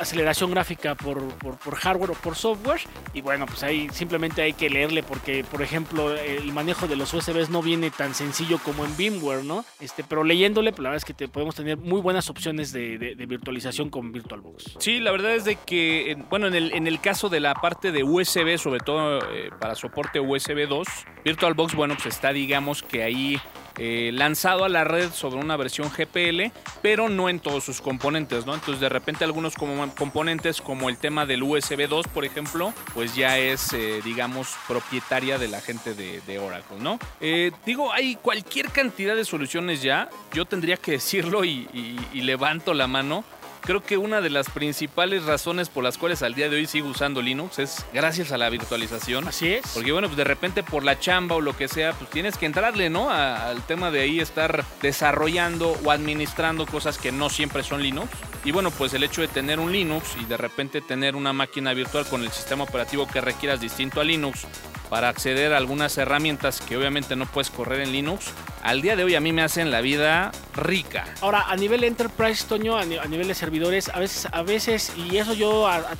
aceleración 0.00 0.50
gráfica 0.50 0.96
por, 0.96 1.22
por- 1.38 1.56
por 1.56 1.76
hardware 1.76 2.10
o 2.10 2.14
por 2.14 2.34
software. 2.34 2.80
Y 3.14 3.20
bueno, 3.20 3.46
pues 3.46 3.62
ahí 3.62 3.88
simplemente 3.92 4.42
hay 4.42 4.54
que 4.54 4.68
leerle 4.68 5.04
porque, 5.04 5.44
por 5.44 5.62
ejemplo, 5.62 6.16
el 6.16 6.52
manejo 6.52 6.88
de 6.88 6.96
los 6.96 7.14
USBs 7.14 7.48
no 7.48 7.62
viene 7.62 7.92
tan 7.92 8.12
sencillo 8.12 8.58
como 8.58 8.84
en 8.84 8.90
VMware, 8.96 9.44
¿no? 9.44 9.64
Este, 9.78 10.02
pero 10.02 10.24
leyéndole, 10.24 10.72
pues 10.72 10.80
la 10.82 10.88
verdad 10.90 10.96
es 10.96 11.04
que 11.04 11.14
te 11.14 11.28
podemos 11.28 11.54
tener 11.54 11.76
muy 11.76 12.00
buenas 12.00 12.28
opciones 12.28 12.72
de, 12.72 12.98
de- 12.98 13.14
de 13.14 13.26
virtualización 13.26 13.88
con 13.88 14.10
VirtualBox. 14.10 14.74
Sí, 14.80 14.98
la 14.98 15.12
verdad 15.12 15.36
es 15.36 15.44
de 15.44 15.54
que, 15.64 16.16
bueno, 16.28 16.48
en 16.48 16.56
el, 16.56 16.72
en 16.74 16.88
el 16.88 17.00
caso 17.00 17.28
de 17.28 17.38
la 17.38 17.54
parte 17.54 17.92
de 17.92 18.02
USB, 18.02 18.58
sobre 18.58 18.80
todo 18.80 19.20
eh, 19.32 19.50
para 19.60 19.76
soporte 19.76 20.18
USB 20.18 20.66
2, 20.68 20.88
VirtualBox, 21.24 21.74
bueno, 21.76 21.94
pues 21.94 22.16
está, 22.16 22.32
digamos 22.32 22.47
que 22.88 23.02
ahí 23.02 23.40
eh, 23.80 24.10
lanzado 24.12 24.64
a 24.64 24.68
la 24.68 24.82
red 24.82 25.12
sobre 25.12 25.40
una 25.40 25.56
versión 25.56 25.88
GPL, 25.88 26.50
pero 26.82 27.08
no 27.08 27.28
en 27.28 27.38
todos 27.38 27.62
sus 27.62 27.80
componentes, 27.80 28.44
¿no? 28.44 28.54
Entonces, 28.54 28.80
de 28.80 28.88
repente, 28.88 29.24
algunos 29.24 29.54
componentes, 29.54 30.60
como 30.60 30.88
el 30.88 30.98
tema 30.98 31.26
del 31.26 31.44
USB 31.44 31.88
2, 31.88 32.08
por 32.08 32.24
ejemplo, 32.24 32.74
pues 32.94 33.14
ya 33.14 33.38
es, 33.38 33.72
eh, 33.72 34.00
digamos, 34.04 34.56
propietaria 34.66 35.38
de 35.38 35.46
la 35.46 35.60
gente 35.60 35.94
de, 35.94 36.38
Oracle, 36.38 36.78
¿no? 36.80 36.98
Eh, 37.20 37.52
digo, 37.64 37.92
hay 37.92 38.16
cualquier 38.16 38.70
cantidad 38.70 39.14
de 39.14 39.24
soluciones 39.24 39.80
ya. 39.80 40.08
Yo 40.32 40.44
tendría 40.44 40.76
que 40.76 40.92
decirlo 40.92 41.44
y 41.44 41.68
levanto 42.12 42.74
la 42.74 42.88
mano 42.88 43.24
creo 43.68 43.82
que 43.82 43.98
una 43.98 44.22
de 44.22 44.30
las 44.30 44.48
principales 44.48 45.24
razones 45.26 45.68
por 45.68 45.84
las 45.84 45.98
cuales 45.98 46.22
al 46.22 46.32
día 46.34 46.48
de 46.48 46.56
hoy 46.56 46.66
sigo 46.66 46.88
usando 46.88 47.20
Linux 47.20 47.58
es 47.58 47.84
gracias 47.92 48.32
a 48.32 48.38
la 48.38 48.48
virtualización. 48.48 49.28
Así 49.28 49.52
es. 49.52 49.66
Porque 49.74 49.92
bueno, 49.92 50.08
pues 50.08 50.16
de 50.16 50.24
repente 50.24 50.62
por 50.62 50.84
la 50.84 50.98
chamba 50.98 51.36
o 51.36 51.42
lo 51.42 51.54
que 51.54 51.68
sea, 51.68 51.92
pues 51.92 52.08
tienes 52.08 52.38
que 52.38 52.46
entrarle, 52.46 52.88
¿no? 52.88 53.10
A- 53.10 53.50
al 53.50 53.60
tema 53.66 53.90
de 53.90 54.00
ahí 54.00 54.20
estar 54.20 54.64
desarrollando 54.80 55.76
o 55.84 55.90
administrando 55.90 56.64
cosas 56.64 56.96
que 56.96 57.12
no 57.12 57.28
siempre 57.28 57.62
son 57.62 57.82
Linux. 57.82 58.08
Y 58.42 58.52
bueno, 58.52 58.70
pues 58.70 58.94
el 58.94 59.02
hecho 59.02 59.20
de 59.20 59.28
tener 59.28 59.60
un 59.60 59.70
Linux 59.70 60.16
y 60.18 60.24
de 60.24 60.38
repente 60.38 60.80
tener 60.80 61.14
una 61.14 61.34
máquina 61.34 61.74
virtual 61.74 62.06
con 62.06 62.22
el 62.22 62.30
sistema 62.30 62.64
operativo 62.64 63.06
que 63.06 63.20
requieras 63.20 63.60
distinto 63.60 64.00
a 64.00 64.04
Linux 64.04 64.46
para 64.88 65.08
acceder 65.08 65.52
a 65.52 65.56
algunas 65.58 65.96
herramientas 65.98 66.60
que 66.60 66.76
obviamente 66.76 67.14
no 67.16 67.26
puedes 67.26 67.50
correr 67.50 67.80
en 67.80 67.92
Linux, 67.92 68.26
al 68.62 68.80
día 68.82 68.96
de 68.96 69.04
hoy 69.04 69.14
a 69.14 69.20
mí 69.20 69.32
me 69.32 69.42
hacen 69.42 69.70
la 69.70 69.80
vida 69.80 70.32
rica. 70.54 71.04
Ahora, 71.20 71.44
a 71.48 71.56
nivel 71.56 71.84
enterprise, 71.84 72.44
Toño, 72.46 72.76
a, 72.76 72.84
ni- 72.84 72.96
a 72.98 73.04
nivel 73.04 73.28
de 73.28 73.34
servidores, 73.34 73.88
a 73.90 73.98
veces, 74.00 74.28
a 74.32 74.42
veces, 74.42 74.92
y 74.96 75.16
eso 75.18 75.34
yo, 75.34 75.66
a, 75.68 75.76
a- 75.76 75.92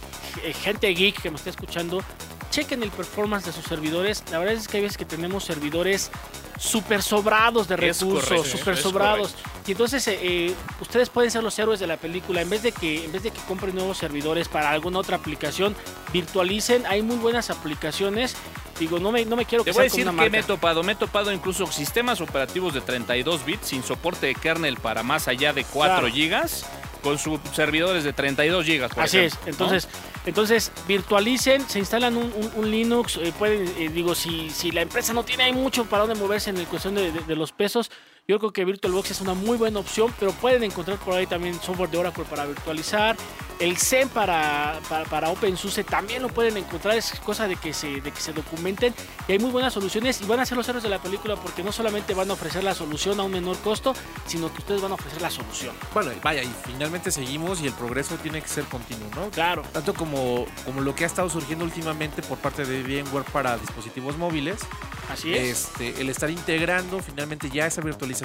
eh, 0.42 0.52
gente 0.54 0.88
geek 0.88 1.20
que 1.20 1.30
me 1.30 1.36
está 1.36 1.50
escuchando, 1.50 2.02
chequen 2.50 2.82
el 2.82 2.90
performance 2.90 3.44
de 3.46 3.52
sus 3.52 3.64
servidores. 3.66 4.24
La 4.30 4.38
verdad 4.38 4.54
es 4.54 4.66
que 4.68 4.78
hay 4.78 4.82
veces 4.84 4.96
que 4.96 5.04
tenemos 5.04 5.44
servidores 5.44 6.10
súper 6.58 7.02
sobrados 7.02 7.68
de 7.68 7.76
recursos, 7.76 8.22
correcto, 8.30 8.70
es 8.70 8.80
sobrados. 8.80 9.34
Y 9.68 9.72
entonces 9.72 10.08
eh, 10.08 10.18
eh, 10.22 10.54
ustedes 10.80 11.10
pueden 11.10 11.30
ser 11.30 11.42
los 11.44 11.58
héroes 11.58 11.78
de 11.78 11.86
la 11.86 11.98
película. 11.98 12.40
En 12.40 12.48
vez 12.48 12.62
de 12.62 12.72
que 12.72 13.04
en 13.04 13.12
vez 13.12 13.22
de 13.22 13.30
que 13.30 13.38
compren 13.42 13.74
nuevos 13.74 13.98
servidores 13.98 14.48
para 14.48 14.70
alguna 14.70 14.98
otra 14.98 15.16
aplicación, 15.18 15.76
virtualicen. 16.12 16.86
Hay 16.86 17.02
muy 17.02 17.16
buenas 17.16 17.50
aplicaciones. 17.50 18.34
Digo, 18.80 18.98
no 18.98 19.12
me, 19.12 19.24
no 19.26 19.36
me 19.36 19.44
quiero 19.44 19.64
Te 19.64 19.70
que 19.70 19.74
voy 19.74 19.80
a 19.80 19.84
decir 19.84 20.06
que 20.08 20.30
me 20.30 20.38
he 20.38 20.42
topado. 20.42 20.82
Me 20.82 20.92
he 20.92 20.96
topado 20.96 21.30
incluso 21.32 21.66
sistemas 21.66 22.20
operativos 22.22 22.72
de 22.72 22.80
32 22.80 23.44
bits 23.44 23.66
sin 23.68 23.82
soporte 23.82 24.26
de 24.26 24.34
kernel 24.34 24.78
para 24.78 25.02
más 25.02 25.28
allá 25.28 25.52
de 25.52 25.64
4 25.64 25.96
Claro. 25.98 26.14
gigas 26.14 26.64
con 27.02 27.18
sus 27.18 27.38
servidores 27.52 28.04
de 28.04 28.12
32 28.14 28.64
gigas. 28.64 28.92
por 28.94 29.04
Así 29.04 29.18
ejemplo, 29.18 29.38
es, 29.38 29.44
¿no? 29.46 29.50
entonces, 29.52 29.88
entonces 30.26 30.72
virtualicen, 30.88 31.68
se 31.68 31.78
instalan 31.78 32.16
un, 32.16 32.24
un- 32.34 32.50
un 32.56 32.70
Linux, 32.70 33.18
eh, 33.18 33.32
pueden, 33.38 33.68
eh, 33.78 33.88
digo, 33.90 34.14
si, 34.14 34.48
si 34.50 34.70
la 34.72 34.80
empresa 34.80 35.12
no 35.12 35.22
tiene 35.24 35.44
hay 35.44 35.52
mucho 35.52 35.84
para 35.84 36.06
dónde 36.06 36.18
moverse 36.18 36.50
en 36.50 36.56
el 36.56 36.66
cuestión 36.66 36.94
de, 36.94 37.12
de- 37.12 37.20
de 37.20 37.36
los 37.36 37.52
pesos, 37.52 37.90
yo 38.28 38.38
creo 38.38 38.52
que 38.52 38.62
VirtualBox 38.66 39.10
es 39.10 39.20
una 39.22 39.32
muy 39.32 39.56
buena 39.56 39.80
opción, 39.80 40.12
pero 40.20 40.32
pueden 40.32 40.62
encontrar 40.62 40.98
por 40.98 41.14
ahí 41.14 41.26
también 41.26 41.54
software 41.62 41.88
de 41.88 41.96
Oracle 41.96 42.24
para 42.24 42.44
virtualizar, 42.44 43.16
el 43.58 43.78
Zen 43.78 44.10
para, 44.10 44.80
para, 44.88 45.04
para 45.04 45.30
OpenSUSE 45.30 45.82
también 45.82 46.20
lo 46.22 46.28
pueden 46.28 46.56
encontrar, 46.58 46.96
es 46.96 47.10
cosa 47.20 47.48
de 47.48 47.56
que, 47.56 47.72
se, 47.72 48.02
de 48.02 48.10
que 48.12 48.20
se 48.20 48.34
documenten 48.34 48.94
y 49.26 49.32
hay 49.32 49.38
muy 49.38 49.50
buenas 49.50 49.72
soluciones 49.72 50.20
y 50.20 50.26
van 50.26 50.40
a 50.40 50.46
ser 50.46 50.58
los 50.58 50.68
héroes 50.68 50.84
de 50.84 50.90
la 50.90 51.00
película 51.00 51.36
porque 51.36 51.64
no 51.64 51.72
solamente 51.72 52.12
van 52.12 52.30
a 52.30 52.34
ofrecer 52.34 52.62
la 52.62 52.74
solución 52.74 53.18
a 53.18 53.24
un 53.24 53.32
menor 53.32 53.56
costo, 53.58 53.94
sino 54.26 54.52
que 54.52 54.58
ustedes 54.58 54.82
van 54.82 54.92
a 54.92 54.94
ofrecer 54.94 55.22
la 55.22 55.30
solución. 55.30 55.74
Bueno, 55.94 56.10
vaya, 56.22 56.42
y 56.42 56.50
finalmente 56.66 57.10
seguimos 57.10 57.62
y 57.62 57.66
el 57.66 57.72
progreso 57.72 58.16
tiene 58.16 58.42
que 58.42 58.48
ser 58.48 58.64
continuo, 58.64 59.08
¿no? 59.16 59.30
Claro. 59.30 59.62
Tanto 59.72 59.94
como, 59.94 60.44
como 60.66 60.82
lo 60.82 60.94
que 60.94 61.04
ha 61.04 61.06
estado 61.06 61.30
surgiendo 61.30 61.64
últimamente 61.64 62.22
por 62.22 62.38
parte 62.38 62.64
de 62.66 62.82
VMware 62.82 63.24
para 63.24 63.56
dispositivos 63.56 64.18
móviles, 64.18 64.60
Así 65.08 65.34
es. 65.34 65.70
este, 65.70 66.00
el 66.00 66.10
estar 66.10 66.30
integrando 66.30 67.00
finalmente 67.00 67.50
ya 67.50 67.66
esa 67.66 67.80
virtualización, 67.80 68.17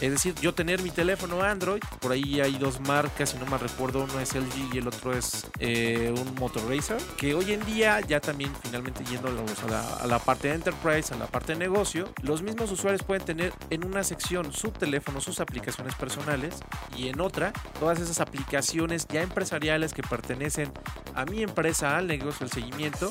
es 0.00 0.10
decir, 0.10 0.34
yo 0.40 0.54
tener 0.54 0.82
mi 0.82 0.90
teléfono 0.90 1.42
Android, 1.42 1.80
por 2.00 2.12
ahí 2.12 2.40
hay 2.40 2.54
dos 2.56 2.80
marcas, 2.80 3.30
si 3.30 3.38
no 3.38 3.46
mal 3.46 3.60
recuerdo, 3.60 4.04
uno 4.04 4.20
es 4.20 4.34
LG 4.34 4.74
y 4.74 4.78
el 4.78 4.88
otro 4.88 5.12
es 5.16 5.46
eh, 5.60 6.14
un 6.16 6.34
Motorracer, 6.36 6.98
que 7.16 7.34
hoy 7.34 7.52
en 7.52 7.64
día 7.66 8.00
ya 8.00 8.20
también 8.20 8.52
finalmente 8.62 9.04
yendo 9.04 9.28
a, 9.28 9.70
la, 9.70 9.94
a 9.96 10.06
la 10.06 10.18
parte 10.18 10.48
de 10.48 10.54
Enterprise, 10.54 11.12
a 11.12 11.16
la 11.16 11.26
parte 11.26 11.52
de 11.52 11.58
negocio, 11.58 12.08
los 12.22 12.42
mismos 12.42 12.70
usuarios 12.70 13.02
pueden 13.02 13.24
tener 13.24 13.52
en 13.70 13.84
una 13.84 14.02
sección 14.04 14.52
su 14.52 14.70
teléfono, 14.70 15.20
sus 15.20 15.40
aplicaciones 15.40 15.94
personales 15.94 16.54
y 16.96 17.08
en 17.08 17.20
otra 17.20 17.52
todas 17.80 17.98
esas 18.00 18.20
aplicaciones 18.20 19.06
ya 19.08 19.22
empresariales 19.22 19.92
que 19.94 20.02
pertenecen 20.02 20.72
a 21.14 21.24
mi 21.24 21.42
empresa, 21.42 21.96
al 21.96 22.06
negocio, 22.06 22.44
al 22.44 22.50
seguimiento 22.52 23.10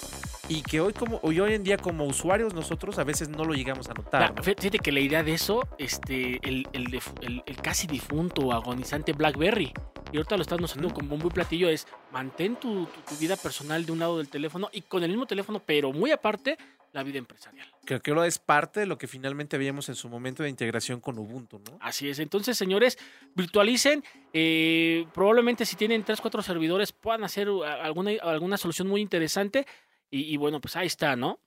y 0.50 0.62
que 0.62 0.80
hoy 0.80 0.94
como 0.94 1.20
hoy, 1.24 1.40
hoy 1.42 1.54
en 1.54 1.64
día 1.64 1.78
como 1.78 2.06
usuarios 2.06 2.54
nosotros 2.54 2.98
a 3.00 3.04
veces 3.04 3.28
no 3.30 3.44
lo 3.44 3.54
llegamos 3.54 3.90
a 3.90 3.94
notar. 3.94 4.22
La- 4.22 4.30
¿no? 4.32 4.44
Fíjate 4.44 4.80
que 4.80 4.92
la 4.92 5.00
idea 5.02 5.24
de 5.24 5.34
eso, 5.34 5.68
este, 5.78 6.07
el, 6.10 6.68
el, 6.74 6.86
def- 6.86 7.14
el- 7.22 7.44
el 7.46 7.56
casi 7.58 7.88
difunto 7.88 8.52
agonizante 8.54 9.14
BlackBerry, 9.14 9.72
y 10.12 10.18
ahorita 10.18 10.36
lo 10.38 10.42
están 10.44 10.64
usando 10.64 10.94
como 10.94 11.18
muy 11.18 11.30
platillo, 11.32 11.70
es 11.70 11.88
mantén 12.12 12.56
tu, 12.56 12.86
tu- 12.86 13.02
tu 13.02 13.16
vida 13.18 13.36
personal 13.36 13.86
de 13.86 13.92
un 13.92 14.00
lado 14.00 14.18
del 14.18 14.30
teléfono 14.30 14.70
y 14.72 14.82
con 14.82 15.04
el 15.04 15.10
mismo 15.10 15.26
teléfono, 15.26 15.62
pero 15.66 15.92
muy 15.92 16.12
aparte, 16.12 16.58
la 16.94 17.04
vida 17.04 17.18
empresarial. 17.20 17.68
Creo 17.86 18.02
que 18.02 18.12
lo 18.12 18.24
es 18.24 18.40
parte 18.40 18.80
de 18.80 18.86
lo 18.86 18.98
que 18.98 19.08
finalmente 19.08 19.58
veíamos 19.58 19.90
en 19.90 19.96
su 19.96 20.08
momento 20.10 20.42
de 20.42 20.50
integración 20.50 21.00
con 21.02 21.20
Ubuntu, 21.20 21.60
¿no? 21.60 21.78
Así 21.82 22.10
es. 22.10 22.18
Entonces, 22.20 22.58
señores, 22.58 22.98
virtualicen. 23.36 24.04
eh, 24.34 25.06
probablemente 25.14 25.66
si 25.66 25.76
tienen 25.76 26.04
3, 26.04 26.22
4 26.22 26.42
servidores 26.42 26.92
puedan 26.94 27.24
hacer 27.24 27.50
alguna, 27.82 28.12
alguna 28.24 28.58
solución 28.58 28.88
muy 28.88 29.02
interesante. 29.02 29.66
Y, 30.10 30.34
y 30.34 30.38
bueno, 30.38 30.62
pues 30.62 30.76
ahí 30.76 30.88
está, 30.88 31.16
¿no? 31.16 31.40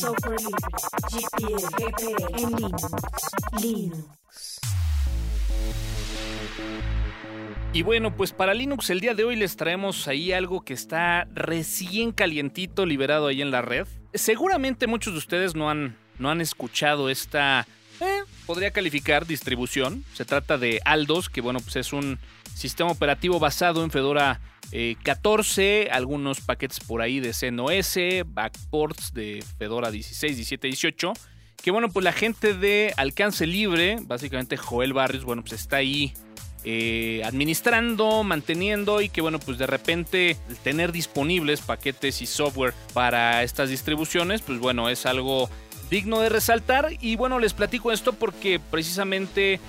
Software 0.00 0.40
libre, 0.40 0.58
GPL, 1.10 1.66
GPL, 1.76 2.38
en 2.38 2.56
Linux, 2.56 2.82
Linux. 3.60 4.60
Y 7.74 7.82
bueno, 7.82 8.14
pues 8.14 8.32
para 8.32 8.54
Linux 8.54 8.90
el 8.90 9.00
día 9.00 9.14
de 9.14 9.24
hoy 9.24 9.36
les 9.36 9.56
traemos 9.56 10.06
ahí 10.08 10.32
algo 10.32 10.62
que 10.62 10.74
está 10.74 11.26
recién 11.34 12.12
calientito, 12.12 12.84
liberado 12.84 13.26
ahí 13.28 13.40
en 13.40 13.50
la 13.50 13.62
red. 13.62 13.86
Seguramente 14.14 14.86
muchos 14.86 15.14
de 15.14 15.18
ustedes 15.18 15.54
no 15.54 15.70
han, 15.70 15.96
no 16.18 16.30
han 16.30 16.42
escuchado 16.42 17.08
esta, 17.08 17.66
eh, 18.00 18.22
podría 18.46 18.72
calificar 18.72 19.26
distribución. 19.26 20.04
Se 20.12 20.24
trata 20.24 20.58
de 20.58 20.80
Aldos, 20.84 21.30
que 21.30 21.40
bueno, 21.40 21.60
pues 21.60 21.76
es 21.76 21.92
un 21.92 22.18
sistema 22.54 22.90
operativo 22.90 23.38
basado 23.38 23.84
en 23.84 23.90
Fedora 23.90 24.40
eh, 24.72 24.96
14, 25.02 25.88
algunos 25.92 26.40
paquetes 26.40 26.80
por 26.80 27.02
ahí 27.02 27.20
de 27.20 27.32
CNOS, 27.32 27.98
backports 28.26 29.12
de 29.12 29.44
Fedora 29.58 29.90
16, 29.90 30.36
17, 30.36 30.66
18. 30.66 31.12
Que 31.62 31.70
bueno, 31.70 31.90
pues 31.90 32.02
la 32.02 32.12
gente 32.12 32.54
de 32.54 32.92
alcance 32.96 33.46
libre, 33.46 33.98
básicamente 34.02 34.56
Joel 34.56 34.92
Barrios, 34.92 35.24
bueno, 35.24 35.42
pues 35.42 35.52
está 35.52 35.76
ahí 35.76 36.12
eh, 36.64 37.22
administrando, 37.24 38.22
manteniendo 38.22 39.00
y 39.00 39.08
que 39.08 39.20
bueno, 39.20 39.40
pues 39.40 39.58
de 39.58 39.66
repente 39.66 40.36
tener 40.62 40.92
disponibles 40.92 41.60
paquetes 41.60 42.22
y 42.22 42.26
software 42.26 42.72
para 42.94 43.42
estas 43.42 43.68
distribuciones, 43.68 44.42
pues 44.42 44.58
bueno, 44.58 44.88
es 44.88 45.04
algo 45.06 45.50
digno 45.90 46.20
de 46.20 46.28
resaltar. 46.28 46.90
Y 47.00 47.16
bueno, 47.16 47.38
les 47.38 47.52
platico 47.52 47.92
esto 47.92 48.12
porque 48.12 48.58
precisamente 48.58 49.60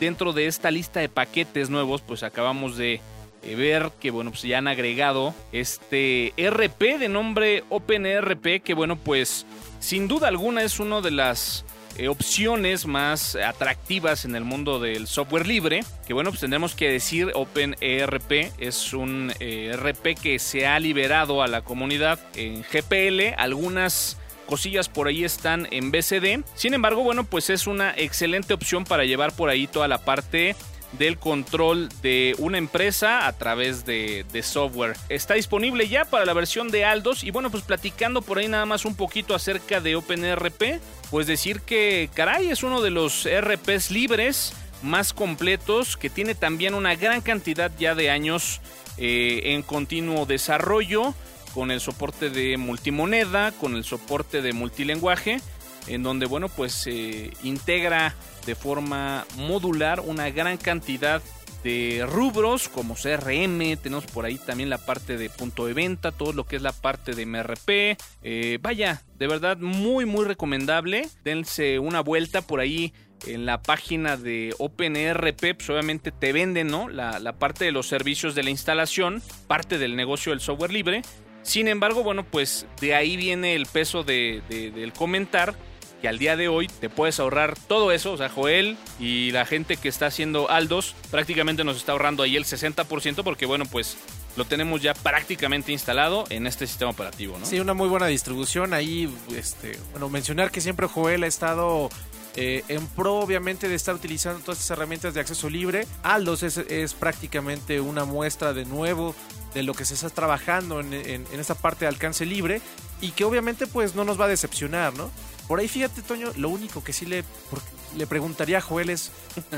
dentro 0.00 0.32
de 0.32 0.46
esta 0.46 0.70
lista 0.70 1.00
de 1.00 1.08
paquetes 1.08 1.70
nuevos, 1.70 2.02
pues 2.02 2.22
acabamos 2.22 2.76
de 2.76 3.00
ver 3.42 3.90
que 4.00 4.10
bueno, 4.10 4.30
pues 4.30 4.42
ya 4.42 4.58
han 4.58 4.68
agregado 4.68 5.34
este 5.52 6.32
RP 6.36 6.98
de 6.98 7.08
nombre 7.08 7.64
OpenRP, 7.68 8.62
que 8.62 8.74
bueno, 8.74 8.96
pues 8.96 9.46
sin 9.80 10.08
duda 10.08 10.28
alguna 10.28 10.62
es 10.62 10.78
una 10.78 11.00
de 11.00 11.10
las 11.10 11.64
eh, 11.96 12.08
opciones 12.08 12.86
más 12.86 13.36
atractivas 13.36 14.24
en 14.24 14.36
el 14.36 14.44
mundo 14.44 14.78
del 14.78 15.06
software 15.06 15.46
libre. 15.46 15.84
Que 16.06 16.14
bueno, 16.14 16.30
pues 16.30 16.40
tendremos 16.40 16.74
que 16.74 16.90
decir 16.90 17.32
OpenERP 17.34 18.52
es 18.58 18.92
un 18.92 19.32
eh, 19.40 19.76
RP 19.76 20.14
que 20.14 20.38
se 20.38 20.66
ha 20.66 20.78
liberado 20.78 21.42
a 21.42 21.48
la 21.48 21.62
comunidad 21.62 22.18
en 22.36 22.62
GPL. 22.62 23.34
Algunas 23.36 24.16
cosillas 24.46 24.88
por 24.88 25.08
ahí 25.08 25.24
están 25.24 25.68
en 25.70 25.90
BCD. 25.90 26.44
Sin 26.54 26.74
embargo, 26.74 27.02
bueno, 27.02 27.24
pues 27.24 27.50
es 27.50 27.66
una 27.66 27.92
excelente 27.96 28.54
opción 28.54 28.84
para 28.84 29.04
llevar 29.04 29.32
por 29.32 29.48
ahí 29.48 29.66
toda 29.66 29.88
la 29.88 29.98
parte 29.98 30.56
del 30.92 31.18
control 31.18 31.88
de 32.02 32.34
una 32.38 32.58
empresa 32.58 33.26
a 33.26 33.32
través 33.32 33.84
de, 33.84 34.24
software. 34.42 34.96
Está 35.08 35.34
disponible 35.34 35.88
ya 35.88 36.04
para 36.04 36.24
la 36.24 36.32
versión 36.32 36.68
de 36.68 36.84
Aldos 36.84 37.24
y 37.24 37.30
bueno, 37.30 37.50
pues 37.50 37.62
platicando 37.62 38.22
por 38.22 38.38
ahí 38.38 38.48
nada 38.48 38.66
más 38.66 38.84
un 38.84 38.94
poquito 38.94 39.34
acerca 39.34 39.80
de 39.80 39.96
OpenRP, 39.96 40.80
pues 41.10 41.26
decir 41.26 41.60
que 41.60 42.08
caray 42.14 42.48
es 42.48 42.62
uno 42.62 42.80
de 42.80 42.90
los 42.90 43.28
RPs 43.28 43.90
libres 43.90 44.52
más 44.82 45.12
completos 45.12 45.96
que 45.96 46.10
tiene 46.10 46.34
también 46.34 46.74
una 46.74 46.94
gran 46.94 47.20
cantidad 47.20 47.70
ya 47.78 47.94
de 47.94 48.10
años 48.10 48.60
eh, 48.96 49.54
en 49.54 49.62
continuo 49.62 50.26
desarrollo 50.26 51.14
con 51.54 51.70
el 51.70 51.80
soporte 51.80 52.30
de 52.30 52.56
multimoneda, 52.56 53.52
con 53.52 53.76
el 53.76 53.84
soporte 53.84 54.40
de 54.40 54.52
multilenguaje, 54.52 55.40
en 55.86 56.02
donde, 56.02 56.26
bueno, 56.26 56.48
pues 56.48 56.72
se 56.72 57.32
integra 57.42 58.14
de 58.46 58.54
forma 58.54 59.26
modular 59.36 60.00
una 60.00 60.30
gran 60.30 60.56
cantidad 60.56 61.22
de 61.62 62.06
rubros 62.08 62.68
como 62.68 62.94
CRM, 62.94 63.76
tenemos 63.76 64.06
por 64.06 64.24
ahí 64.24 64.38
también 64.38 64.70
la 64.70 64.78
parte 64.78 65.18
de 65.18 65.28
punto 65.28 65.66
de 65.66 65.74
venta, 65.74 66.10
todo 66.10 66.32
lo 66.32 66.44
que 66.44 66.56
es 66.56 66.62
la 66.62 66.72
parte 66.72 67.12
de 67.12 67.26
MRP. 67.26 67.98
Eh, 68.22 68.58
vaya, 68.62 69.02
de 69.18 69.26
verdad 69.26 69.58
muy 69.58 70.06
muy 70.06 70.24
recomendable. 70.24 71.08
Dense 71.22 71.78
una 71.78 72.00
vuelta 72.00 72.40
por 72.40 72.60
ahí 72.60 72.94
en 73.26 73.44
la 73.44 73.60
página 73.60 74.16
de 74.16 74.54
OpenRP, 74.58 75.54
pues 75.54 75.68
obviamente 75.68 76.10
te 76.10 76.32
venden 76.32 76.68
¿no? 76.68 76.88
la, 76.88 77.18
la 77.18 77.34
parte 77.34 77.66
de 77.66 77.72
los 77.72 77.86
servicios 77.86 78.34
de 78.34 78.42
la 78.42 78.50
instalación, 78.50 79.22
parte 79.46 79.76
del 79.76 79.96
negocio 79.96 80.32
del 80.32 80.40
software 80.40 80.72
libre. 80.72 81.02
Sin 81.42 81.68
embargo, 81.68 82.02
bueno, 82.02 82.24
pues 82.24 82.66
de 82.80 82.94
ahí 82.94 83.16
viene 83.16 83.54
el 83.54 83.66
peso 83.66 84.02
de, 84.04 84.42
del 84.48 84.92
comentar 84.92 85.54
que 86.00 86.08
al 86.08 86.18
día 86.18 86.36
de 86.36 86.48
hoy 86.48 86.68
te 86.68 86.88
puedes 86.88 87.20
ahorrar 87.20 87.58
todo 87.58 87.92
eso. 87.92 88.12
O 88.12 88.16
sea, 88.16 88.28
Joel 88.28 88.76
y 88.98 89.30
la 89.32 89.46
gente 89.46 89.76
que 89.76 89.88
está 89.88 90.06
haciendo 90.06 90.50
Aldos 90.50 90.94
prácticamente 91.10 91.64
nos 91.64 91.76
está 91.76 91.92
ahorrando 91.92 92.22
ahí 92.22 92.36
el 92.36 92.44
60% 92.44 93.22
porque, 93.22 93.46
bueno, 93.46 93.64
pues 93.66 93.96
lo 94.36 94.44
tenemos 94.44 94.80
ya 94.80 94.94
prácticamente 94.94 95.72
instalado 95.72 96.24
en 96.30 96.46
este 96.46 96.66
sistema 96.66 96.90
operativo, 96.90 97.38
¿no? 97.38 97.46
Sí, 97.46 97.60
una 97.60 97.74
muy 97.74 97.88
buena 97.88 98.06
distribución. 98.06 98.72
Ahí, 98.74 99.12
este, 99.36 99.78
bueno, 99.92 100.08
mencionar 100.08 100.50
que 100.50 100.60
siempre 100.60 100.86
Joel 100.86 101.24
ha 101.24 101.26
estado 101.26 101.90
eh, 102.36 102.62
en 102.68 102.86
pro, 102.86 103.16
obviamente, 103.16 103.68
de 103.68 103.74
estar 103.74 103.94
utilizando 103.94 104.40
todas 104.40 104.58
estas 104.60 104.76
herramientas 104.76 105.14
de 105.14 105.20
acceso 105.20 105.50
libre. 105.50 105.86
Aldos 106.02 106.42
es, 106.42 106.94
prácticamente 106.94 107.80
una 107.80 108.04
muestra 108.04 108.52
de 108.52 108.64
nuevo 108.64 109.14
de 109.54 109.62
lo 109.64 109.74
que 109.74 109.84
se 109.84 109.94
está 109.94 110.10
trabajando 110.10 110.78
en, 110.78 110.92
en, 110.94 111.26
esta 111.32 111.56
parte 111.56 111.80
de 111.80 111.88
alcance 111.88 112.24
libre 112.24 112.62
y 113.00 113.10
que 113.10 113.24
obviamente 113.24 113.66
pues 113.66 113.96
no 113.96 114.04
nos 114.04 114.20
va 114.20 114.26
a 114.26 114.28
decepcionar, 114.28 114.94
¿no? 114.94 115.10
Por 115.50 115.58
ahí 115.58 115.66
fíjate, 115.66 116.02
Toño, 116.02 116.28
lo 116.36 116.48
único 116.48 116.84
que 116.84 116.92
sí 116.92 117.06
le, 117.06 117.24
por, 117.50 117.60
le 117.96 118.06
preguntaría 118.06 118.58
a 118.58 118.60
Joel 118.60 118.88
es 118.88 119.10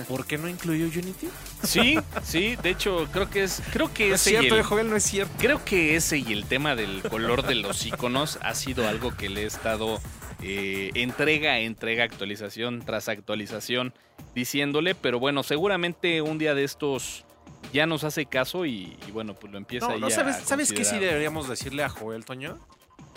¿por 0.08 0.24
qué 0.24 0.38
no 0.38 0.48
incluyó 0.48 0.86
Unity? 0.86 1.28
Sí, 1.64 1.98
sí, 2.22 2.56
de 2.62 2.70
hecho 2.70 3.06
creo 3.12 3.28
que 3.28 3.42
es 3.42 3.60
creo 3.74 3.92
que 3.92 4.08
no 4.08 4.14
es 4.14 4.22
cierto, 4.22 4.56
el, 4.56 4.62
Joel 4.62 4.88
no 4.88 4.96
es 4.96 5.02
cierto. 5.02 5.34
Creo 5.36 5.62
que 5.66 5.94
ese 5.94 6.16
y 6.16 6.32
el 6.32 6.46
tema 6.46 6.76
del 6.76 7.02
color 7.02 7.46
de 7.46 7.56
los 7.56 7.84
iconos 7.84 8.38
ha 8.40 8.54
sido 8.54 8.88
algo 8.88 9.14
que 9.14 9.28
le 9.28 9.42
he 9.42 9.46
estado 9.46 10.00
eh, 10.42 10.92
entrega, 10.94 11.58
entrega, 11.58 12.04
actualización 12.04 12.80
tras 12.80 13.10
actualización 13.10 13.92
diciéndole, 14.34 14.94
pero 14.94 15.20
bueno, 15.20 15.42
seguramente 15.42 16.22
un 16.22 16.38
día 16.38 16.54
de 16.54 16.64
estos 16.64 17.26
ya 17.74 17.84
nos 17.84 18.02
hace 18.04 18.24
caso 18.24 18.64
y, 18.64 18.96
y 19.06 19.10
bueno, 19.10 19.34
pues 19.34 19.52
lo 19.52 19.58
empieza 19.58 19.88
no, 19.88 19.98
no, 19.98 20.06
a 20.06 20.10
¿sabes, 20.10 20.36
¿Sabes 20.46 20.72
qué 20.72 20.86
sí 20.86 20.98
deberíamos 20.98 21.50
decirle 21.50 21.84
a 21.84 21.90
Joel, 21.90 22.24
Toño? 22.24 22.58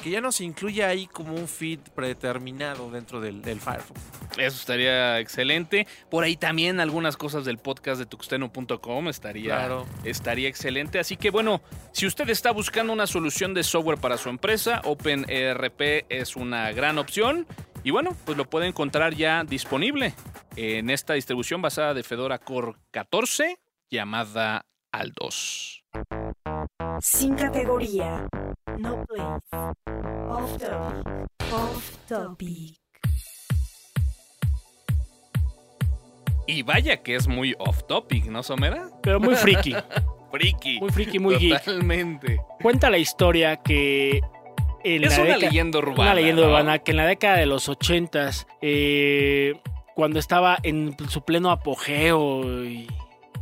Que 0.02 0.10
ya 0.12 0.22
nos 0.22 0.40
incluya 0.42 0.88
ahí 0.88 1.08
como 1.08 1.34
un 1.34 1.48
feed 1.48 1.80
predeterminado 1.96 2.92
dentro 2.92 3.20
del, 3.22 3.42
del 3.42 3.60
Firefox. 3.60 4.00
Eso 4.38 4.58
estaría 4.60 5.20
excelente. 5.20 5.88
Por 6.12 6.24
ahí 6.24 6.36
también 6.36 6.80
algunas 6.80 7.18
cosas 7.18 7.44
del 7.46 7.58
podcast 7.58 8.00
de 8.00 8.06
tuxteno.com 8.06 9.08
estaría, 9.10 9.56
Claro. 9.56 9.86
estaría 10.04 10.48
excelente. 10.50 11.00
Así 11.00 11.18
que 11.18 11.32
bueno, 11.32 11.62
si 11.92 12.06
usted 12.06 12.30
está 12.30 12.52
buscando 12.52 12.94
una 12.94 13.08
solución 13.08 13.54
de 13.54 13.64
software 13.64 13.98
para 13.98 14.18
su 14.18 14.30
empresa, 14.30 14.82
OpenERP 14.84 16.06
es 16.10 16.36
una 16.36 16.72
gran 16.72 16.98
opción. 16.98 17.48
Y 17.84 17.92
bueno, 17.92 18.16
pues 18.26 18.38
lo 18.38 18.46
puede 18.50 18.68
encontrar 18.68 19.16
ya 19.16 19.44
disponible 19.44 20.14
en 20.56 20.90
esta 20.90 21.14
distribución 21.14 21.62
basada 21.62 21.94
de 21.94 22.04
Fedora 22.04 22.38
Core 22.40 22.74
14 22.92 23.58
llamada 23.90 24.66
Aldos. 24.92 25.84
Sin 27.00 27.36
categoría. 27.36 28.28
No 28.80 29.04
place. 29.06 29.24
Off 30.30 30.58
topic. 30.58 31.08
Off 31.54 31.98
topic. 32.08 32.76
Y 36.48 36.62
vaya 36.64 37.02
que 37.02 37.16
es 37.16 37.28
muy 37.28 37.56
off 37.58 37.84
topic, 37.88 38.26
¿no, 38.26 38.44
Somera? 38.44 38.90
Pero 39.02 39.20
muy 39.20 39.36
friki. 39.36 39.76
Friki. 40.32 40.80
Muy 40.82 40.90
friki, 40.92 41.18
muy 41.18 41.38
geek. 41.38 41.64
Totalmente. 41.64 42.42
Cuenta 42.62 42.90
la 42.90 42.98
historia 42.98 43.56
que 43.58 44.20
en 44.84 45.04
Es 45.06 45.12
la 45.18 45.24
una 45.24 45.34
década- 45.36 45.38
leyenda 45.50 45.80
urbana. 45.80 46.02
Una 46.02 46.14
leyenda 46.16 46.42
¿no? 46.42 46.48
urbana 46.50 46.80
que 46.80 46.92
en 46.92 46.98
la 46.98 47.06
década 47.08 47.38
de 47.38 47.46
los 47.46 47.70
ochentas, 47.70 48.46
eh, 48.62 49.54
cuando 49.96 50.20
estaba 50.20 50.58
en 50.64 50.94
su 51.08 51.22
pleno 51.24 51.52
apogeo 51.52 52.44
y, 52.66 52.80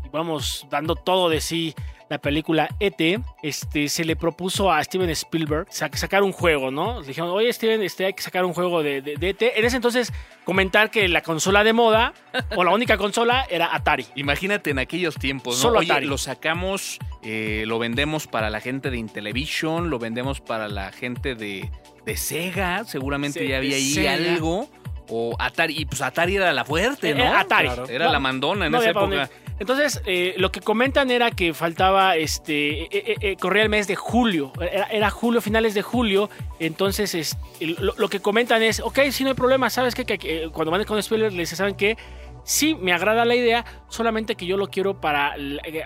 y 0.05 0.09
vamos 0.11 0.67
dando 0.69 0.95
todo 0.95 1.29
de 1.29 1.41
sí 1.41 1.73
la 2.13 2.19
película 2.21 2.69
E.T., 2.79 3.19
este, 3.41 3.89
se 3.89 4.05
le 4.05 4.15
propuso 4.15 4.71
a 4.71 4.83
Steven 4.83 5.09
Spielberg 5.09 5.67
sa- 5.69 5.89
sacar 5.93 6.23
un 6.23 6.31
juego, 6.31 6.71
¿no? 6.71 7.01
Le 7.01 7.07
dijeron, 7.07 7.29
oye 7.31 7.51
Steven, 7.51 7.81
este, 7.81 8.05
hay 8.05 8.13
que 8.13 8.21
sacar 8.23 8.45
un 8.45 8.53
juego 8.53 8.81
de, 8.83 9.01
de, 9.01 9.17
de 9.17 9.29
E.T. 9.29 9.59
En 9.59 9.65
ese 9.65 9.75
entonces 9.75 10.13
comentar 10.45 10.91
que 10.91 11.07
la 11.07 11.21
consola 11.21 11.63
de 11.63 11.73
moda, 11.73 12.13
o 12.55 12.63
la 12.63 12.71
única 12.71 12.97
consola, 12.97 13.45
era 13.49 13.73
Atari. 13.75 14.05
Imagínate 14.15 14.69
en 14.69 14.79
aquellos 14.79 15.15
tiempos, 15.15 15.55
¿no? 15.55 15.61
Solo 15.61 15.79
Oye, 15.79 15.91
Atari. 15.91 16.05
lo 16.05 16.17
sacamos, 16.17 16.99
eh, 17.23 17.63
lo 17.67 17.79
vendemos 17.79 18.27
para 18.27 18.49
la 18.49 18.59
gente 18.61 18.89
de 18.91 18.97
Intellivision, 18.97 19.89
lo 19.89 19.99
vendemos 19.99 20.39
para 20.41 20.67
la 20.67 20.91
gente 20.91 21.35
de, 21.35 21.69
de 22.05 22.17
Sega, 22.17 22.83
seguramente 22.85 23.47
ya 23.47 23.57
había 23.57 23.75
ahí 23.75 23.91
Sega. 23.93 24.13
algo. 24.13 24.69
O 25.09 25.35
Atari, 25.37 25.75
y 25.77 25.85
pues 25.85 26.01
Atari 26.01 26.37
era 26.37 26.53
la 26.53 26.63
fuerte, 26.63 27.13
¿no? 27.13 27.23
Era 27.23 27.41
Atari. 27.41 27.67
Claro. 27.67 27.87
Era 27.89 28.05
No, 28.05 28.11
la 28.13 28.19
mandona 28.19 28.65
en 28.67 28.71
no 28.71 28.79
esa 28.79 28.91
época. 28.91 29.29
Entonces, 29.63 30.01
eh, 30.05 30.35
lo 30.39 30.51
que 30.51 30.59
comentan 30.59 31.09
era 31.09 31.31
que 31.31 31.53
faltaba, 31.53 32.17
este, 32.17 32.81
eh, 32.81 33.15
eh, 33.21 33.37
corría 33.37 33.63
el 33.63 33.69
mes 33.69 33.87
de 33.87 33.95
julio, 33.95 34.51
era, 34.91 35.09
julio, 35.09 35.39
finales 35.39 35.73
de 35.73 35.81
julio, 35.81 36.29
entonces 36.59 37.15
es, 37.15 37.37
lo, 37.61 38.09
que 38.09 38.19
comentan 38.19 38.61
es, 38.61 38.81
ok, 38.81 38.99
si 39.11 39.23
no 39.23 39.29
hay 39.29 39.35
problema, 39.35 39.69
¿sabes 39.69 39.95
qué? 39.95 40.03
Que, 40.03 40.17
que, 40.17 40.49
cuando 40.51 40.69
van 40.69 40.83
con 40.83 40.99
Spielberg 40.99 41.33
les 41.33 41.47
¿saben 41.51 41.75
qué? 41.75 41.95
Sí, 42.43 42.75
me 42.75 42.91
agrada 42.91 43.23
la 43.23 43.35
idea, 43.35 43.63
solamente 43.87 44.35
que 44.35 44.45
yo 44.45 44.57
lo 44.57 44.67
quiero 44.67 44.99
para 44.99 45.33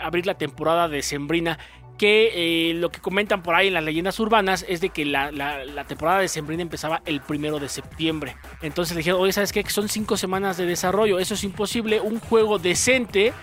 abrir 0.01 0.25
la 0.25 0.39
temporada 0.39 0.89
de 0.89 1.03
Sembrina. 1.03 1.59
Que 1.97 2.69
eh, 2.69 2.73
lo 2.75 2.89
que 2.91 2.99
comentan 2.99 3.41
por 3.41 3.55
ahí 3.55 3.67
en 3.69 3.73
las 3.73 3.83
leyendas 3.83 4.19
urbanas 4.19 4.63
es 4.69 4.81
de 4.81 4.89
que 4.89 5.03
la, 5.03 5.31
la- 5.31 5.65
la 5.65 5.83
temporada 5.85 6.19
de 6.19 6.27
Sembrina 6.27 6.61
empezaba 6.61 7.01
el 7.05 7.21
primero 7.21 7.59
de 7.59 7.69
septiembre. 7.69 8.35
Entonces 8.61 8.93
le 8.95 8.99
dijeron, 8.99 9.19
oye, 9.21 9.33
¿sabes 9.33 9.51
qué? 9.51 9.63
Que 9.63 9.69
son 9.71 9.89
cinco 9.89 10.15
semanas 10.17 10.57
de 10.57 10.65
desarrollo, 10.67 11.17
eso 11.19 11.33
es 11.33 11.43
imposible. 11.43 11.99
Un 11.99 12.19
juego 12.19 12.59
decente 12.59 13.33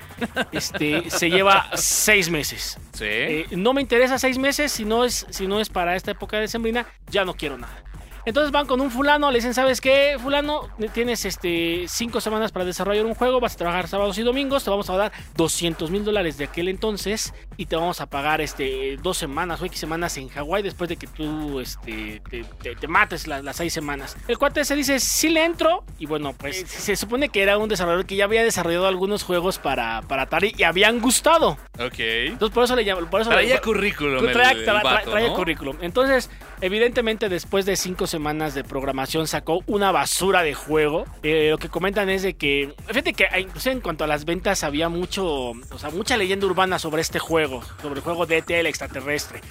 este, 0.52 1.10
se 1.10 1.30
lleva 1.30 1.68
seis 1.74 2.30
meses. 2.30 2.78
Sí. 2.92 3.04
Eh, 3.06 3.46
no 3.52 3.72
me 3.72 3.80
interesa 3.80 4.18
seis 4.18 4.38
meses, 4.38 4.70
si 4.70 4.84
no, 4.84 5.04
es, 5.04 5.26
si 5.30 5.46
no 5.46 5.60
es 5.60 5.68
para 5.68 5.96
esta 5.96 6.12
época 6.12 6.38
de 6.38 6.46
Sembrina, 6.48 6.86
ya 7.10 7.24
no 7.24 7.34
quiero 7.34 7.58
nada. 7.58 7.82
Entonces 8.26 8.50
van 8.52 8.66
con 8.66 8.80
un 8.80 8.90
fulano, 8.90 9.30
le 9.30 9.38
dicen, 9.38 9.54
¿sabes 9.54 9.80
qué, 9.80 10.16
fulano? 10.20 10.68
Tienes 10.92 11.24
este, 11.24 11.84
cinco 11.88 12.20
semanas 12.20 12.52
para 12.52 12.64
desarrollar 12.64 13.04
un 13.06 13.14
juego, 13.14 13.40
vas 13.40 13.54
a 13.54 13.56
trabajar 13.58 13.88
sábados 13.88 14.16
y 14.18 14.22
domingos, 14.22 14.64
te 14.64 14.70
vamos 14.70 14.88
a 14.90 14.96
dar 14.96 15.12
200 15.36 15.90
mil 15.90 16.04
dólares 16.04 16.38
de 16.38 16.44
aquel 16.44 16.68
entonces 16.68 17.34
y 17.56 17.66
te 17.66 17.76
vamos 17.76 18.00
a 18.00 18.06
pagar 18.06 18.40
este, 18.40 18.96
dos 19.02 19.18
semanas 19.18 19.60
o 19.60 19.66
X 19.66 19.78
semanas 19.78 20.16
en 20.16 20.28
Hawái 20.28 20.62
después 20.62 20.88
de 20.88 20.96
que 20.96 21.06
tú 21.06 21.60
este, 21.60 22.22
te, 22.30 22.44
te- 22.62 22.74
te 22.76 22.88
mates 22.88 23.26
las, 23.26 23.44
las 23.44 23.56
seis 23.56 23.72
semanas. 23.72 24.16
El 24.28 24.38
cuate 24.38 24.64
se 24.64 24.74
dice, 24.74 24.98
sí 25.00 25.28
le 25.28 25.44
entro 25.44 25.84
y 25.98 26.06
bueno, 26.06 26.32
pues 26.32 26.64
se 26.66 26.96
supone 26.96 27.28
que 27.28 27.42
era 27.42 27.58
un 27.58 27.68
desarrollador 27.68 28.06
que 28.06 28.16
ya 28.16 28.24
había 28.24 28.42
desarrollado 28.42 28.86
algunos 28.86 29.22
juegos 29.22 29.58
para, 29.58 30.02
para 30.08 30.22
Atari 30.22 30.54
y 30.56 30.62
habían 30.62 31.00
gustado. 31.00 31.58
Ok. 31.78 31.98
Entonces 31.98 32.54
por 32.54 32.64
eso 32.64 32.74
le 32.76 32.84
por 33.06 33.20
eso 33.20 33.30
Traía 33.30 33.56
le- 33.56 33.60
currículum. 33.60 34.24
traía, 34.32 34.50
el 34.52 34.66
tra- 34.66 34.80
tra- 34.80 34.82
vato, 34.82 35.10
traía 35.10 35.28
¿no? 35.28 35.34
currículum. 35.34 35.76
Entonces, 35.80 36.30
Evidentemente, 36.64 37.28
después 37.28 37.66
de 37.66 37.76
cinco 37.76 38.06
semanas 38.06 38.54
de 38.54 38.64
programación, 38.64 39.28
sacó 39.28 39.62
una 39.66 39.92
basura 39.92 40.42
de 40.42 40.54
juego. 40.54 41.04
Eh, 41.22 41.48
lo 41.50 41.58
que 41.58 41.68
comentan 41.68 42.08
es 42.08 42.22
de 42.22 42.36
que, 42.38 42.74
fíjate 42.86 43.12
que 43.12 43.24
eh, 43.24 43.40
incluso 43.40 43.70
en 43.70 43.82
cuanto 43.82 44.02
a 44.02 44.06
las 44.06 44.24
ventas 44.24 44.64
había 44.64 44.88
mucho, 44.88 45.26
o 45.50 45.78
sea, 45.78 45.90
mucha 45.90 46.16
leyenda 46.16 46.46
urbana 46.46 46.78
sobre 46.78 47.02
este 47.02 47.18
juego, 47.18 47.62
sobre 47.82 47.96
el 47.96 48.00
juego 48.00 48.24
DT, 48.24 48.60
el 48.60 48.64
extraterrestre. 48.64 49.42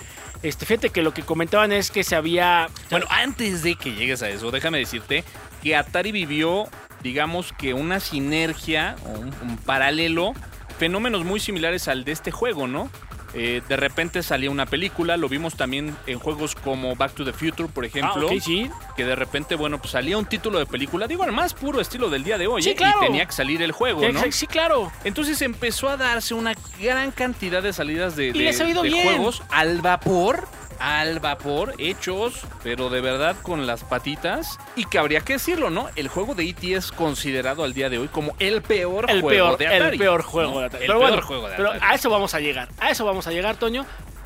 Este, 0.41 0.65
fíjate 0.65 0.89
que 0.89 1.03
lo 1.03 1.13
que 1.13 1.21
comentaban 1.21 1.71
es 1.71 1.91
que 1.91 2.03
se 2.03 2.15
había... 2.15 2.67
Bueno, 2.89 3.05
antes 3.11 3.61
de 3.61 3.75
que 3.75 3.93
llegues 3.93 4.23
a 4.23 4.29
eso, 4.29 4.49
déjame 4.49 4.79
decirte 4.79 5.23
que 5.61 5.75
Atari 5.75 6.11
vivió, 6.11 6.65
digamos 7.03 7.53
que 7.53 7.75
una 7.75 7.99
sinergia 7.99 8.95
un, 9.05 9.31
un 9.47 9.57
paralelo, 9.57 10.33
fenómenos 10.79 11.25
muy 11.25 11.39
similares 11.39 11.87
al 11.87 12.05
de 12.05 12.11
este 12.11 12.31
juego, 12.31 12.65
¿no? 12.65 12.89
Eh, 13.35 13.61
de 13.67 13.77
repente 13.77 14.21
salía 14.21 14.51
una 14.51 14.65
película, 14.65 15.17
lo 15.17 15.27
vimos 15.27 15.55
también 15.55 15.95
en 16.05 16.19
juegos 16.19 16.53
como 16.55 16.95
Back 16.95 17.13
to 17.15 17.25
the 17.25 17.33
Future, 17.33 17.67
por 17.67 17.83
ejemplo. 17.85 18.27
Ah, 18.31 18.35
sí. 18.39 18.69
Que 18.95 19.05
de 19.05 19.15
repente, 19.15 19.55
bueno, 19.55 19.79
pues 19.79 19.91
salía 19.91 20.17
un 20.17 20.25
título 20.25 20.59
de 20.59 20.65
película, 20.67 21.07
digo, 21.07 21.23
al 21.23 21.31
más 21.31 21.53
puro 21.53 21.81
estilo 21.81 22.09
del 22.09 22.23
día 22.23 22.37
de 22.37 22.45
hoy, 22.47 22.61
Sí, 22.61 22.69
¿eh? 22.71 22.75
claro. 22.75 22.99
y 23.01 23.05
tenía 23.07 23.25
que 23.25 23.31
salir 23.31 23.61
el 23.63 23.71
juego, 23.71 24.01
Sí, 24.01 24.11
¿no? 24.11 24.21
Sí, 24.31 24.47
claro. 24.47 24.91
Entonces 25.03 25.41
empezó 25.41 25.89
a 25.89 25.97
darse 25.97 26.33
una 26.35 26.53
gran 26.79 27.11
cantidad 27.11 27.63
de 27.63 27.73
salidas 27.73 28.15
de, 28.15 28.27
Y 28.27 28.31
de- 28.33 28.39
les 28.39 28.59
ha 28.61 28.69
ido 28.69 28.83
de 28.83 28.89
bien. 28.89 29.03
juegos 29.07 29.41
al 29.49 29.81
vapor, 29.81 30.47
al 30.79 31.19
vapor, 31.19 31.73
hechos, 31.77 32.41
pero 32.63 32.89
de 32.89 33.01
verdad 33.01 33.35
con 33.41 33.65
las 33.67 33.83
patitas. 33.83 34.57
Y 34.75 34.85
que 34.85 34.97
habría 34.99 35.21
que 35.21 35.33
decirlo, 35.33 35.69
¿no? 35.69 35.89
El 35.95 36.07
juego 36.07 36.35
de 36.35 36.43
E.T. 36.49 36.73
es 36.75 36.91
considerado 36.91 37.63
al 37.63 37.73
día 37.73 37.89
de 37.89 37.97
hoy 37.99 38.07
como 38.07 38.35
el 38.39 38.61
peor 38.61 39.05
El 39.09 39.21
juego 39.21 39.55
peor, 39.55 39.57
de 39.57 39.67
Atari. 39.67 39.93
el 39.93 39.97
peor 39.99 40.21
juego 40.23 40.51
¿no? 40.53 40.59
de 40.59 40.65
Atari. 40.65 40.83
El 40.83 40.87
Pero 40.87 40.99
peor 40.99 41.11
bueno, 41.11 41.27
juego 41.27 41.47
de 41.49 41.55
Pero 41.57 41.69
Atari. 41.71 41.85
a 41.91 41.95
eso 41.95 42.09
vamos 42.09 42.33
a 42.33 42.39
llegar. 42.39 42.69
A 42.79 42.89
eso 42.91 43.05
vamos 43.05 43.27
a 43.27 43.31
llegar, 43.31 43.55
Toño. 43.57 43.85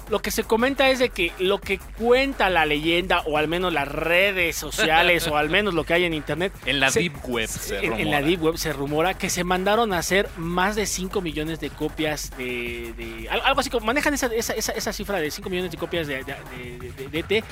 Lo 0.10 0.20
que 0.20 0.32
se 0.32 0.43
comenta 0.43 0.89
es 0.89 0.99
de 0.99 1.10
que 1.10 1.34
lo 1.39 1.60
que 1.60 1.80
cuenta 1.97 2.49
la 2.49 2.66
leyenda, 2.66 3.22
o 3.26 3.38
al 3.38 3.47
menos 3.47 3.74
las 3.74 3.88
redes 3.88 4.55
sociales, 4.55 5.28
o 5.28 5.36
al 5.38 5.49
menos 5.49 5.74
lo 5.74 5.84
que 5.84 5.93
hay 5.95 6.05
en 6.05 6.14
internet, 6.14 6.53
En 6.66 6.80
la 6.80 6.89
se- 6.91 7.01
Deep 7.01 7.18
Web 7.28 7.47
se 7.49 7.78
en, 7.80 7.84
en 7.86 7.91
rumora. 7.99 8.10
la 8.22 8.26
Deep 8.26 8.41
Web 8.43 8.58
se 8.58 8.74
rumora 8.74 9.14
que 9.16 9.30
se 9.30 9.43
mandaron 9.43 9.91
a 9.93 9.97
hacer 9.99 10.30
más 10.38 10.76
de 10.76 10.86
5 10.86 11.20
millones 11.22 11.60
de 11.60 11.70
copias 11.70 12.32
de. 12.38 12.93
de- 12.95 13.28
al- 13.30 13.41
algo 13.41 13.60
así 13.60 13.70
como. 13.70 13.86
Manejan 13.86 14.14
esa, 14.14 14.28
esa, 14.28 14.53
esa- 14.53 14.72
esa 14.74 14.93
cifra 14.93 15.20
de 15.20 15.30
5 15.30 15.49
millones 15.49 15.72
de 15.72 15.78
copias 15.78 16.08
de, 16.08 16.24
de, 16.24 17.10
de- 17.10 17.20
ET, 17.20 17.43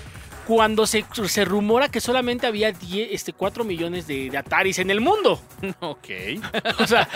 Cuando 0.48 0.86
se, 0.88 1.04
se 1.26 1.44
rumora 1.44 1.90
que 1.90 2.00
solamente 2.00 2.46
había 2.48 2.72
10, 2.72 3.10
este, 3.12 3.34
4 3.34 3.64
millones 3.64 4.06
de, 4.08 4.30
de 4.30 4.38
Ataris 4.38 4.80
en 4.80 4.90
el 4.92 5.02
mundo. 5.02 5.42
Ok. 5.82 6.08
O 6.80 6.88
sea, 6.88 7.10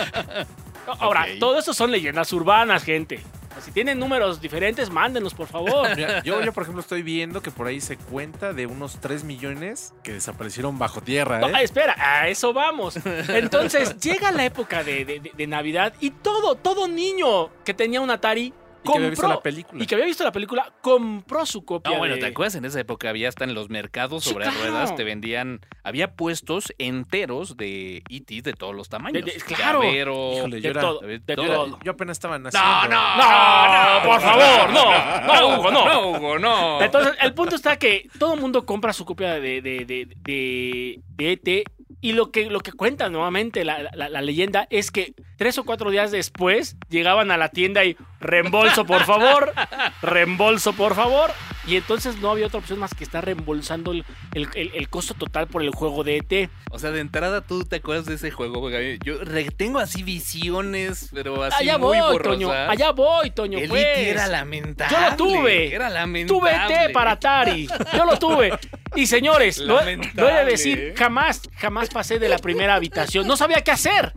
ahora, 1.00 1.22
Ok. 1.24 1.40
todo 1.40 1.60
eso 1.60 1.74
son 1.74 1.92
leyendas 1.92 2.34
urbanas, 2.34 2.84
gente. 2.84 3.20
Si 3.64 3.72
tienen 3.72 4.00
números 4.00 4.40
diferentes, 4.42 4.90
mándenos, 4.90 5.34
por 5.34 5.48
favor. 5.48 5.96
Mira, 5.96 6.24
yo, 6.24 6.42
yo, 6.42 6.54
por 6.54 6.64
ejemplo, 6.64 6.82
estoy 6.82 7.02
viendo 7.04 7.42
que 7.42 7.52
por 7.52 7.68
ahí 7.68 7.82
se 7.82 7.98
cuenta 7.98 8.54
de 8.54 8.66
unos 8.66 9.00
3 9.02 9.24
millones 9.24 9.94
que 10.04 10.14
desaparecieron 10.14 10.78
bajo 10.80 11.02
tierra, 11.02 11.42
¿eh? 11.42 11.64
espera, 11.64 11.96
a 11.98 12.28
eso 12.30 12.54
vamos. 12.54 12.98
Entonces, 13.30 13.98
llega 14.00 14.32
la 14.32 14.46
época 14.46 14.84
de- 14.84 15.32
de 15.36 15.48
Navidad 15.48 15.94
y 16.00 16.12
todo, 16.12 16.56
todo 16.56 16.88
niño 16.88 17.50
que 17.66 17.74
tenía 17.74 18.02
un 18.02 18.12
Atari 18.12 18.54
Y 18.84 18.90
que 18.92 18.98
había 18.98 19.10
visto 19.10 19.28
la 19.28 19.42
película. 19.42 19.84
Y 19.84 19.88
que 19.88 19.96
había 19.96 20.06
visto 20.08 20.24
la 20.24 20.32
película, 20.32 20.74
compró 20.82 21.46
su 21.46 21.64
copia. 21.66 21.92
No, 21.94 21.98
bueno, 22.00 22.16
de- 22.16 22.22
¿te 22.22 22.28
acuerdas? 22.28 22.56
En 22.56 22.66
esa 22.66 22.80
época 22.80 23.10
había 23.10 23.30
hasta 23.30 23.44
en 23.44 23.54
los 23.54 23.70
mercados 23.70 24.24
Sí, 24.24 24.32
sobre 24.32 24.46
claro. 24.46 24.60
ruedas, 24.62 24.96
te 24.96 25.04
vendían, 25.04 25.60
había 25.84 26.16
puestos 26.16 26.74
enteros 26.78 27.58
de 27.58 28.04
E.T. 28.10 28.42
de 28.42 28.54
todos 28.54 28.74
los 28.76 28.90
tamaños. 28.90 29.24
De- 29.26 29.32
de- 29.32 29.38
claro. 29.42 29.82
Llavero, 29.84 30.34
Híjole, 30.34 30.56
de 30.58 30.62
yo 30.62 30.70
era- 30.72 30.82
todo, 30.82 31.00
de 31.02 31.20
de 31.20 31.36
todo. 31.36 31.46
todo. 31.46 31.80
Yo 31.84 31.92
apenas 31.92 32.16
estaba 32.18 32.40
naciendo. 32.40 32.70
No, 32.70 32.88
no, 32.88 33.18
No, 33.18 34.04
por 34.10 34.22
favor, 34.22 34.70
no, 34.74 35.22
no, 35.28 35.58
Hugo, 35.60 35.72
no. 35.72 35.86
No, 35.86 36.10
Hugo, 36.10 36.40
no. 36.40 36.82
Entonces, 36.82 37.14
el 37.22 37.34
punto 37.34 37.56
está 37.56 37.78
que 37.78 38.10
todo 38.18 38.34
el 38.36 38.42
mundo 38.42 38.66
compra 38.66 38.94
su 38.94 39.06
copia 39.06 39.34
de, 39.40 39.62
de, 39.62 39.86
de, 39.86 40.08
de, 40.24 41.00
de 41.16 41.32
ET. 41.34 41.64
Y 42.02 42.14
lo 42.14 42.32
que, 42.32 42.50
lo 42.50 42.62
que 42.62 42.72
cuenta 42.72 43.10
nuevamente 43.10 43.66
la, 43.66 43.90
la- 43.94 44.08
la 44.10 44.22
leyenda 44.22 44.68
es 44.70 44.90
que 44.92 45.14
tres 45.38 45.58
o 45.58 45.66
cuatro 45.66 45.90
días 45.92 46.12
después 46.12 46.78
llegaban 46.90 47.30
a 47.32 47.38
la 47.38 47.50
tienda 47.50 47.84
y 47.84 47.98
reembolso, 48.22 48.86
por 48.86 49.04
favor, 49.04 49.54
reembolso, 50.02 50.74
por 50.74 50.96
favor. 50.96 51.32
Y 51.68 51.76
entonces 51.76 52.18
no 52.20 52.32
había 52.32 52.48
otra 52.48 52.60
opción 52.60 52.80
más 52.80 52.94
que 52.96 53.04
estar 53.04 53.24
reembolsando 53.24 53.92
el, 53.92 54.06
el- 54.34 54.48
el- 54.56 54.72
el 54.74 54.90
costo 54.90 55.14
total 55.14 55.48
por 55.48 55.62
el 55.62 55.70
juego 55.72 56.04
de 56.04 56.16
E 56.18 56.26
ET. 56.30 56.50
O 56.72 56.80
sea, 56.80 56.92
de 56.92 57.00
entrada 57.02 57.42
tú 57.42 57.64
te 57.66 57.76
acuerdas 57.78 58.06
de 58.06 58.16
ese 58.16 58.32
juego, 58.32 58.60
güey? 58.62 58.98
Yo 59.04 59.24
re- 59.24 59.52
tengo 59.52 59.80
así 59.80 60.02
visiones, 60.04 61.10
pero 61.14 61.44
así 61.44 61.64
allá 61.64 61.78
muy 61.78 61.98
voy, 62.00 62.14
borrosas. 62.14 62.34
Toño, 62.40 62.52
allá 62.52 62.92
voy, 62.92 63.32
Toño, 63.32 63.60
El 63.60 63.70
pues. 63.70 63.84
E.T. 63.84 64.10
era 64.10 64.28
lamentable. 64.28 64.96
Yo 64.96 65.10
lo 65.10 65.16
tuve. 65.16 65.76
Era 65.76 65.90
lamentable. 65.90 66.40
Tuve 66.40 66.86
ET 66.86 66.94
para 66.94 67.12
Atari. 67.12 67.68
Yo 67.96 68.06
lo 68.06 68.18
tuve. 68.18 68.58
Y 68.96 69.06
señores, 69.06 69.60
lo, 69.60 69.76
lo 70.16 70.30
he 70.30 70.34
de 70.34 70.46
decir, 70.46 70.94
jamás, 70.98 71.42
jamás 71.58 71.89
pasé 71.90 72.20
de 72.20 72.30
la 72.30 72.38
primera 72.38 72.76
habitación. 72.76 73.28
No 73.28 73.36
sabía 73.38 73.62
qué 73.62 73.72
hacer. 73.72 74.14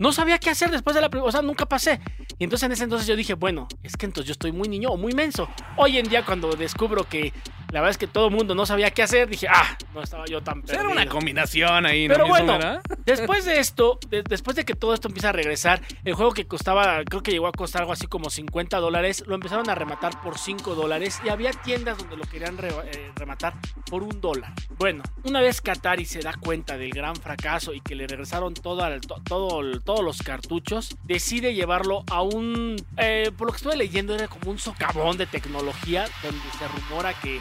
No 0.00 0.12
sabía 0.12 0.38
qué 0.38 0.50
hacer 0.50 0.70
después 0.70 0.94
de 0.94 1.02
la 1.02 1.08
primera. 1.10 1.28
O 1.28 1.32
sea, 1.32 1.42
nunca 1.42 1.66
pasé. 1.66 2.00
Y 2.38 2.44
entonces 2.44 2.66
en 2.66 2.72
ese 2.72 2.84
entonces 2.84 3.06
yo 3.06 3.14
dije, 3.16 3.34
bueno, 3.34 3.68
es 3.82 3.96
que 3.96 4.06
entonces 4.06 4.28
yo 4.28 4.32
estoy 4.32 4.52
muy 4.52 4.68
niño 4.68 4.88
o 4.90 4.96
muy 4.96 5.12
menso. 5.12 5.48
Hoy 5.76 5.98
en 5.98 6.08
día, 6.08 6.24
cuando 6.24 6.50
descubro 6.56 7.04
que 7.08 7.32
la 7.70 7.80
verdad 7.80 7.90
es 7.92 7.98
que 7.98 8.06
todo 8.06 8.28
el 8.28 8.34
mundo 8.34 8.54
no 8.54 8.66
sabía 8.66 8.90
qué 8.90 9.02
hacer, 9.02 9.28
dije, 9.30 9.46
ah, 9.48 9.78
no 9.94 10.02
estaba 10.02 10.26
yo 10.26 10.42
tan 10.42 10.58
Era 10.58 10.66
perdido. 10.66 10.90
una 10.90 11.06
combinación 11.06 11.86
ahí, 11.86 12.06
¿no? 12.06 12.14
Pero 12.14 12.26
bueno, 12.26 12.58
después 13.06 13.46
de 13.46 13.60
esto, 13.60 13.98
de- 14.08 14.22
después 14.22 14.56
de 14.56 14.66
que 14.66 14.74
todo 14.74 14.92
esto 14.92 15.08
empieza 15.08 15.30
a 15.30 15.32
regresar, 15.32 15.80
el 16.04 16.12
juego 16.12 16.32
que 16.32 16.46
costaba, 16.46 17.02
creo 17.04 17.22
que 17.22 17.30
llegó 17.30 17.46
a 17.46 17.52
costar 17.52 17.80
algo 17.82 17.92
así 17.94 18.06
como 18.06 18.28
50 18.28 18.76
dólares, 18.78 19.24
lo 19.26 19.34
empezaron 19.34 19.70
a 19.70 19.74
rematar 19.74 20.20
por 20.20 20.36
5 20.38 20.74
dólares 20.74 21.18
y 21.24 21.30
había 21.30 21.50
tiendas 21.52 21.96
donde 21.96 22.16
lo 22.18 22.24
querían 22.24 22.58
re- 22.58 22.74
eh, 22.92 23.10
rematar 23.16 23.54
por 23.88 24.02
un 24.02 24.20
dólar. 24.20 24.52
Bueno, 24.76 25.02
una 25.24 25.40
vez 25.40 25.62
que 25.62 25.70
Atari 25.70 26.04
se 26.04 26.20
da 26.20 26.34
cuenta 26.34 26.76
del 26.76 26.90
gran 26.90 27.16
fracaso 27.16 27.72
y 27.72 27.80
que 27.80 27.94
le 27.94 28.06
regresaron 28.06 28.52
todo 28.52 28.82
al- 28.84 29.00
to- 29.00 29.22
todo 29.24 29.60
el- 29.60 29.81
todos 29.84 30.04
los 30.04 30.22
cartuchos, 30.22 30.96
decide 31.04 31.54
llevarlo 31.54 32.04
a 32.10 32.22
un, 32.22 32.76
eh, 32.96 33.30
por 33.36 33.48
lo 33.48 33.52
que 33.52 33.56
estuve 33.58 33.76
leyendo, 33.76 34.14
era 34.14 34.28
como 34.28 34.50
un 34.50 34.58
socavón 34.58 35.16
de 35.16 35.26
tecnología 35.26 36.06
donde 36.22 36.40
se 36.58 36.68
rumora 36.68 37.14
que, 37.20 37.40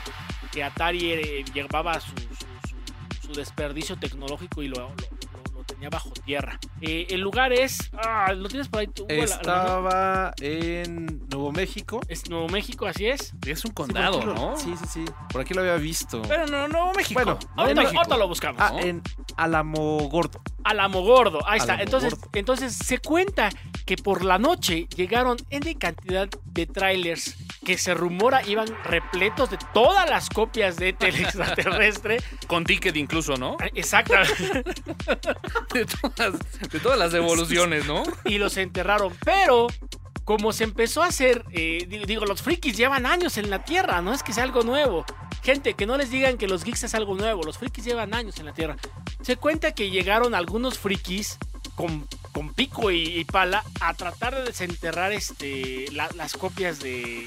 que 0.52 0.64
Atari 0.64 1.12
eh, 1.12 1.46
llevaba 1.54 2.00
su- 2.00 2.12
su- 2.18 3.28
su, 3.28 3.34
desperdicio 3.34 3.96
tecnológico 3.98 4.62
y 4.64 4.68
lo- 4.68 4.90
lo 4.90 5.11
tenía 5.82 5.90
bajo 5.90 6.12
tierra. 6.12 6.60
Eh, 6.80 7.08
el 7.10 7.22
lugar 7.22 7.52
es. 7.52 7.90
Ah, 7.98 8.34
¿Lo 8.34 8.48
tienes 8.50 8.68
por 8.68 8.82
ahí 8.82 8.88
tú? 8.88 9.08
Estaba 9.10 10.32
en 10.40 11.28
Nuevo 11.30 11.52
México. 11.52 12.02
Es 12.08 12.30
Nuevo 12.30 12.48
México, 12.50 12.86
así 12.86 13.08
es. 13.08 13.34
Es 13.48 13.66
un 13.66 13.72
condado, 13.72 14.24
lo- 14.24 14.34
¿no? 14.36 14.58
Sí, 14.58 14.76
sí, 14.80 14.86
sí. 14.88 15.06
Por 15.32 15.42
aquí 15.42 15.56
lo 15.56 15.62
había 15.62 15.78
visto. 15.78 16.22
Pero 16.28 16.46
no, 16.46 16.68
no, 16.68 16.94
México. 16.94 17.20
Bueno, 17.24 17.40
no, 17.56 17.62
Ahorita, 17.64 17.76
lo- 17.76 17.82
México. 17.82 17.98
ahorita 18.00 18.18
lo 18.18 18.28
buscamos. 18.28 18.62
ah, 18.62 18.70
¿no? 18.74 18.80
en 18.80 19.02
Alamogordo. 19.38 20.40
Alamogordo, 20.64 21.40
ahí 21.48 21.58
está. 21.58 21.74
Alamogordo. 21.74 22.08
Entonces, 22.08 22.30
entonces 22.34 22.76
se 22.76 23.00
cuenta 23.00 23.50
que 23.88 23.96
por 23.98 24.24
la 24.24 24.38
noche 24.38 24.88
llegaron 24.96 25.38
N 25.50 25.76
cantidad 25.80 26.30
de 26.46 26.68
trailers 26.68 27.36
que 27.66 27.78
se 27.78 27.94
rumora 27.94 28.46
iban 28.48 28.68
repletos 28.84 29.50
de 29.52 29.58
todas 29.74 30.10
las 30.10 30.30
copias 30.30 30.78
de 30.78 30.94
Tele 30.94 31.22
Extraterrestre. 31.24 32.18
Con 32.48 32.64
ticket 32.64 32.96
incluso, 32.98 33.36
¿no? 33.38 33.58
Exacto. 33.76 34.14
De 35.74 35.86
todas, 35.86 36.34
de 36.70 36.80
todas 36.80 37.00
las 37.00 37.12
devoluciones, 37.14 37.86
¿no? 37.88 38.04
y 38.26 38.38
los 38.38 38.58
enterraron. 38.58 39.14
Pero 39.24 39.68
como 40.26 40.52
se 40.54 40.64
empezó 40.66 41.02
a 41.04 41.08
hacer, 41.08 41.46
eh, 41.52 41.86
di- 41.88 42.04
digo, 42.06 42.26
los 42.26 42.42
frikis 42.42 42.76
llevan 42.78 43.06
años 43.06 43.38
en 43.38 43.50
la 43.50 43.64
Tierra, 43.64 44.02
no 44.02 44.14
es 44.14 44.22
que 44.24 44.34
sea 44.34 44.44
algo 44.44 44.64
nuevo. 44.64 45.06
Gente, 45.44 45.74
que 45.74 45.86
no 45.86 45.98
les 45.98 46.12
digan 46.12 46.38
que 46.38 46.48
los 46.48 46.64
geeks 46.64 46.84
es 46.84 46.94
algo 46.94 47.16
nuevo, 47.16 47.42
los 47.44 47.58
frikis 47.58 47.86
llevan 47.86 48.14
años 48.14 48.38
en 48.40 48.46
la 48.46 48.54
Tierra. 48.54 48.76
Se 49.22 49.38
cuenta 49.38 49.74
que 49.74 49.90
llegaron 49.90 50.36
algunos 50.36 50.78
frikis 50.78 51.38
con, 51.82 52.08
con 52.32 52.54
pico 52.54 52.92
y, 52.92 53.02
y 53.20 53.26
pala 53.26 53.64
a 53.80 53.94
tratar 53.96 54.36
de 54.36 54.44
desenterrar 54.44 55.12
este, 55.12 55.88
la- 55.92 56.10
las 56.16 56.34
copias 56.34 56.80
de, 56.80 57.26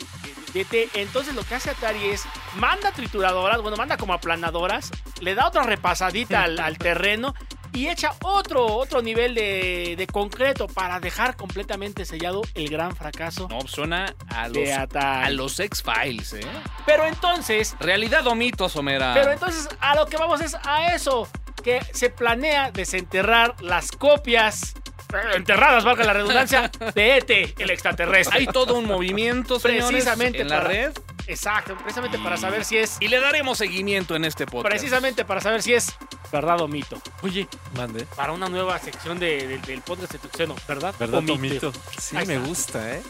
de, 0.52 0.64
de 0.64 0.82
ET. 0.84 0.90
Entonces 0.94 1.34
lo 1.34 1.42
que 1.42 1.56
hace 1.56 1.70
Atari 1.70 2.04
es, 2.06 2.22
manda 2.54 2.92
trituradoras, 2.92 3.60
bueno, 3.60 3.76
manda 3.76 3.96
como 3.96 4.12
aplanadoras, 4.14 4.90
le 5.20 5.34
da 5.34 5.48
otra 5.48 5.64
repasadita 5.64 6.42
al, 6.44 6.58
al 6.60 6.78
terreno 6.78 7.34
y 7.72 7.88
echa 7.88 8.12
otro, 8.22 8.64
otro 8.66 9.02
nivel 9.02 9.34
de, 9.34 9.94
de 9.98 10.06
concreto 10.06 10.68
para 10.68 11.00
dejar 11.00 11.34
completamente 11.36 12.04
sellado 12.04 12.42
el 12.54 12.68
gran 12.68 12.94
fracaso 12.94 13.48
No, 13.50 13.62
suena 13.66 14.14
a 14.28 14.46
los, 14.48 14.68
a 14.94 15.30
los 15.30 15.58
X-Files, 15.58 16.34
¿eh? 16.34 16.46
Pero 16.86 17.04
entonces, 17.06 17.74
Realidad 17.80 18.24
o 18.28 18.36
mito, 18.36 18.68
Somera. 18.68 19.12
pero 19.14 19.32
entonces 19.32 19.68
a 19.80 19.96
lo 19.96 20.06
que 20.06 20.16
vamos 20.16 20.40
es 20.40 20.54
a 20.64 20.94
eso, 20.94 21.26
que 21.64 21.80
se 21.92 22.10
planea 22.10 22.70
desenterrar 22.70 23.60
las 23.60 23.90
copias 23.90 24.74
eh, 25.12 25.16
enterradas, 25.36 25.82
valga 25.84 26.04
la 26.04 26.12
redundancia, 26.12 26.70
de 26.94 27.16
ET, 27.16 27.30
el 27.60 27.70
extraterrestre. 27.70 28.38
Hay 28.38 28.46
todo 28.46 28.74
un 28.78 28.86
movimiento, 28.86 29.58
señores, 29.58 29.86
Precisamente 29.86 30.42
en 30.42 30.48
la 30.48 30.56
para- 30.58 30.68
red. 30.68 30.92
Exacto, 31.26 31.74
precisamente 31.78 32.18
para 32.18 32.36
saber 32.36 32.66
si 32.66 32.76
es 32.76 32.98
Y 33.00 33.08
le 33.08 33.18
daremos 33.18 33.56
seguimiento 33.56 34.14
en 34.14 34.26
este 34.26 34.44
podcast. 34.44 34.68
precisamente 34.68 35.24
para 35.24 35.40
saber 35.40 35.62
si 35.62 35.72
es 35.72 35.94
verdad 36.30 36.60
o 36.60 36.68
mito. 36.68 37.00
Oye, 37.22 37.48
Mande. 37.74 38.04
para 38.14 38.32
una 38.32 38.48
nueva 38.50 38.78
sección 38.78 39.18
de- 39.18 39.46
de- 39.48 39.58
del 39.58 39.80
podcast 39.80 40.12
de 40.12 40.18
Tuxeno, 40.18 40.54
¿verdad? 40.68 40.94
¿Verdad 40.98 41.20
o 41.30 41.36
mito? 41.38 41.72
Sí, 41.98 42.16
me 42.26 42.38
gusta, 42.38 42.94
¿eh? 42.94 43.02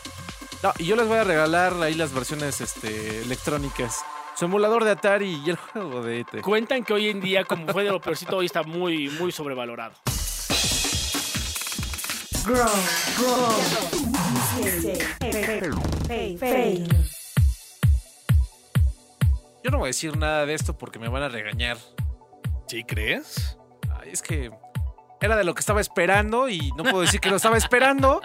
No, 0.63 0.73
y 0.79 0.85
yo 0.87 0.95
les 0.97 1.07
voy 1.09 1.19
a 1.19 1.25
regalar 1.25 1.75
ahí 1.83 1.95
las 1.95 2.13
versiones 2.15 2.61
este, 2.61 3.21
electrónicas. 3.23 3.97
Su 4.35 4.47
emulador 4.47 4.85
de 4.85 4.91
Atari 4.91 5.43
y 5.45 5.51
el 5.51 5.57
juego 5.73 6.03
de 6.03 6.21
ET. 6.21 6.41
Cuentan 6.43 6.85
que 6.85 6.93
hoy 6.93 7.09
en 7.09 7.21
día, 7.21 7.45
como 7.45 7.67
fue 7.69 7.85
de 7.85 7.91
lo 7.91 8.01
peorcito, 8.01 8.37
hoy 8.39 8.47
está 8.47 8.63
muy, 8.63 9.09
muy 9.11 9.33
sobrevalorado. 9.33 9.95
Grow, 12.45 12.69
grow. 13.19 13.49
Yo 19.63 19.71
no 19.71 19.79
voy 19.79 19.87
a 19.87 19.89
decir 19.89 20.17
nada 20.17 20.45
de 20.45 20.55
esto 20.55 20.77
porque 20.77 20.99
me 20.99 21.09
van 21.09 21.23
a 21.23 21.29
regañar. 21.29 21.79
¿Sí 22.67 22.85
crees? 22.85 23.59
Ay, 23.99 24.11
es 24.13 24.21
que 24.21 24.51
era 25.21 25.37
de 25.37 25.45
lo 25.45 25.55
que 25.55 25.61
estaba 25.61 25.81
esperando 25.81 26.51
y 26.51 26.71
no 26.73 26.83
puedo 26.83 27.01
decir 27.01 27.21
que 27.21 27.31
lo 27.31 27.37
estaba 27.37 27.57
esperando, 27.57 28.21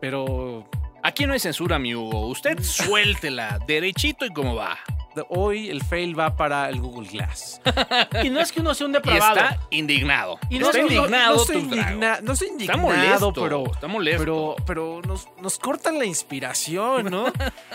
pero 0.00 0.68
Aquí 1.04 1.26
no 1.26 1.34
hay 1.34 1.38
censura, 1.38 1.78
mi 1.78 1.94
Hugo. 1.94 2.28
Usted 2.28 2.62
suéltela, 2.62 3.58
derechito 3.66 4.24
y 4.24 4.30
cómo 4.30 4.54
va. 4.54 4.78
De- 5.14 5.24
hoy 5.28 5.70
el 5.70 5.82
fail 5.82 6.18
va 6.18 6.36
para 6.36 6.68
el 6.68 6.80
Google 6.80 7.08
Glass. 7.08 7.60
Y 8.22 8.30
no 8.30 8.40
es 8.40 8.52
que 8.52 8.60
uno 8.60 8.74
sea 8.74 8.86
un 8.86 8.92
Y 8.92 8.94
depravado. 8.94 9.36
está 9.36 9.58
indignado. 9.70 10.38
Y 10.50 10.58
no 10.58 10.66
está 10.66 10.78
es 10.78 10.84
indignado 10.90 11.34
no, 11.36 11.42
estoy 11.42 11.62
tu 11.62 11.68
trago. 11.70 11.90
indigna- 11.90 12.20
no 12.22 12.32
estoy 12.32 12.48
Está 12.48 12.62
indignado, 12.74 12.80
molesto, 12.80 13.32
pero, 13.32 13.64
está 13.72 13.86
molesto. 13.86 14.18
pero, 14.20 14.56
pero 14.66 15.00
nos, 15.06 15.28
nos 15.40 15.58
cortan 15.58 15.98
la 15.98 16.04
inspiración, 16.04 17.10
¿no? 17.10 17.26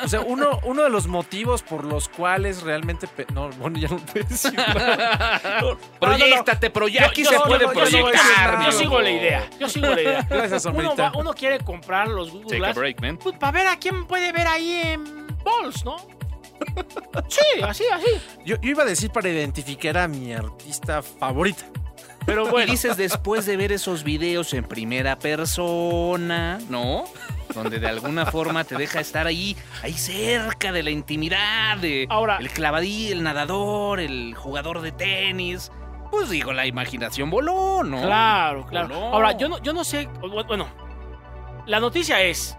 O 0.03 0.07
sea, 0.07 0.21
uno, 0.21 0.59
uno 0.63 0.83
de 0.83 0.89
los 0.89 1.07
motivos 1.07 1.61
por 1.63 1.83
los 1.85 2.09
cuales 2.09 2.61
realmente... 2.63 3.07
No, 3.33 3.49
bueno, 3.51 3.79
ya 3.79 3.87
no 3.89 3.97
puedo 3.97 4.25
decir 4.27 4.53
nada. 4.53 5.41
Proyectate, 5.99 6.71
proye- 6.73 7.01
Aquí 7.05 7.23
Yo- 7.23 7.29
se 7.29 7.35
yo- 7.35 7.43
puede 7.43 7.65
yo- 7.65 7.71
proyectar. 7.73 8.65
Yo 8.65 8.71
sigo 8.71 9.01
la 9.01 9.09
idea. 9.11 9.49
Yo 9.59 9.69
sigo 9.69 9.87
la 9.87 10.01
idea. 10.01 10.27
Gracias, 10.29 10.65
Uno, 10.65 10.73
Somerita. 10.81 11.09
va- 11.11 11.17
uno 11.17 11.33
quiere 11.33 11.59
comprar 11.59 12.07
los 12.07 12.31
Google 12.31 12.45
Take 12.47 12.55
a 12.55 12.59
Glass 12.59 12.75
break, 12.75 13.01
man. 13.01 13.17
pues, 13.17 13.35
para 13.37 13.51
ver 13.51 13.67
a 13.67 13.77
quién 13.77 14.05
puede 14.05 14.31
ver 14.31 14.47
ahí 14.47 14.71
en 14.83 15.27
Balls, 15.43 15.83
¿no? 15.85 15.97
Sí, 17.27 17.61
así, 17.63 17.83
así. 17.91 18.07
Yo, 18.45 18.55
yo 18.61 18.69
iba 18.71 18.83
a 18.83 18.85
decir 18.85 19.11
para 19.11 19.29
identificar 19.29 19.97
a 19.97 20.07
mi 20.07 20.33
artista 20.33 21.01
favorita. 21.01 21.65
Pero 22.25 22.47
Y 22.47 22.51
bueno, 22.51 22.71
dices 22.71 22.95
después 22.97 23.45
de 23.45 23.57
ver 23.57 23.71
esos 23.71 24.03
videos 24.03 24.53
en 24.53 24.63
primera 24.63 25.17
persona, 25.17 26.59
¿no? 26.69 27.05
Donde 27.55 27.79
de 27.79 27.87
alguna 27.87 28.25
forma 28.27 28.63
te 28.63 28.75
deja 28.75 28.99
estar 28.99 29.25
ahí, 29.25 29.55
ahí 29.81 29.93
cerca 29.93 30.71
de 30.71 30.83
la 30.83 30.91
intimidad, 30.91 31.77
de 31.77 32.05
Ahora- 32.09 32.37
el 32.37 32.49
clavadí, 32.51 33.11
el 33.11 33.23
nadador, 33.23 33.99
el 33.99 34.35
jugador 34.35 34.81
de 34.81 34.91
tenis. 34.91 35.71
Pues 36.11 36.29
digo, 36.29 36.53
la 36.53 36.65
imaginación 36.67 37.29
voló, 37.29 37.83
¿no? 37.83 38.01
claro, 38.01 38.65
claro. 38.65 38.95
Ahora, 38.95 39.37
yo 39.37 39.47
no, 39.49 39.59
yo 39.61 39.73
no 39.73 39.83
sé, 39.83 40.07
bueno, 40.47 40.67
la 41.67 41.79
noticia 41.79 42.21
es, 42.21 42.57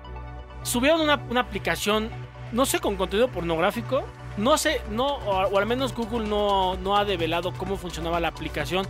subieron 0.62 1.01
una, 1.01 1.16
una 1.28 1.40
aplicación, 1.40 2.11
no 2.53 2.66
sé, 2.66 2.80
con 2.80 2.96
contenido 2.96 3.28
pornográfico. 3.28 4.03
No 4.36 4.57
sé, 4.57 4.80
no, 4.90 5.07
o, 5.07 5.46
o 5.48 5.59
al 5.59 5.66
menos 5.66 5.94
Google 5.94 6.28
no, 6.28 6.76
no 6.76 6.96
ha 6.96 7.05
develado 7.05 7.53
cómo 7.53 7.76
funcionaba 7.76 8.20
la 8.20 8.28
aplicación 8.28 8.86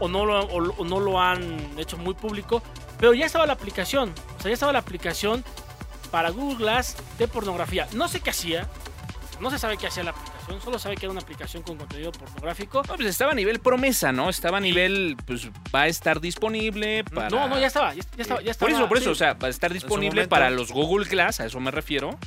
o 0.00 0.08
no, 0.08 0.24
lo, 0.24 0.40
o, 0.40 0.74
o 0.78 0.84
no 0.84 1.00
lo 1.00 1.20
han 1.20 1.78
hecho 1.78 1.96
muy 1.96 2.14
público, 2.14 2.62
pero 2.98 3.12
ya 3.12 3.26
estaba 3.26 3.46
la 3.46 3.52
aplicación, 3.52 4.12
o 4.38 4.42
sea, 4.42 4.50
ya 4.50 4.54
estaba 4.54 4.72
la 4.72 4.78
aplicación 4.78 5.44
para 6.10 6.30
Google 6.30 6.56
Glass 6.56 6.96
de 7.18 7.28
pornografía. 7.28 7.88
No 7.92 8.08
sé 8.08 8.20
qué 8.20 8.30
hacía, 8.30 8.68
no 9.40 9.50
se 9.50 9.58
sabe 9.58 9.76
qué 9.76 9.88
hacía 9.88 10.04
la 10.04 10.10
aplicación, 10.10 10.60
solo 10.62 10.78
sabe 10.78 10.96
que 10.96 11.06
era 11.06 11.10
una 11.10 11.20
aplicación 11.20 11.62
con 11.62 11.76
contenido 11.76 12.12
pornográfico. 12.12 12.82
No, 12.86 12.94
pues 12.94 13.08
estaba 13.08 13.32
a 13.32 13.34
nivel 13.34 13.58
promesa, 13.60 14.12
¿no? 14.12 14.30
Estaba 14.30 14.58
a 14.58 14.60
nivel, 14.60 15.16
pues 15.26 15.48
va 15.74 15.82
a 15.82 15.86
estar 15.88 16.20
disponible 16.20 17.04
para... 17.04 17.30
No, 17.30 17.48
no, 17.48 17.58
ya 17.58 17.66
estaba, 17.66 17.94
ya, 17.94 18.02
ya 18.16 18.22
estaba, 18.22 18.40
ya 18.40 18.54
Por 18.54 18.70
estaba, 18.70 18.72
eso, 18.72 18.88
por 18.88 18.96
eso, 18.98 19.04
sí. 19.06 19.10
o 19.10 19.14
sea, 19.16 19.34
va 19.34 19.48
a 19.48 19.50
estar 19.50 19.72
disponible 19.72 20.28
para 20.28 20.50
los 20.50 20.70
Google 20.70 21.06
Glass, 21.08 21.40
a 21.40 21.46
eso 21.46 21.58
me 21.60 21.70
refiero. 21.70 22.18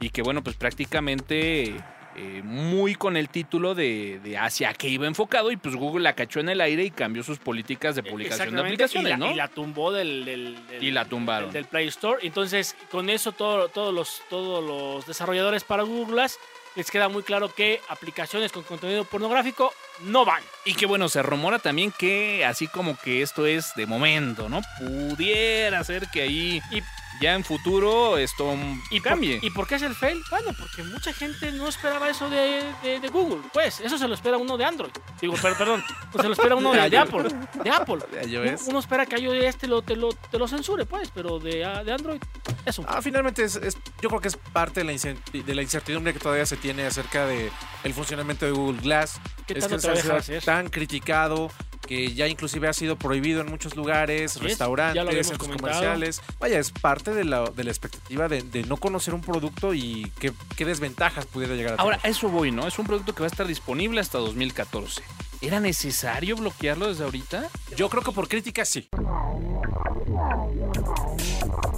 Y 0.00 0.10
que 0.10 0.22
bueno, 0.22 0.42
pues 0.44 0.56
prácticamente 0.56 1.74
eh, 2.16 2.40
muy 2.44 2.94
con 2.94 3.16
el 3.16 3.28
título 3.28 3.74
de, 3.74 4.20
de 4.22 4.38
hacia 4.38 4.72
qué 4.74 4.88
iba 4.88 5.06
enfocado 5.06 5.50
y 5.50 5.56
pues 5.56 5.74
Google 5.76 6.02
la 6.02 6.14
cachó 6.14 6.40
en 6.40 6.48
el 6.48 6.60
aire 6.60 6.84
y 6.84 6.90
cambió 6.90 7.22
sus 7.22 7.38
políticas 7.38 7.94
de 7.94 8.02
publicación 8.02 8.54
de 8.54 8.60
aplicaciones, 8.60 9.06
y 9.08 9.10
la, 9.10 9.16
¿no? 9.16 9.30
y 9.30 9.34
la 9.34 9.48
tumbó 9.48 9.92
del, 9.92 10.24
del- 10.24 10.66
del- 10.66 10.82
Y 10.82 10.90
la 10.90 11.04
tumbaron. 11.04 11.48
del, 11.52 11.62
del 11.62 11.64
Play 11.66 11.88
Store. 11.88 12.18
Entonces, 12.26 12.76
con 12.90 13.10
eso 13.10 13.32
todo- 13.32 13.68
todos, 13.68 13.92
los, 13.94 14.22
todos 14.30 14.64
los 14.64 15.06
desarrolladores 15.06 15.64
para 15.64 15.82
Google 15.82 16.26
les 16.74 16.90
queda 16.90 17.08
muy 17.08 17.22
claro 17.22 17.54
que 17.54 17.80
aplicaciones 17.88 18.52
con 18.52 18.62
contenido 18.62 19.04
pornográfico 19.04 19.72
no 20.04 20.26
van. 20.26 20.42
Y 20.66 20.74
que 20.74 20.84
bueno, 20.84 21.08
se 21.08 21.22
rumora 21.22 21.58
también 21.58 21.90
que 21.98 22.44
así 22.44 22.66
como 22.68 22.98
que 22.98 23.22
esto 23.22 23.46
es 23.46 23.72
de 23.76 23.86
momento, 23.86 24.48
¿no? 24.50 24.60
Pudiera 24.78 25.82
ser 25.84 26.06
que 26.08 26.20
ahí 26.22 26.60
Y- 26.70 26.82
ya 27.20 27.34
en 27.34 27.44
futuro 27.44 28.18
esto 28.18 28.54
¿Y 28.90 29.00
por- 29.00 29.10
cambie. 29.10 29.38
¿Y 29.42 29.50
por 29.50 29.66
qué 29.66 29.76
es 29.76 29.82
el 29.82 29.94
fail? 29.94 30.22
Bueno, 30.30 30.50
porque 30.58 30.82
mucha 30.82 31.12
gente 31.12 31.50
no 31.52 31.68
esperaba 31.68 32.08
eso 32.10 32.28
de, 32.30 32.64
de- 32.82 33.00
de 33.00 33.08
Google. 33.08 33.42
Pues, 33.52 33.80
eso 33.80 33.98
se 33.98 34.06
lo 34.08 34.14
espera 34.14 34.36
uno 34.36 34.56
de 34.56 34.64
Android. 34.64 34.92
Digo, 35.20 35.34
per- 35.34 35.56
perdón, 35.56 35.82
pues 36.12 36.22
se 36.22 36.28
lo 36.28 36.34
espera 36.34 36.54
uno 36.56 36.72
de, 36.72 36.90
de 36.90 36.98
Apple. 36.98 37.28
De 37.64 37.70
Apple. 37.70 37.98
De 38.12 38.28
iOS. 38.28 38.62
Uno 38.68 38.78
espera 38.78 39.06
que 39.06 39.16
iOS 39.18 39.56
te 39.56 39.66
lo, 39.66 39.82
te 39.82 39.96
lo, 39.96 40.10
te 40.12 40.38
lo 40.38 40.46
censure, 40.48 40.84
pues, 40.86 41.10
pero 41.14 41.38
de, 41.38 41.64
ah, 41.64 41.82
de 41.84 41.92
Android 41.92 42.20
es 42.64 42.78
un 42.78 42.86
Ah, 42.88 43.00
finalmente 43.02 43.44
es, 43.44 43.56
es- 43.56 43.76
yo 44.02 44.08
creo 44.08 44.20
que 44.20 44.28
es 44.28 44.36
parte 44.36 44.80
de 44.80 44.84
la, 44.84 44.92
incen- 44.92 45.18
de 45.32 45.54
la 45.54 45.62
incertidumbre 45.62 46.12
que 46.12 46.18
todavía 46.18 46.46
se 46.46 46.56
tiene 46.56 46.86
acerca 46.86 47.26
de 47.26 47.50
el 47.84 47.94
funcionamiento 47.94 48.44
de 48.46 48.52
Google 48.52 48.80
Glass. 48.82 49.20
¿Qué 49.46 49.54
es 49.58 49.66
que 49.68 49.78
se 49.78 50.40
tan 50.40 50.68
criticado 50.68 51.50
que 51.86 52.14
ya 52.14 52.28
inclusive 52.28 52.68
ha 52.68 52.72
sido 52.72 52.96
prohibido 52.96 53.40
en 53.40 53.48
muchos 53.48 53.76
lugares, 53.76 54.40
restaurantes, 54.40 55.04
centros 55.26 55.38
comentado. 55.38 55.72
comerciales. 55.72 56.22
Vaya, 56.38 56.58
es 56.58 56.70
parte 56.70 57.14
de 57.14 57.24
la, 57.24 57.50
de 57.50 57.64
la 57.64 57.70
expectativa 57.70 58.28
de, 58.28 58.42
de 58.42 58.64
no 58.64 58.76
conocer 58.76 59.14
un 59.14 59.20
producto 59.20 59.74
y 59.74 60.10
qué, 60.18 60.32
qué 60.56 60.64
desventajas 60.64 61.26
pudiera 61.26 61.54
llegar 61.54 61.74
a 61.74 61.76
tener. 61.76 61.94
Ahora, 61.94 62.00
eso 62.08 62.28
voy, 62.28 62.50
¿no? 62.50 62.66
Es 62.66 62.78
un 62.78 62.86
producto 62.86 63.14
que 63.14 63.20
va 63.20 63.26
a 63.26 63.30
estar 63.30 63.46
disponible 63.46 64.00
hasta 64.00 64.18
2014. 64.18 65.02
¿Era 65.40 65.60
necesario 65.60 66.36
bloquearlo 66.36 66.88
desde 66.88 67.04
ahorita? 67.04 67.48
yo 67.76 67.88
creo 67.88 68.02
que 68.02 68.12
por 68.12 68.28
crítica 68.28 68.64
sí. 68.64 68.88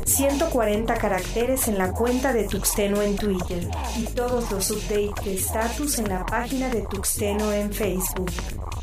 140 0.08 0.94
caracteres 0.94 1.68
en 1.68 1.76
la 1.76 1.92
cuenta 1.92 2.32
de 2.32 2.48
Tuxteno 2.48 3.02
en 3.02 3.16
Twitter 3.16 3.68
y 3.98 4.04
todos 4.04 4.50
los 4.50 4.70
updates 4.70 5.22
de 5.24 5.34
estatus 5.34 5.98
en 5.98 6.08
la 6.08 6.24
página 6.24 6.70
de 6.70 6.80
Tuxteno 6.82 7.52
en 7.52 7.70
Facebook. 7.72 8.30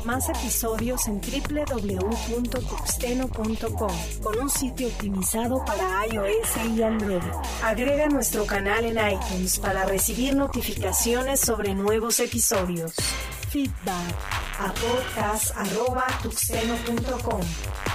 Más 0.04 0.28
episodios 0.28 1.08
en 1.08 1.20
www.tuxteno.com 1.20 3.90
con 4.22 4.38
un 4.38 4.48
sitio 4.48 4.86
optimizado 4.86 5.64
para 5.64 6.06
iOS 6.06 6.48
y 6.76 6.82
Android. 6.82 7.22
Agrega 7.64 8.06
nuestro 8.06 8.46
canal 8.46 8.84
en 8.84 8.96
iTunes 8.96 9.58
para 9.58 9.84
recibir 9.84 10.36
notificaciones 10.36 11.40
sobre 11.40 11.74
nuevos 11.74 12.20
episodios. 12.20 12.94
Feedback 13.50 14.14
a 14.58 14.72
podcast.tuxteno.com. 14.72 17.40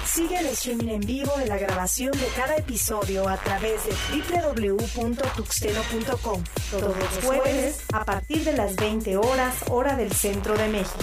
Sigue 0.06 0.38
el 0.40 0.46
streaming 0.48 0.90
en 0.90 1.02
vivo 1.02 1.36
de 1.38 1.46
la 1.48 1.58
grabación 1.58 2.12
de 2.12 2.28
cada 2.36 2.56
episodio 2.56 3.28
a 3.28 3.38
través 3.38 3.82
de 3.86 3.92
www.tuxteno.com 4.18 6.44
todos 6.70 6.96
los 6.98 7.26
jueves 7.26 7.82
a 7.94 8.06
partir 8.06 8.44
de 8.44 8.54
las 8.54 8.76
20 8.76 9.18
horas 9.18 9.56
hora 9.70 9.96
del 9.96 10.12
centro 10.12 10.56
de 10.58 10.68
México. 10.68 11.00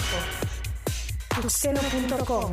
Tuxteno.com 1.41 2.51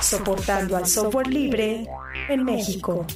soportando 0.00 0.76
al 0.76 0.86
software 0.86 1.28
libre 1.28 1.86
en 2.28 2.44
México. 2.44 3.06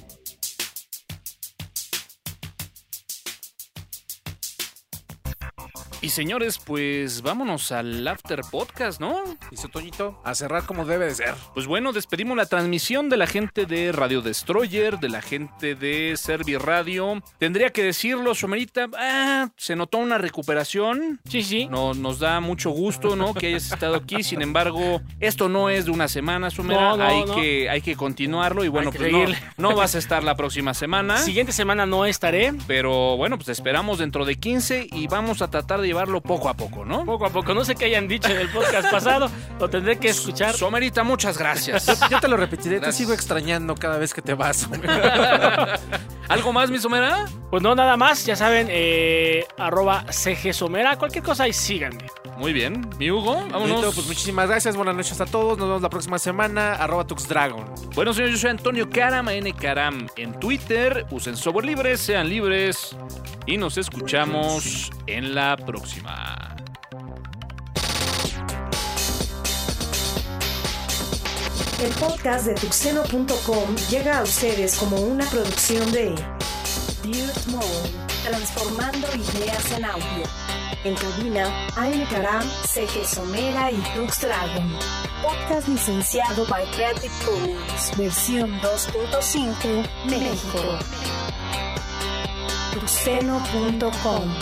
Y 6.01 6.11
señores, 6.11 6.61
pues 6.61 7.23
vámonos 7.23 7.73
al 7.73 8.07
After 8.07 8.43
Podcast, 8.53 9.01
¿no? 9.01 9.21
Dice 9.51 9.67
Toñito, 9.67 10.21
a 10.25 10.33
cerrar 10.37 10.65
como 10.65 10.85
debe 10.85 11.07
de 11.07 11.15
ser. 11.17 11.35
Pues 11.55 11.67
bueno, 11.67 11.93
despedimos 11.93 12.37
la 12.37 12.47
transmisión 12.47 13.09
de 13.09 13.17
la 13.17 13.27
gente 13.27 13.67
de 13.67 13.91
Radio 13.91 14.23
Destroyer, 14.23 15.01
de 15.01 15.09
la 15.09 15.23
gente 15.23 15.75
de 15.75 16.17
Servi 16.17 16.57
Radio. 16.57 17.21
Tendría 17.39 17.71
que 17.71 17.83
decirlo, 17.83 18.37
Somerita, 18.37 18.89
ah, 18.97 19.49
se 19.57 19.75
notó 19.75 19.99
una 19.99 20.19
recuperación. 20.19 21.21
Sí, 21.29 21.43
sí. 21.43 21.67
No, 21.67 21.95
nos 21.95 22.21
da 22.21 22.39
mucho 22.39 22.71
gusto, 22.71 23.17
¿no? 23.17 23.35
Que 23.35 23.49
hayas 23.49 23.73
estado 23.73 23.97
aquí. 23.97 24.23
Sin 24.23 24.41
embargo, 24.41 25.01
esto 25.19 25.49
no 25.49 25.69
es 25.69 25.87
de 25.87 25.91
una 25.91 26.07
semana, 26.07 26.51
Somera. 26.51 26.81
No, 26.81 26.97
no, 26.97 27.05
hay, 27.05 27.25
no. 27.25 27.35
Que, 27.35 27.69
hay 27.69 27.81
que 27.81 27.97
continuarlo. 27.97 28.63
Y 28.65 28.69
bueno, 28.69 28.93
pues 28.93 29.13
no, 29.57 29.75
vas 29.75 29.97
a 29.97 29.99
estar 29.99 30.23
la 30.23 30.37
próxima 30.37 30.75
semana. 30.75 31.17
Siguiente 31.17 31.51
semana 31.51 31.87
no 31.87 32.07
estaré. 32.07 32.55
Pero 32.69 33.17
bueno, 33.17 33.37
pues 33.37 33.47
te 33.47 33.53
esperamos 33.53 33.99
dentro 33.99 34.25
de 34.25 34.37
15 34.37 34.87
y 34.93 35.09
vamos 35.09 35.43
a 35.43 35.51
tratar 35.51 35.81
de 35.81 35.88
llevarlo 35.89 36.21
poco 36.21 36.49
a 36.49 36.55
poco, 36.55 36.85
¿no? 36.85 37.05
Poco 37.05 37.27
a 37.27 37.31
poco. 37.31 37.55
No 37.55 37.65
sé 37.65 37.75
qué 37.75 37.87
hayan 37.87 38.07
dicho 38.09 38.29
en 38.31 38.39
el 38.39 38.49
podcast 38.49 38.91
pasado. 38.91 39.31
Lo 39.59 39.69
tendré 39.69 39.99
que 39.99 40.09
escuchar. 40.09 40.55
Somerita, 40.55 41.03
muchas 41.03 41.37
gracias. 41.39 41.87
Yo 42.09 42.21
te 42.21 42.29
lo 42.29 42.37
repetiré, 42.37 42.77
Gracias. 42.77 42.97
te 42.97 43.03
sigo 43.03 43.13
extrañando 43.13 43.75
cada 43.75 43.99
vez 43.99 44.15
que 44.15 44.23
te 44.23 44.35
vas. 44.35 44.69
¿Algo 46.29 46.53
más, 46.53 46.71
mi 46.71 46.79
Somera? 46.79 47.25
Pues 47.51 47.63
no, 47.63 47.75
nada 47.75 47.97
más. 47.97 48.25
Ya 48.27 48.37
saben, 48.37 48.69
eh, 48.71 49.47
arroba 49.57 50.05
CG 50.11 50.53
Somera. 50.53 50.97
Cualquier 50.97 51.25
cosa 51.25 51.49
y 51.49 51.53
síganme. 51.53 52.07
Muy 52.39 52.53
bien. 52.53 52.89
Mi 52.99 53.11
Hugo, 53.11 53.35
vámonos. 53.51 53.95
Pues 53.95 54.07
muchísimas 54.07 54.49
gracias. 54.49 54.77
Buenas 54.77 54.95
noches 54.95 55.21
a 55.21 55.27
todos. 55.27 55.59
Nos 55.59 55.67
vemos 55.67 55.83
la 55.83 55.91
próxima 55.91 56.19
semana. 56.21 56.75
Arroba 56.75 57.05
Tuxdragon. 57.05 57.67
Bueno, 57.97 58.15
señores, 58.15 58.37
yo 58.37 58.41
soy 58.41 58.51
Antonio 58.51 58.89
Karam, 58.89 59.29
N. 59.29 59.53
Karam 59.55 60.07
en 60.17 60.39
Twitter. 60.39 61.05
Usen 61.11 61.37
software 61.37 61.67
libre, 61.67 61.97
sean 61.97 62.29
libres. 62.29 62.97
Y 63.47 63.57
nos 63.57 63.77
escuchamos 63.77 64.91
en 65.07 65.35
la 65.35 65.57
próxima. 65.57 66.55
El 71.83 71.91
podcast 71.95 72.47
de 72.47 72.55
tuxeno.com 72.55 73.77
llega 73.91 74.19
a 74.19 74.23
ustedes 74.23 74.77
como 74.77 74.97
una 75.01 75.25
producción 75.27 75.91
de 75.93 76.15
Transformando 78.23 79.09
ideas 79.15 79.73
en 79.73 79.85
audio. 79.85 80.25
En 80.85 80.95
cabina, 80.95 81.67
Aime 81.77 82.07
Karam, 82.07 82.43
CG 82.67 83.07
Somera 83.07 83.71
y 83.71 83.77
Tux 83.95 84.21
Dragon. 84.21 84.71
Podcast 85.23 85.69
licenciado 85.69 86.45
by 86.47 86.65
Creative 86.73 87.13
Commons, 87.25 87.97
versión 87.97 88.61
2.5, 88.61 89.89
México. 90.05 90.79
tuxeno.com 92.75 94.35